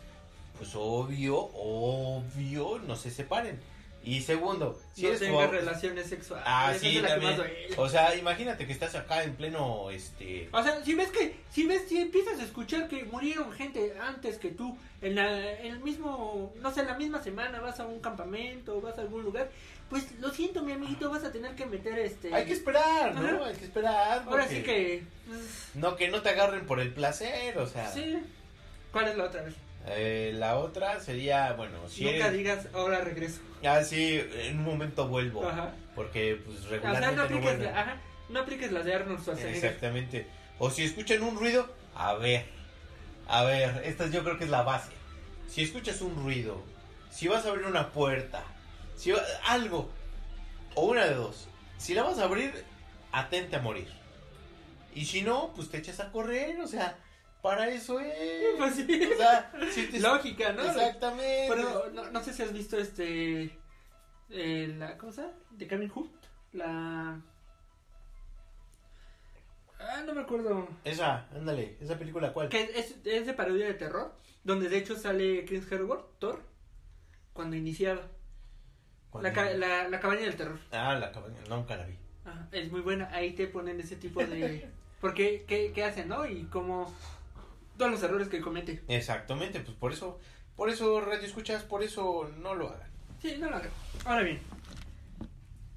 pues 0.58 0.70
obvio, 0.74 1.36
obvio, 1.36 2.80
no 2.86 2.96
se 2.96 3.10
separen. 3.10 3.58
Y 4.04 4.20
segundo, 4.20 4.78
si 4.92 5.02
no 5.02 5.08
eres 5.08 5.20
tengas 5.20 5.50
relaciones 5.50 6.06
sexuales. 6.06 6.44
Ah, 6.46 6.74
sí, 6.78 7.02
también. 7.06 7.40
O 7.76 7.88
sea, 7.88 8.14
imagínate 8.14 8.66
que 8.66 8.72
estás 8.72 8.94
acá 8.94 9.24
en 9.24 9.34
pleno, 9.34 9.90
este... 9.90 10.48
O 10.52 10.62
sea, 10.62 10.84
si 10.84 10.94
ves 10.94 11.08
que, 11.10 11.36
si 11.50 11.66
ves, 11.66 11.82
si 11.88 11.98
empiezas 11.98 12.38
a 12.38 12.44
escuchar 12.44 12.88
que 12.88 13.04
murieron 13.04 13.52
gente 13.52 13.94
antes 14.00 14.38
que 14.38 14.50
tú, 14.50 14.76
en 15.00 15.14
la, 15.14 15.52
en 15.60 15.72
el 15.74 15.80
mismo, 15.80 16.52
no 16.60 16.72
sé, 16.72 16.80
en 16.80 16.88
la 16.88 16.98
misma 16.98 17.22
semana 17.22 17.60
vas 17.60 17.80
a 17.80 17.86
un 17.86 18.00
campamento, 18.00 18.80
vas 18.80 18.98
a 18.98 19.02
algún 19.02 19.22
lugar, 19.22 19.50
pues 19.88 20.12
lo 20.20 20.30
siento, 20.30 20.62
mi 20.62 20.72
amiguito, 20.72 21.10
vas 21.10 21.24
a 21.24 21.32
tener 21.32 21.54
que 21.54 21.66
meter 21.66 21.98
este. 21.98 22.34
Hay 22.34 22.46
que 22.46 22.54
esperar, 22.54 23.14
¿no? 23.14 23.26
Ajá. 23.26 23.46
Hay 23.46 23.54
que 23.54 23.64
esperar. 23.64 24.24
Ahora 24.26 24.48
sí 24.48 24.62
que. 24.62 25.02
pues, 25.26 25.70
No, 25.74 25.96
que 25.96 26.08
no 26.08 26.20
te 26.22 26.30
agarren 26.30 26.66
por 26.66 26.80
el 26.80 26.92
placer, 26.92 27.58
o 27.58 27.66
sea... 27.66 27.90
Sí. 27.90 28.18
¿Cuál 28.92 29.08
es 29.08 29.16
la 29.16 29.24
otra 29.24 29.42
vez? 29.42 29.54
Eh, 29.86 30.32
la 30.34 30.56
otra 30.58 30.98
sería, 31.00 31.52
bueno, 31.52 31.88
si 31.88 32.04
Nunca 32.04 32.16
eres... 32.28 32.32
digas, 32.32 32.66
ahora 32.72 33.00
regreso. 33.02 33.40
Ah, 33.64 33.82
sí, 33.82 34.20
en 34.34 34.58
un 34.58 34.64
momento 34.64 35.08
vuelvo. 35.08 35.46
Ajá. 35.46 35.72
Porque, 35.94 36.40
pues, 36.44 36.58
O 36.58 36.60
sea, 36.62 36.70
regularmente 36.70 37.10
no 37.10 37.16
no 37.16 37.22
apliques, 37.24 37.44
vuelvo. 37.44 37.64
la, 37.64 37.80
ajá, 37.80 37.96
no 38.30 38.40
apliques 38.40 38.72
las 38.72 38.84
de 38.84 38.94
Arnold 38.94 39.20
Schwarzenegger. 39.20 39.64
Exactamente. 39.64 40.26
O 40.58 40.70
si 40.70 40.84
escuchan 40.84 41.22
un 41.22 41.36
ruido, 41.38 41.68
a 41.94 42.14
ver. 42.14 42.46
A 43.28 43.42
ver, 43.44 43.82
esta 43.84 44.06
yo 44.08 44.22
creo 44.24 44.38
que 44.38 44.44
es 44.44 44.50
la 44.50 44.62
base. 44.62 44.90
Si 45.48 45.62
escuchas 45.62 46.00
un 46.00 46.14
ruido, 46.16 46.62
si 47.10 47.28
vas 47.28 47.44
a 47.44 47.50
abrir 47.50 47.66
una 47.66 47.90
puerta, 47.90 48.42
si 48.96 49.10
va- 49.12 49.22
algo, 49.46 49.90
o 50.74 50.86
una 50.86 51.04
de 51.04 51.14
dos. 51.14 51.48
Si 51.78 51.94
la 51.94 52.02
vas 52.04 52.18
a 52.18 52.24
abrir, 52.24 52.64
atente 53.12 53.56
a 53.56 53.60
morir. 53.60 53.88
Y 54.94 55.04
si 55.06 55.22
no, 55.22 55.52
pues 55.54 55.70
te 55.70 55.78
echas 55.78 56.00
a 56.00 56.10
correr, 56.10 56.58
o 56.60 56.66
sea, 56.66 56.96
para 57.44 57.68
eso 57.68 58.00
es. 58.00 58.14
Pues 58.56 58.74
sí. 58.76 58.86
O 59.12 59.16
sea, 59.18 59.52
si 59.70 59.86
te- 59.88 60.00
Lógica, 60.00 60.52
¿no? 60.52 60.62
Exactamente. 60.62 61.46
Pero 61.50 61.90
no, 61.92 62.10
no 62.10 62.22
sé 62.24 62.32
si 62.32 62.42
has 62.42 62.52
visto 62.52 62.78
este. 62.78 63.50
eh, 64.30 64.74
la, 64.78 64.96
¿Cómo 64.96 65.12
se 65.12 65.20
llama? 65.22 65.34
De 65.50 65.66
Kevin 65.66 65.90
Hood. 65.90 66.08
La. 66.54 67.20
Ah, 69.78 70.02
no 70.06 70.14
me 70.14 70.22
acuerdo. 70.22 70.66
Esa, 70.84 71.28
ándale, 71.34 71.76
esa 71.80 71.98
película 71.98 72.32
cuál. 72.32 72.48
Que 72.48 72.62
es, 72.74 72.96
es 73.04 73.26
de 73.26 73.34
parodia 73.34 73.66
de 73.66 73.74
terror. 73.74 74.14
Donde 74.42 74.68
de 74.70 74.78
hecho 74.78 74.96
sale 74.96 75.44
Chris 75.44 75.70
Hemsworth, 75.70 76.18
Thor. 76.18 76.42
Cuando 77.34 77.56
iniciaba. 77.56 78.00
¿Cuál 79.10 79.24
La, 79.24 79.54
la, 79.54 79.88
la 79.88 80.00
cabaña 80.00 80.22
del 80.22 80.36
terror. 80.36 80.58
Ah, 80.72 80.94
la 80.94 81.12
cabaña, 81.12 81.36
nunca 81.48 81.76
la 81.76 81.84
vi. 81.86 81.98
Ah, 82.24 82.46
es 82.52 82.70
muy 82.70 82.80
buena. 82.80 83.08
Ahí 83.12 83.32
te 83.34 83.46
ponen 83.48 83.80
ese 83.80 83.96
tipo 83.96 84.24
de. 84.24 84.66
Porque, 85.00 85.44
¿qué, 85.46 85.72
qué 85.74 85.84
hacen, 85.84 86.08
no? 86.08 86.24
Y 86.26 86.44
cómo. 86.44 86.90
Todos 87.78 87.90
los 87.90 88.02
errores 88.02 88.28
que 88.28 88.40
comete. 88.40 88.82
Exactamente, 88.88 89.60
pues 89.60 89.76
por 89.76 89.92
eso, 89.92 90.18
por 90.56 90.70
eso 90.70 91.00
radio 91.00 91.26
escuchas, 91.26 91.62
por 91.64 91.82
eso 91.82 92.30
no 92.38 92.54
lo 92.54 92.68
hagan. 92.70 92.88
Sí, 93.20 93.36
no 93.38 93.50
lo 93.50 93.56
hagan. 93.56 93.70
Ahora 94.04 94.22
bien. 94.22 94.40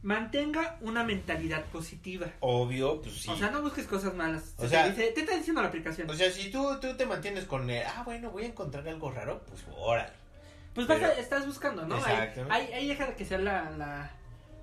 Mantenga 0.03 0.77
una 0.81 1.03
mentalidad 1.03 1.65
positiva. 1.65 2.27
Obvio, 2.39 3.01
pues 3.01 3.15
sí. 3.23 3.29
O 3.31 3.35
sea, 3.35 3.49
no 3.49 3.61
busques 3.61 3.87
cosas 3.87 4.13
malas. 4.13 4.53
O 4.57 4.61
Se 4.63 4.69
sea- 4.69 4.83
te, 4.83 4.89
dice- 4.91 5.11
te 5.11 5.21
está 5.21 5.35
diciendo 5.35 5.61
la 5.61 5.67
aplicación. 5.69 6.09
O 6.09 6.13
sea, 6.13 6.31
si 6.31 6.49
tú, 6.51 6.79
tú 6.79 6.95
te 6.95 7.05
mantienes 7.05 7.45
con, 7.45 7.69
el, 7.69 7.83
ah, 7.85 8.03
bueno, 8.05 8.29
voy 8.29 8.43
a 8.43 8.47
encontrar 8.47 8.87
algo 8.87 9.11
raro, 9.11 9.41
pues 9.47 9.65
órale. 9.75 10.11
pues 10.75 10.85
vas 10.87 10.99
pero- 10.99 11.11
a- 11.11 11.15
estás 11.15 11.45
buscando, 11.47 11.85
¿no? 11.85 11.95
Ahí, 11.95 12.01
Exacto. 12.01 12.45
ahí, 12.51 12.71
ahí 12.73 12.87
deja 12.87 13.15
que 13.15 13.25
sea 13.25 13.39
la, 13.39 13.71
la, 13.71 14.11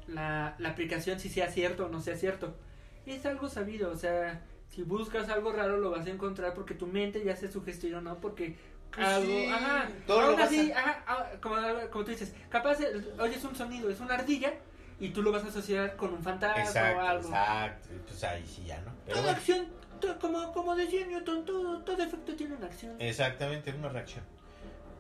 la, 0.07 0.55
la 0.59 0.68
aplicación, 0.68 1.18
si 1.18 1.28
sea 1.28 1.51
cierto 1.51 1.87
o 1.87 1.89
no 1.89 2.01
sea 2.01 2.16
cierto. 2.16 2.57
Es 3.05 3.26
algo 3.26 3.49
sabido, 3.51 3.91
o 3.91 3.97
sea, 3.97 4.41
si 4.74 4.82
buscas 4.82 5.28
algo 5.28 5.52
raro 5.52 5.78
lo 5.78 5.90
vas 5.90 6.06
a 6.06 6.10
encontrar 6.10 6.54
porque 6.54 6.74
tu 6.74 6.86
mente 6.86 7.22
ya 7.24 7.36
se 7.36 7.50
sugestionó, 7.50 8.00
¿no? 8.00 8.20
Porque 8.20 8.56
Pues 8.94 9.06
algo, 9.06 9.26
sí, 9.26 9.46
ajá, 9.46 9.88
todo 10.06 10.20
lo 10.20 10.26
aún 10.28 10.40
así, 10.40 10.72
a- 10.72 10.78
ajá, 10.78 11.04
ah, 11.06 11.30
como, 11.40 11.56
como 11.90 12.04
tú 12.04 12.10
dices, 12.10 12.34
capaz 12.48 12.78
oyes 13.18 13.44
un 13.44 13.54
sonido, 13.54 13.88
es 13.90 14.00
una 14.00 14.14
ardilla 14.14 14.52
y 15.00 15.08
tú 15.10 15.22
lo 15.22 15.32
vas 15.32 15.44
a 15.44 15.48
asociar 15.48 15.96
con 15.96 16.12
un 16.14 16.22
fantasma 16.22 16.62
o 16.62 16.66
Exacto, 16.66 17.00
algo. 17.00 17.28
exacto. 17.28 17.88
Pues 18.06 18.24
ahí 18.24 18.44
sí 18.46 18.64
ya, 18.66 18.80
¿no? 18.82 18.92
Pero 19.04 19.16
Toda 19.18 19.22
bueno, 19.22 19.38
acción, 19.38 19.66
to- 20.00 20.18
como, 20.18 20.52
como 20.52 20.74
decía 20.76 21.06
Newton, 21.06 21.44
todo, 21.44 21.78
todo 21.82 22.02
efecto 22.02 22.34
tiene 22.36 22.54
una 22.56 22.66
acción. 22.66 22.94
exactamente, 23.00 23.72
una 23.72 23.88
reacción. 23.88 24.24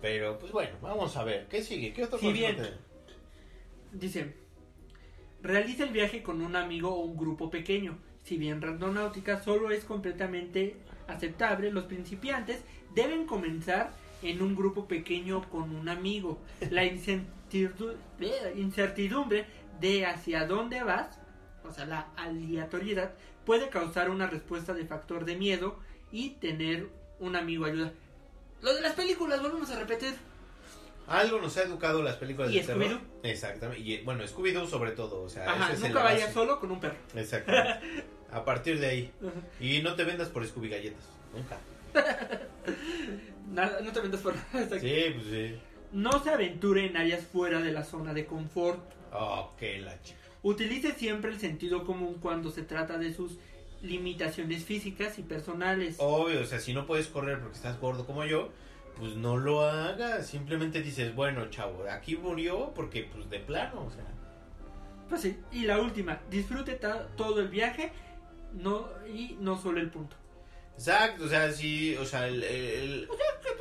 Pero, 0.00 0.38
pues 0.38 0.52
bueno, 0.52 0.76
vamos 0.82 1.16
a 1.16 1.24
ver, 1.24 1.46
¿qué 1.48 1.62
sigue? 1.62 1.92
¿Qué 1.94 2.04
otro 2.04 2.18
Si 2.18 2.26
consejo 2.26 2.52
bien- 2.54 2.78
Dice, 3.92 4.34
realiza 5.42 5.84
el 5.84 5.90
viaje 5.90 6.22
con 6.22 6.42
un 6.42 6.56
amigo 6.56 6.90
o 6.94 7.04
un 7.04 7.16
grupo 7.16 7.48
pequeño. 7.50 7.96
Si 8.24 8.38
bien 8.38 8.62
Randonáutica 8.62 9.42
solo 9.42 9.70
es 9.70 9.84
completamente 9.84 10.76
aceptable, 11.06 11.70
los 11.70 11.84
principiantes 11.84 12.62
deben 12.94 13.26
comenzar 13.26 13.92
en 14.22 14.40
un 14.40 14.56
grupo 14.56 14.88
pequeño 14.88 15.48
con 15.50 15.76
un 15.76 15.90
amigo. 15.90 16.38
La 16.70 16.84
eh, 16.84 16.96
incertidumbre 18.56 19.46
de 19.78 20.06
hacia 20.06 20.46
dónde 20.46 20.82
vas, 20.82 21.18
o 21.64 21.70
sea, 21.70 21.84
la 21.84 22.08
aleatoriedad, 22.16 23.12
puede 23.44 23.68
causar 23.68 24.08
una 24.08 24.26
respuesta 24.26 24.72
de 24.72 24.86
factor 24.86 25.26
de 25.26 25.36
miedo 25.36 25.78
y 26.10 26.30
tener 26.30 26.88
un 27.20 27.36
amigo 27.36 27.66
ayuda. 27.66 27.92
Lo 28.62 28.74
de 28.74 28.80
las 28.80 28.94
películas, 28.94 29.42
volvemos 29.42 29.70
a 29.70 29.78
repetir. 29.78 30.14
Algo 31.06 31.40
nos 31.40 31.56
ha 31.58 31.62
educado 31.62 32.02
las 32.02 32.16
películas 32.16 32.50
¿Y 32.50 32.60
de 32.60 32.64
terror. 32.66 32.84
Scooby-Doo? 32.84 33.00
Exactamente. 33.24 33.82
Y 33.82 34.00
bueno, 34.02 34.24
Scooby-Doo 34.24 34.66
sobre 34.66 34.92
todo, 34.92 35.22
o 35.22 35.28
sea, 35.28 35.50
Ajá, 35.50 35.66
ese 35.66 35.72
es 35.74 35.82
el 35.82 35.88
nunca 35.88 36.02
vayas 36.04 36.20
base. 36.22 36.32
solo 36.34 36.60
con 36.60 36.70
un 36.70 36.80
perro. 36.80 36.96
Exactamente. 37.14 38.04
A 38.32 38.44
partir 38.44 38.80
de 38.80 38.86
ahí. 38.86 39.12
Y 39.60 39.80
no 39.82 39.94
te 39.94 40.02
vendas 40.04 40.28
por 40.28 40.44
Scooby 40.46 40.68
galletas. 40.68 41.04
Nunca. 41.32 41.58
Nada, 43.52 43.80
no 43.80 43.92
te 43.92 44.00
vendas 44.00 44.20
por 44.20 44.34
nada. 44.34 44.80
Sí, 44.80 45.04
pues 45.14 45.26
sí. 45.30 45.56
No 45.92 46.22
se 46.24 46.30
aventure 46.30 46.86
en 46.86 46.96
áreas 46.96 47.24
fuera 47.24 47.60
de 47.60 47.70
la 47.70 47.84
zona 47.84 48.12
de 48.12 48.26
confort. 48.26 48.80
Oh, 49.12 49.52
qué 49.56 49.78
la 49.78 50.00
chica. 50.02 50.18
Utilice 50.42 50.92
siempre 50.94 51.30
el 51.30 51.38
sentido 51.38 51.84
común 51.84 52.14
cuando 52.20 52.50
se 52.50 52.62
trata 52.62 52.98
de 52.98 53.14
sus 53.14 53.38
limitaciones 53.82 54.64
físicas 54.64 55.18
y 55.18 55.22
personales. 55.22 55.96
Obvio, 55.98 56.40
o 56.40 56.44
sea, 56.44 56.58
si 56.58 56.72
no 56.74 56.86
puedes 56.86 57.06
correr 57.06 57.38
porque 57.38 57.56
estás 57.56 57.78
gordo 57.80 58.06
como 58.06 58.24
yo, 58.24 58.48
pues 58.98 59.16
no 59.16 59.36
lo 59.36 59.62
hagas. 59.68 60.26
Simplemente 60.26 60.82
dices, 60.82 61.14
bueno, 61.14 61.48
chavo, 61.50 61.84
aquí 61.90 62.16
murió 62.16 62.72
porque, 62.74 63.04
pues 63.12 63.28
de 63.30 63.40
plano, 63.40 63.84
o 63.86 63.90
sea. 63.90 64.04
Pues 65.08 65.20
sí, 65.20 65.36
y 65.52 65.62
la 65.64 65.80
última, 65.80 66.20
disfrute 66.30 66.78
todo 67.16 67.40
el 67.40 67.48
viaje 67.48 67.92
no 68.52 68.88
y 69.12 69.36
no 69.40 69.60
solo 69.60 69.80
el 69.80 69.90
punto. 69.90 70.16
Exacto, 70.76 71.24
o 71.24 71.28
sea, 71.28 71.52
sí, 71.52 71.94
o 71.96 72.04
sea, 72.04 72.26
el- 72.26 72.42
el- 72.42 73.06
Pues 73.06 73.20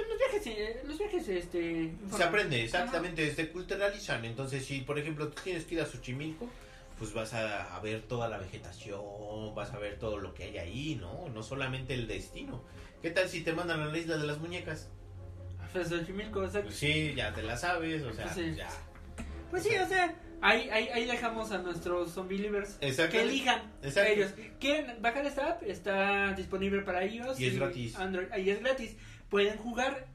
Los 0.10 0.18
viajes, 0.18 0.48
eh, 0.48 0.82
los 0.86 0.98
viajes 0.98 1.28
este, 1.28 1.94
se 2.16 2.24
aprende, 2.24 2.64
exactamente, 2.64 3.34
se 3.36 3.52
culturalizan. 3.52 4.26
Entonces, 4.26 4.66
si 4.66 4.82
por 4.82 4.98
ejemplo 4.98 5.28
tú 5.28 5.40
tienes 5.44 5.66
que 5.66 5.76
ir 5.76 5.82
a 5.82 5.86
Xochimilco, 5.86 6.50
pues 6.98 7.14
vas 7.14 7.34
a, 7.34 7.76
a 7.76 7.80
ver 7.82 8.02
toda 8.04 8.30
la 8.30 8.38
vegetación, 8.38 9.54
vas 9.54 9.74
a 9.74 9.80
ver 9.80 10.00
todo 10.00 10.18
lo 10.18 10.34
que 10.34 10.44
hay 10.46 10.58
ahí, 10.58 10.96
¿no? 11.00 11.28
No 11.30 11.44
solamente 11.44 11.94
el 11.94 12.08
destino. 12.08 12.64
¿Qué 13.02 13.12
tal 13.12 13.28
si 13.30 13.42
te 13.42 13.54
mandan 13.54 13.82
a 13.82 13.86
la 13.88 13.98
isla 13.98 14.18
de 14.18 14.26
las 14.26 14.40
muñecas? 14.40 14.90
Pues. 15.74 16.64
Pues 16.64 16.76
sí, 16.76 17.14
ya 17.16 17.34
te 17.34 17.42
la 17.44 17.58
sabes, 17.58 18.04
o 18.04 18.14
sea, 18.14 18.32
Sí. 18.34 18.54
ya. 18.56 18.70
Pues 19.50 19.64
sí, 19.64 19.76
o 19.76 19.88
sea, 19.88 20.16
ahí, 20.42 20.70
ahí, 20.72 20.88
ahí 20.88 21.06
dejamos 21.06 21.52
a 21.52 21.60
nuestros 21.60 22.12
zombie 22.12 22.38
believers 22.38 22.78
que 23.12 23.22
elijan 23.22 23.62
ellos. 24.14 24.34
¿Quieren 24.60 25.02
bajar 25.02 25.26
esta 25.26 25.50
app? 25.50 25.64
Está 25.64 26.34
disponible 26.34 26.82
para 26.82 27.06
iOS 27.06 27.40
Y 27.40 27.48
es 27.48 27.56
gratis. 27.58 27.96
Android. 27.98 28.28
Ahí 28.32 28.50
es 28.50 28.60
gratis. 28.60 28.96
Pueden 29.30 29.58
jugar. 29.58 30.08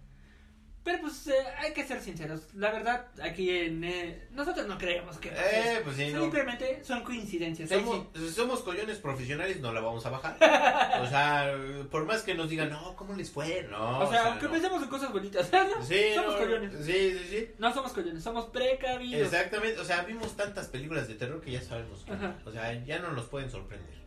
Pero 0.89 1.03
pues 1.03 1.27
eh, 1.27 1.35
hay 1.59 1.75
que 1.75 1.85
ser 1.87 2.01
sinceros. 2.01 2.45
La 2.55 2.71
verdad, 2.71 3.09
aquí 3.23 3.51
en... 3.51 3.85
eh, 3.85 4.27
nosotros 4.31 4.67
no 4.67 4.79
creemos 4.79 5.19
que... 5.19 5.29
Eh, 5.29 5.83
pues 5.85 5.97
sí, 5.97 6.11
no. 6.15 6.23
Simplemente 6.23 6.83
son 6.83 7.05
coincidencias. 7.05 7.69
Somos, 7.69 8.07
sí. 8.17 8.31
somos 8.31 8.61
collones 8.61 8.97
profesionales, 8.97 9.61
no 9.61 9.71
la 9.75 9.83
vamos 9.83 10.07
a 10.07 10.11
bajar. 10.11 10.39
O 11.03 11.07
sea, 11.07 11.55
por 11.91 12.07
más 12.07 12.23
que 12.23 12.35
nos 12.35 12.49
digan, 12.49 12.71
no, 12.71 12.97
¿cómo 12.97 13.15
les 13.15 13.31
fue? 13.31 13.69
No. 13.71 13.99
o 13.99 14.11
sea, 14.11 14.29
aunque 14.29 14.47
no. 14.47 14.53
pensemos 14.53 14.83
en 14.83 14.89
cosas 14.89 15.13
bonitas. 15.13 15.53
¿no? 15.53 15.85
Sí, 15.85 16.15
somos 16.15 16.33
no, 16.33 16.39
collones. 16.39 16.73
Sí, 16.87 17.19
sí, 17.19 17.27
sí. 17.29 17.51
No 17.59 17.75
somos 17.75 17.93
collones, 17.93 18.23
somos 18.23 18.47
precavidos. 18.47 19.27
Exactamente, 19.27 19.79
o 19.79 19.85
sea, 19.85 20.05
vimos 20.05 20.39
tantas 20.39 20.69
películas 20.69 21.07
de 21.07 21.17
terror 21.17 21.43
que 21.43 21.51
ya 21.51 21.61
sabemos. 21.61 22.03
que- 22.05 22.13
Ajá. 22.13 22.39
O 22.47 22.51
sea, 22.51 22.73
ya 22.87 22.99
no 22.99 23.13
nos 23.13 23.27
pueden 23.27 23.51
sorprender. 23.51 23.99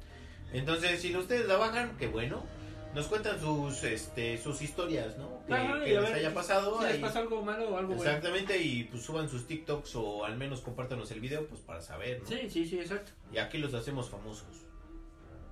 Entonces, 0.51 0.99
si 0.99 1.15
ustedes 1.15 1.45
la 1.45 1.57
bajan, 1.57 1.95
qué 1.99 2.07
bueno. 2.07 2.43
Nos 2.93 3.07
cuentan 3.07 3.39
sus 3.39 3.83
este 3.83 4.37
sus 4.37 4.61
historias, 4.61 5.17
¿no? 5.17 5.43
Que, 5.47 5.53
Ajá, 5.53 5.77
les 5.77 6.01
ver 6.01 6.13
haya 6.13 6.33
pasado. 6.33 6.81
Si 6.81 6.87
les 6.87 6.97
pasó 6.97 7.19
algo 7.19 7.41
malo 7.41 7.69
o 7.69 7.77
algo 7.77 7.95
bueno. 7.95 8.03
Exactamente, 8.03 8.57
y 8.57 8.83
pues 8.85 9.03
suban 9.03 9.29
sus 9.29 9.47
TikToks 9.47 9.95
o 9.95 10.25
al 10.25 10.37
menos 10.37 10.61
compártanos 10.61 11.09
el 11.11 11.21
video 11.21 11.45
pues 11.47 11.61
para 11.61 11.81
saber, 11.81 12.21
¿no? 12.21 12.27
Sí, 12.27 12.49
sí, 12.49 12.65
sí, 12.65 12.79
exacto. 12.79 13.11
Y 13.31 13.37
aquí 13.37 13.57
los 13.57 13.73
hacemos 13.73 14.09
famosos. 14.09 14.65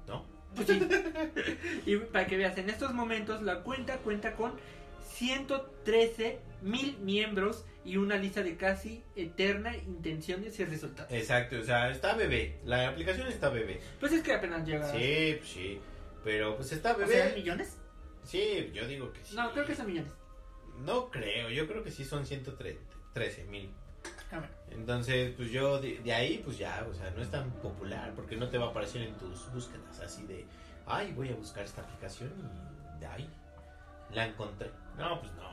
¿No? 0.07 0.25
Pues 0.55 0.67
sí. 0.67 0.81
y 1.85 1.97
para 1.97 2.27
que 2.27 2.37
veas, 2.37 2.57
en 2.57 2.69
estos 2.69 2.93
momentos 2.93 3.41
la 3.41 3.61
cuenta 3.61 3.97
cuenta 3.97 4.33
con 4.33 4.53
113 5.13 6.39
mil 6.61 6.97
miembros 6.99 7.65
y 7.85 7.97
una 7.97 8.17
lista 8.17 8.43
de 8.43 8.57
casi 8.57 9.03
eterna 9.15 9.75
intenciones 9.77 10.59
y 10.59 10.65
resultados. 10.65 11.11
Exacto, 11.11 11.57
o 11.59 11.63
sea, 11.63 11.89
está 11.89 12.15
bebé. 12.15 12.57
La 12.65 12.89
aplicación 12.89 13.27
está 13.27 13.49
bebé. 13.49 13.79
Pues 13.99 14.11
es 14.11 14.21
que 14.21 14.33
apenas 14.33 14.65
llega. 14.67 14.91
Sí, 14.91 15.35
pues 15.39 15.49
sí. 15.49 15.79
Pero 16.23 16.55
pues 16.57 16.71
está 16.71 16.93
¿O 16.93 16.97
bebé. 16.97 17.13
sea, 17.13 17.35
millones? 17.35 17.77
Sí, 18.23 18.69
yo 18.73 18.85
digo 18.87 19.11
que 19.13 19.23
sí. 19.23 19.35
No, 19.35 19.51
creo 19.51 19.65
que 19.65 19.75
son 19.75 19.87
millones. 19.87 20.11
No 20.79 21.09
creo, 21.09 21.49
yo 21.49 21.67
creo 21.67 21.83
que 21.83 21.91
sí 21.91 22.05
son 22.05 22.25
113 22.25 23.43
mil. 23.45 23.71
Entonces, 24.69 25.33
pues 25.35 25.49
yo 25.51 25.79
de, 25.81 25.97
de 25.99 26.13
ahí, 26.13 26.41
pues 26.45 26.57
ya, 26.57 26.85
o 26.89 26.93
sea, 26.93 27.09
no 27.11 27.21
es 27.21 27.31
tan 27.31 27.49
popular 27.61 28.13
porque 28.15 28.35
no 28.35 28.47
te 28.49 28.57
va 28.57 28.67
a 28.67 28.69
aparecer 28.69 29.01
en 29.01 29.15
tus 29.17 29.51
búsquedas 29.51 29.99
así 29.99 30.23
de, 30.27 30.45
ay, 30.85 31.11
voy 31.13 31.29
a 31.29 31.35
buscar 31.35 31.63
esta 31.65 31.81
aplicación 31.81 32.31
y 32.37 32.99
de 32.99 33.07
ahí 33.07 33.29
la 34.11 34.25
encontré. 34.27 34.69
No, 34.97 35.19
pues 35.19 35.31
no. 35.33 35.49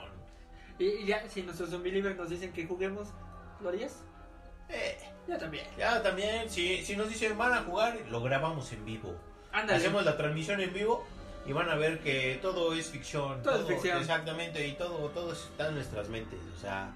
Y, 0.79 0.85
y 0.89 1.07
ya, 1.07 1.27
si 1.29 1.43
nuestros 1.43 1.71
zombie 1.71 1.91
livers 1.91 2.17
nos 2.17 2.29
dicen 2.29 2.53
que 2.53 2.67
juguemos, 2.67 3.09
¿lo 3.63 3.71
harías? 3.71 4.03
Eh, 4.69 4.99
Yo 5.27 5.39
también. 5.39 5.67
ya 5.79 6.03
también, 6.03 6.51
si, 6.51 6.85
si 6.85 6.97
nos 6.97 7.09
dicen 7.09 7.39
van 7.39 7.55
a 7.55 7.63
jugar, 7.63 7.99
lo 8.11 8.21
grabamos 8.23 8.71
en 8.73 8.85
vivo. 8.85 9.17
Ándale. 9.57 9.79
Hacemos 9.79 10.05
la 10.05 10.17
transmisión 10.17 10.61
en 10.61 10.73
vivo 10.73 11.07
y 11.47 11.53
van 11.53 11.69
a 11.71 11.75
ver 11.77 12.01
que 12.01 12.39
todo 12.43 12.75
es 12.75 12.89
ficción. 12.91 13.43
Todo 13.43 13.61
es 13.61 13.67
ficción. 13.67 13.99
Exactamente, 13.99 14.67
y 14.67 14.73
todo, 14.73 15.09
todo 15.11 15.33
está 15.33 15.69
en 15.69 15.77
nuestras 15.77 16.09
mentes. 16.09 16.39
O 16.57 16.61
sea, 16.61 16.93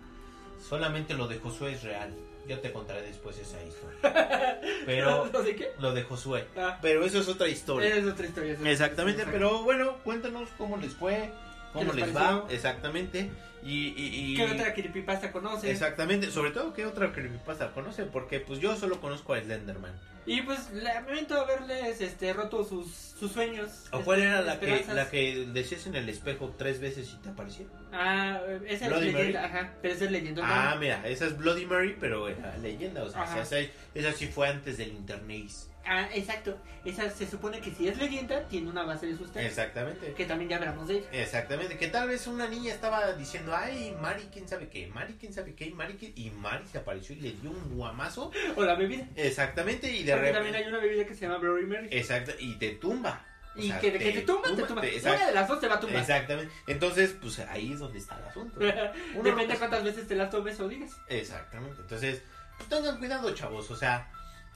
solamente 0.69 1.15
lo 1.15 1.27
de 1.29 1.39
Josué 1.39 1.73
es 1.73 1.83
real. 1.83 2.13
Yo 2.49 2.59
te 2.59 2.73
contaré 2.73 3.03
después 3.03 3.39
esa 3.39 3.63
historia. 3.63 4.61
Pero 4.87 5.27
¿No 5.33 5.43
sé 5.43 5.55
qué? 5.55 5.71
lo 5.79 5.93
de 5.93 6.03
Josué. 6.03 6.47
Ah, 6.57 6.79
Pero 6.83 7.05
eso 7.05 7.21
es 7.21 7.29
otra 7.29 7.49
historia. 7.49 7.95
es 7.95 8.05
otra 8.07 8.27
historia. 8.27 8.53
es 8.55 8.59
otra 8.59 8.73
Exactamente, 8.73 9.23
historia. 9.23 9.39
pero 9.39 9.63
bueno, 9.63 9.97
cuéntanos 10.03 10.49
cómo 10.59 10.77
les 10.79 10.93
fue, 10.95 11.31
cómo 11.73 11.93
¿Qué 11.93 11.99
les 11.99 12.07
les 12.09 12.17
va. 12.17 12.45
Exactamente. 12.51 13.31
Y, 13.63 13.89
y, 13.89 14.33
y- 14.33 14.37
¿Qué 14.37 14.45
otra 14.45 14.73
creepypasta 14.75 15.33
conoces? 15.33 15.71
Exactamente, 15.71 16.31
sobre 16.31 16.51
todo 16.51 16.73
qué 16.73 16.87
otra 16.87 17.13
creepypasta 17.13 17.73
conocen, 17.73 18.09
porque 18.11 18.41
pues 18.41 18.59
yo 18.61 18.75
solo 18.77 19.01
conozco 19.01 19.35
a 19.35 19.41
Slenderman. 19.41 19.93
Y 20.27 20.43
pues 20.43 20.71
lamento 20.73 21.41
haberles 21.41 22.01
este, 22.01 22.33
roto 22.33 22.63
sus, 22.65 22.87
sus 22.91 23.33
sueños. 23.33 23.87
¿O 23.91 24.01
cuál 24.03 24.19
este, 24.21 24.31
era 24.31 24.43
la 24.43 24.61
que, 24.61 24.85
la 24.95 25.11
que 25.11 25.47
decías 25.53 25.87
en 25.87 25.97
el 25.97 26.09
espejo 26.09 26.55
tres 26.57 26.81
veces 26.81 27.11
y 27.13 27.23
te 27.23 27.31
apareció? 27.31 27.67
Ah, 27.93 28.41
esa 28.67 28.85
es 28.85 28.91
Bloody 28.91 29.13
leyenda, 29.13 29.45
ajá, 29.47 29.73
pero 29.83 29.95
esa 29.95 30.05
es 30.05 30.11
leyenda. 30.11 30.43
Ah, 30.45 30.77
mira, 30.79 31.07
esa 31.09 31.27
es 31.27 31.37
Bloody 31.37 31.67
Mary, 31.67 31.97
pero 31.99 32.29
era 32.29 32.57
leyenda, 32.59 33.03
o 33.03 33.09
sea, 33.09 33.41
esa, 33.41 33.57
esa 33.95 34.13
sí 34.13 34.27
fue 34.27 34.49
antes 34.49 34.77
del 34.79 34.89
internet. 34.91 35.51
Ah, 35.85 36.09
exacto. 36.15 36.57
Esa 36.85 37.11
se 37.11 37.27
supone 37.27 37.61
que 37.61 37.71
si 37.73 37.89
es 37.89 37.97
leyenda, 37.99 38.47
tiene 38.49 38.69
una 38.71 38.85
base 38.85 39.07
de 39.07 39.17
sustento. 39.17 39.41
Exactamente. 39.41 40.13
Que 40.15 40.25
también 40.25 40.51
ya 40.51 40.57
hablamos 40.57 40.89
de 40.89 40.99
ella. 40.99 41.09
Exactamente, 41.13 41.77
que 41.77 41.89
tal 41.89 42.09
vez 42.09 42.27
una 42.27 42.47
niña 42.49 42.73
estaba 42.73 43.13
diciendo, 43.15 43.55
ay, 43.57 43.95
Mari, 44.01 44.29
quién 44.33 44.47
sabe 44.49 44.69
qué, 44.69 44.87
Mari, 44.89 45.15
quién 45.19 45.33
sabe 45.33 45.55
qué, 45.55 45.71
Mari, 45.71 45.95
quién-", 45.95 46.13
y 46.17 46.31
Mari 46.31 46.67
se 46.71 46.79
apareció 46.79 47.15
y 47.17 47.21
le 47.21 47.33
dio 47.33 47.51
un 47.51 47.75
guamazo. 47.77 48.31
O 48.57 48.63
la 48.63 48.75
bebida. 48.75 49.07
Exactamente, 49.17 49.91
y 49.91 50.05
de 50.05 50.13
Porque 50.13 50.33
también 50.33 50.55
hay 50.55 50.63
repente. 50.65 50.69
una 50.79 50.79
bebida 50.87 51.07
que 51.07 51.15
se 51.15 51.21
llama 51.27 51.39
Bloody 51.39 51.67
Mary. 51.67 51.89
Exacto, 51.91 52.33
y 52.39 52.55
te 52.57 52.71
tumba. 52.77 53.27
O 53.57 53.61
y 53.61 53.67
sea, 53.69 53.81
que, 53.81 53.93
que 53.93 54.13
te 54.13 54.21
tumba, 54.23 54.49
te 54.55 54.63
tumba. 54.63 54.83
Una 54.83 55.27
de 55.27 55.33
las 55.35 55.49
dos 55.49 55.61
te 55.61 55.67
va 55.69 55.75
a 55.75 55.81
tumbar. 55.81 56.01
Exactamente. 56.01 56.53
Entonces, 56.69 57.17
pues 57.21 57.39
ahí 57.41 57.73
es 57.73 57.81
donde 57.81 57.99
está 57.99 58.17
el 58.19 58.25
asunto. 58.25 58.61
Depende 58.61 59.47
no- 59.47 59.53
de 59.53 59.59
cuántas 59.59 59.83
veces 59.83 60.07
te 60.07 60.15
las 60.15 60.31
tomes 60.31 60.59
o 60.61 60.69
digas. 60.69 60.93
Exactamente. 61.09 61.81
Entonces, 61.81 62.23
pues 62.57 62.69
tengan 62.69 62.99
cuidado, 62.99 63.35
chavos. 63.35 63.69
O 63.71 63.77
sea, 63.77 64.09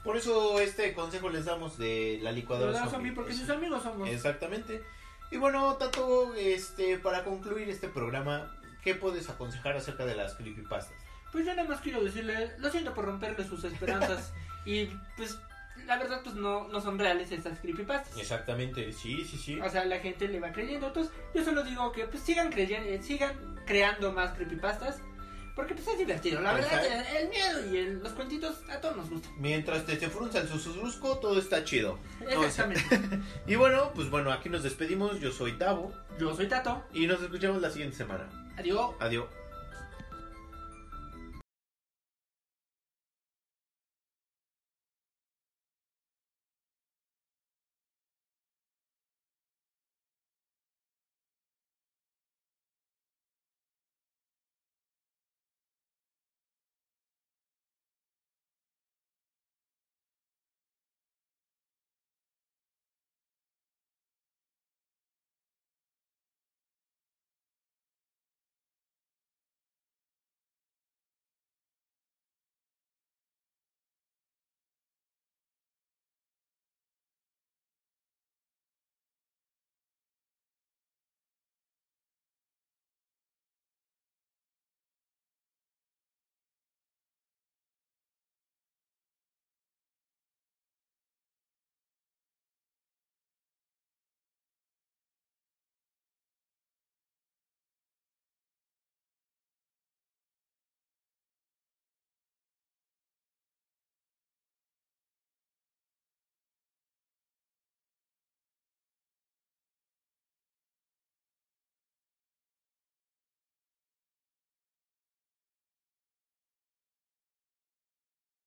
por 0.05 0.17
eso 0.19 0.61
este 0.61 0.93
consejo 0.93 1.31
les 1.31 1.47
damos 1.47 1.79
de 1.79 2.21
la 2.23 2.31
licuadora 2.31 2.73
¿Verdad, 2.73 2.83
zombie, 2.83 2.97
zombie? 2.97 3.13
Porque 3.13 3.31
pues. 3.31 3.41
sus 3.41 3.51
amigos 3.51 3.83
somos. 3.83 4.09
Exactamente. 4.09 4.83
Y 5.31 5.39
bueno, 5.39 5.75
Tato, 5.77 6.35
este, 6.35 6.99
para 6.99 7.25
concluir 7.25 7.69
este 7.71 7.89
programa, 7.89 8.55
¿qué 8.83 8.95
puedes 8.95 9.29
aconsejar 9.31 9.77
acerca 9.77 10.05
de 10.05 10.15
las 10.15 10.35
creepypastas? 10.35 10.97
Pues 11.33 11.47
yo 11.47 11.55
nada 11.55 11.69
más 11.69 11.81
quiero 11.81 12.05
decirle, 12.05 12.53
lo 12.59 12.71
siento 12.71 12.95
por 12.95 13.07
romperle 13.07 13.45
sus 13.45 13.65
esperanzas. 13.65 14.33
y 14.67 14.87
pues, 15.17 15.39
la 15.87 15.99
verdad, 15.99 16.21
pues 16.23 16.37
no, 16.37 16.69
no 16.69 16.81
son 16.81 16.99
reales 16.99 17.33
estas 17.33 17.59
creepypastas. 17.59 18.17
Exactamente, 18.19 18.93
sí, 18.93 19.25
sí, 19.25 19.39
sí. 19.39 19.61
O 19.61 19.69
sea, 19.69 19.87
la 19.87 19.99
gente 19.99 20.29
le 20.29 20.39
va 20.39 20.53
creyendo. 20.53 20.89
Entonces, 20.89 21.13
yo 21.35 21.43
solo 21.43 21.65
digo 21.65 21.91
que 21.93 22.05
pues 22.05 22.23
sigan 22.23 22.53
creyendo, 22.53 23.03
sigan 23.03 23.35
creando 23.67 24.13
más 24.13 24.35
creepypastas. 24.35 25.01
Porque 25.55 25.75
pues 25.75 25.87
es 25.87 25.99
divertido. 25.99 26.41
La 26.41 26.53
verdad, 26.55 26.85
Exacto. 26.85 27.11
el, 27.11 27.17
el 27.23 27.29
miedo 27.29 27.73
y 27.73 27.77
el- 27.79 27.99
los 28.03 28.13
cuentitos 28.13 28.57
a 28.69 28.81
todos 28.81 28.97
nos 28.97 29.09
gustan. 29.11 29.33
Mientras 29.39 29.87
te 29.87 29.99
se 30.01 30.09
frunza 30.11 30.41
el 30.41 30.49
susurrusco, 30.49 31.19
todo 31.19 31.39
está 31.39 31.63
chido. 31.65 31.99
Exactamente. 32.29 33.21
y 33.47 33.55
bueno, 33.55 33.93
pues 33.95 34.11
bueno, 34.11 34.33
aquí 34.33 34.49
nos 34.49 34.63
despedimos. 34.65 35.21
Yo 35.21 35.31
soy 35.31 35.53
Tavo 35.53 35.93
Yo 36.19 36.35
soy 36.35 36.49
Tato. 36.49 36.83
y 36.93 37.07
nos 37.07 37.23
escuchamos 37.23 37.63
la 37.63 37.71
siguiente 37.71 37.97
semana. 37.97 38.29
Adiós. 38.59 38.95
Adiós. 39.01 39.27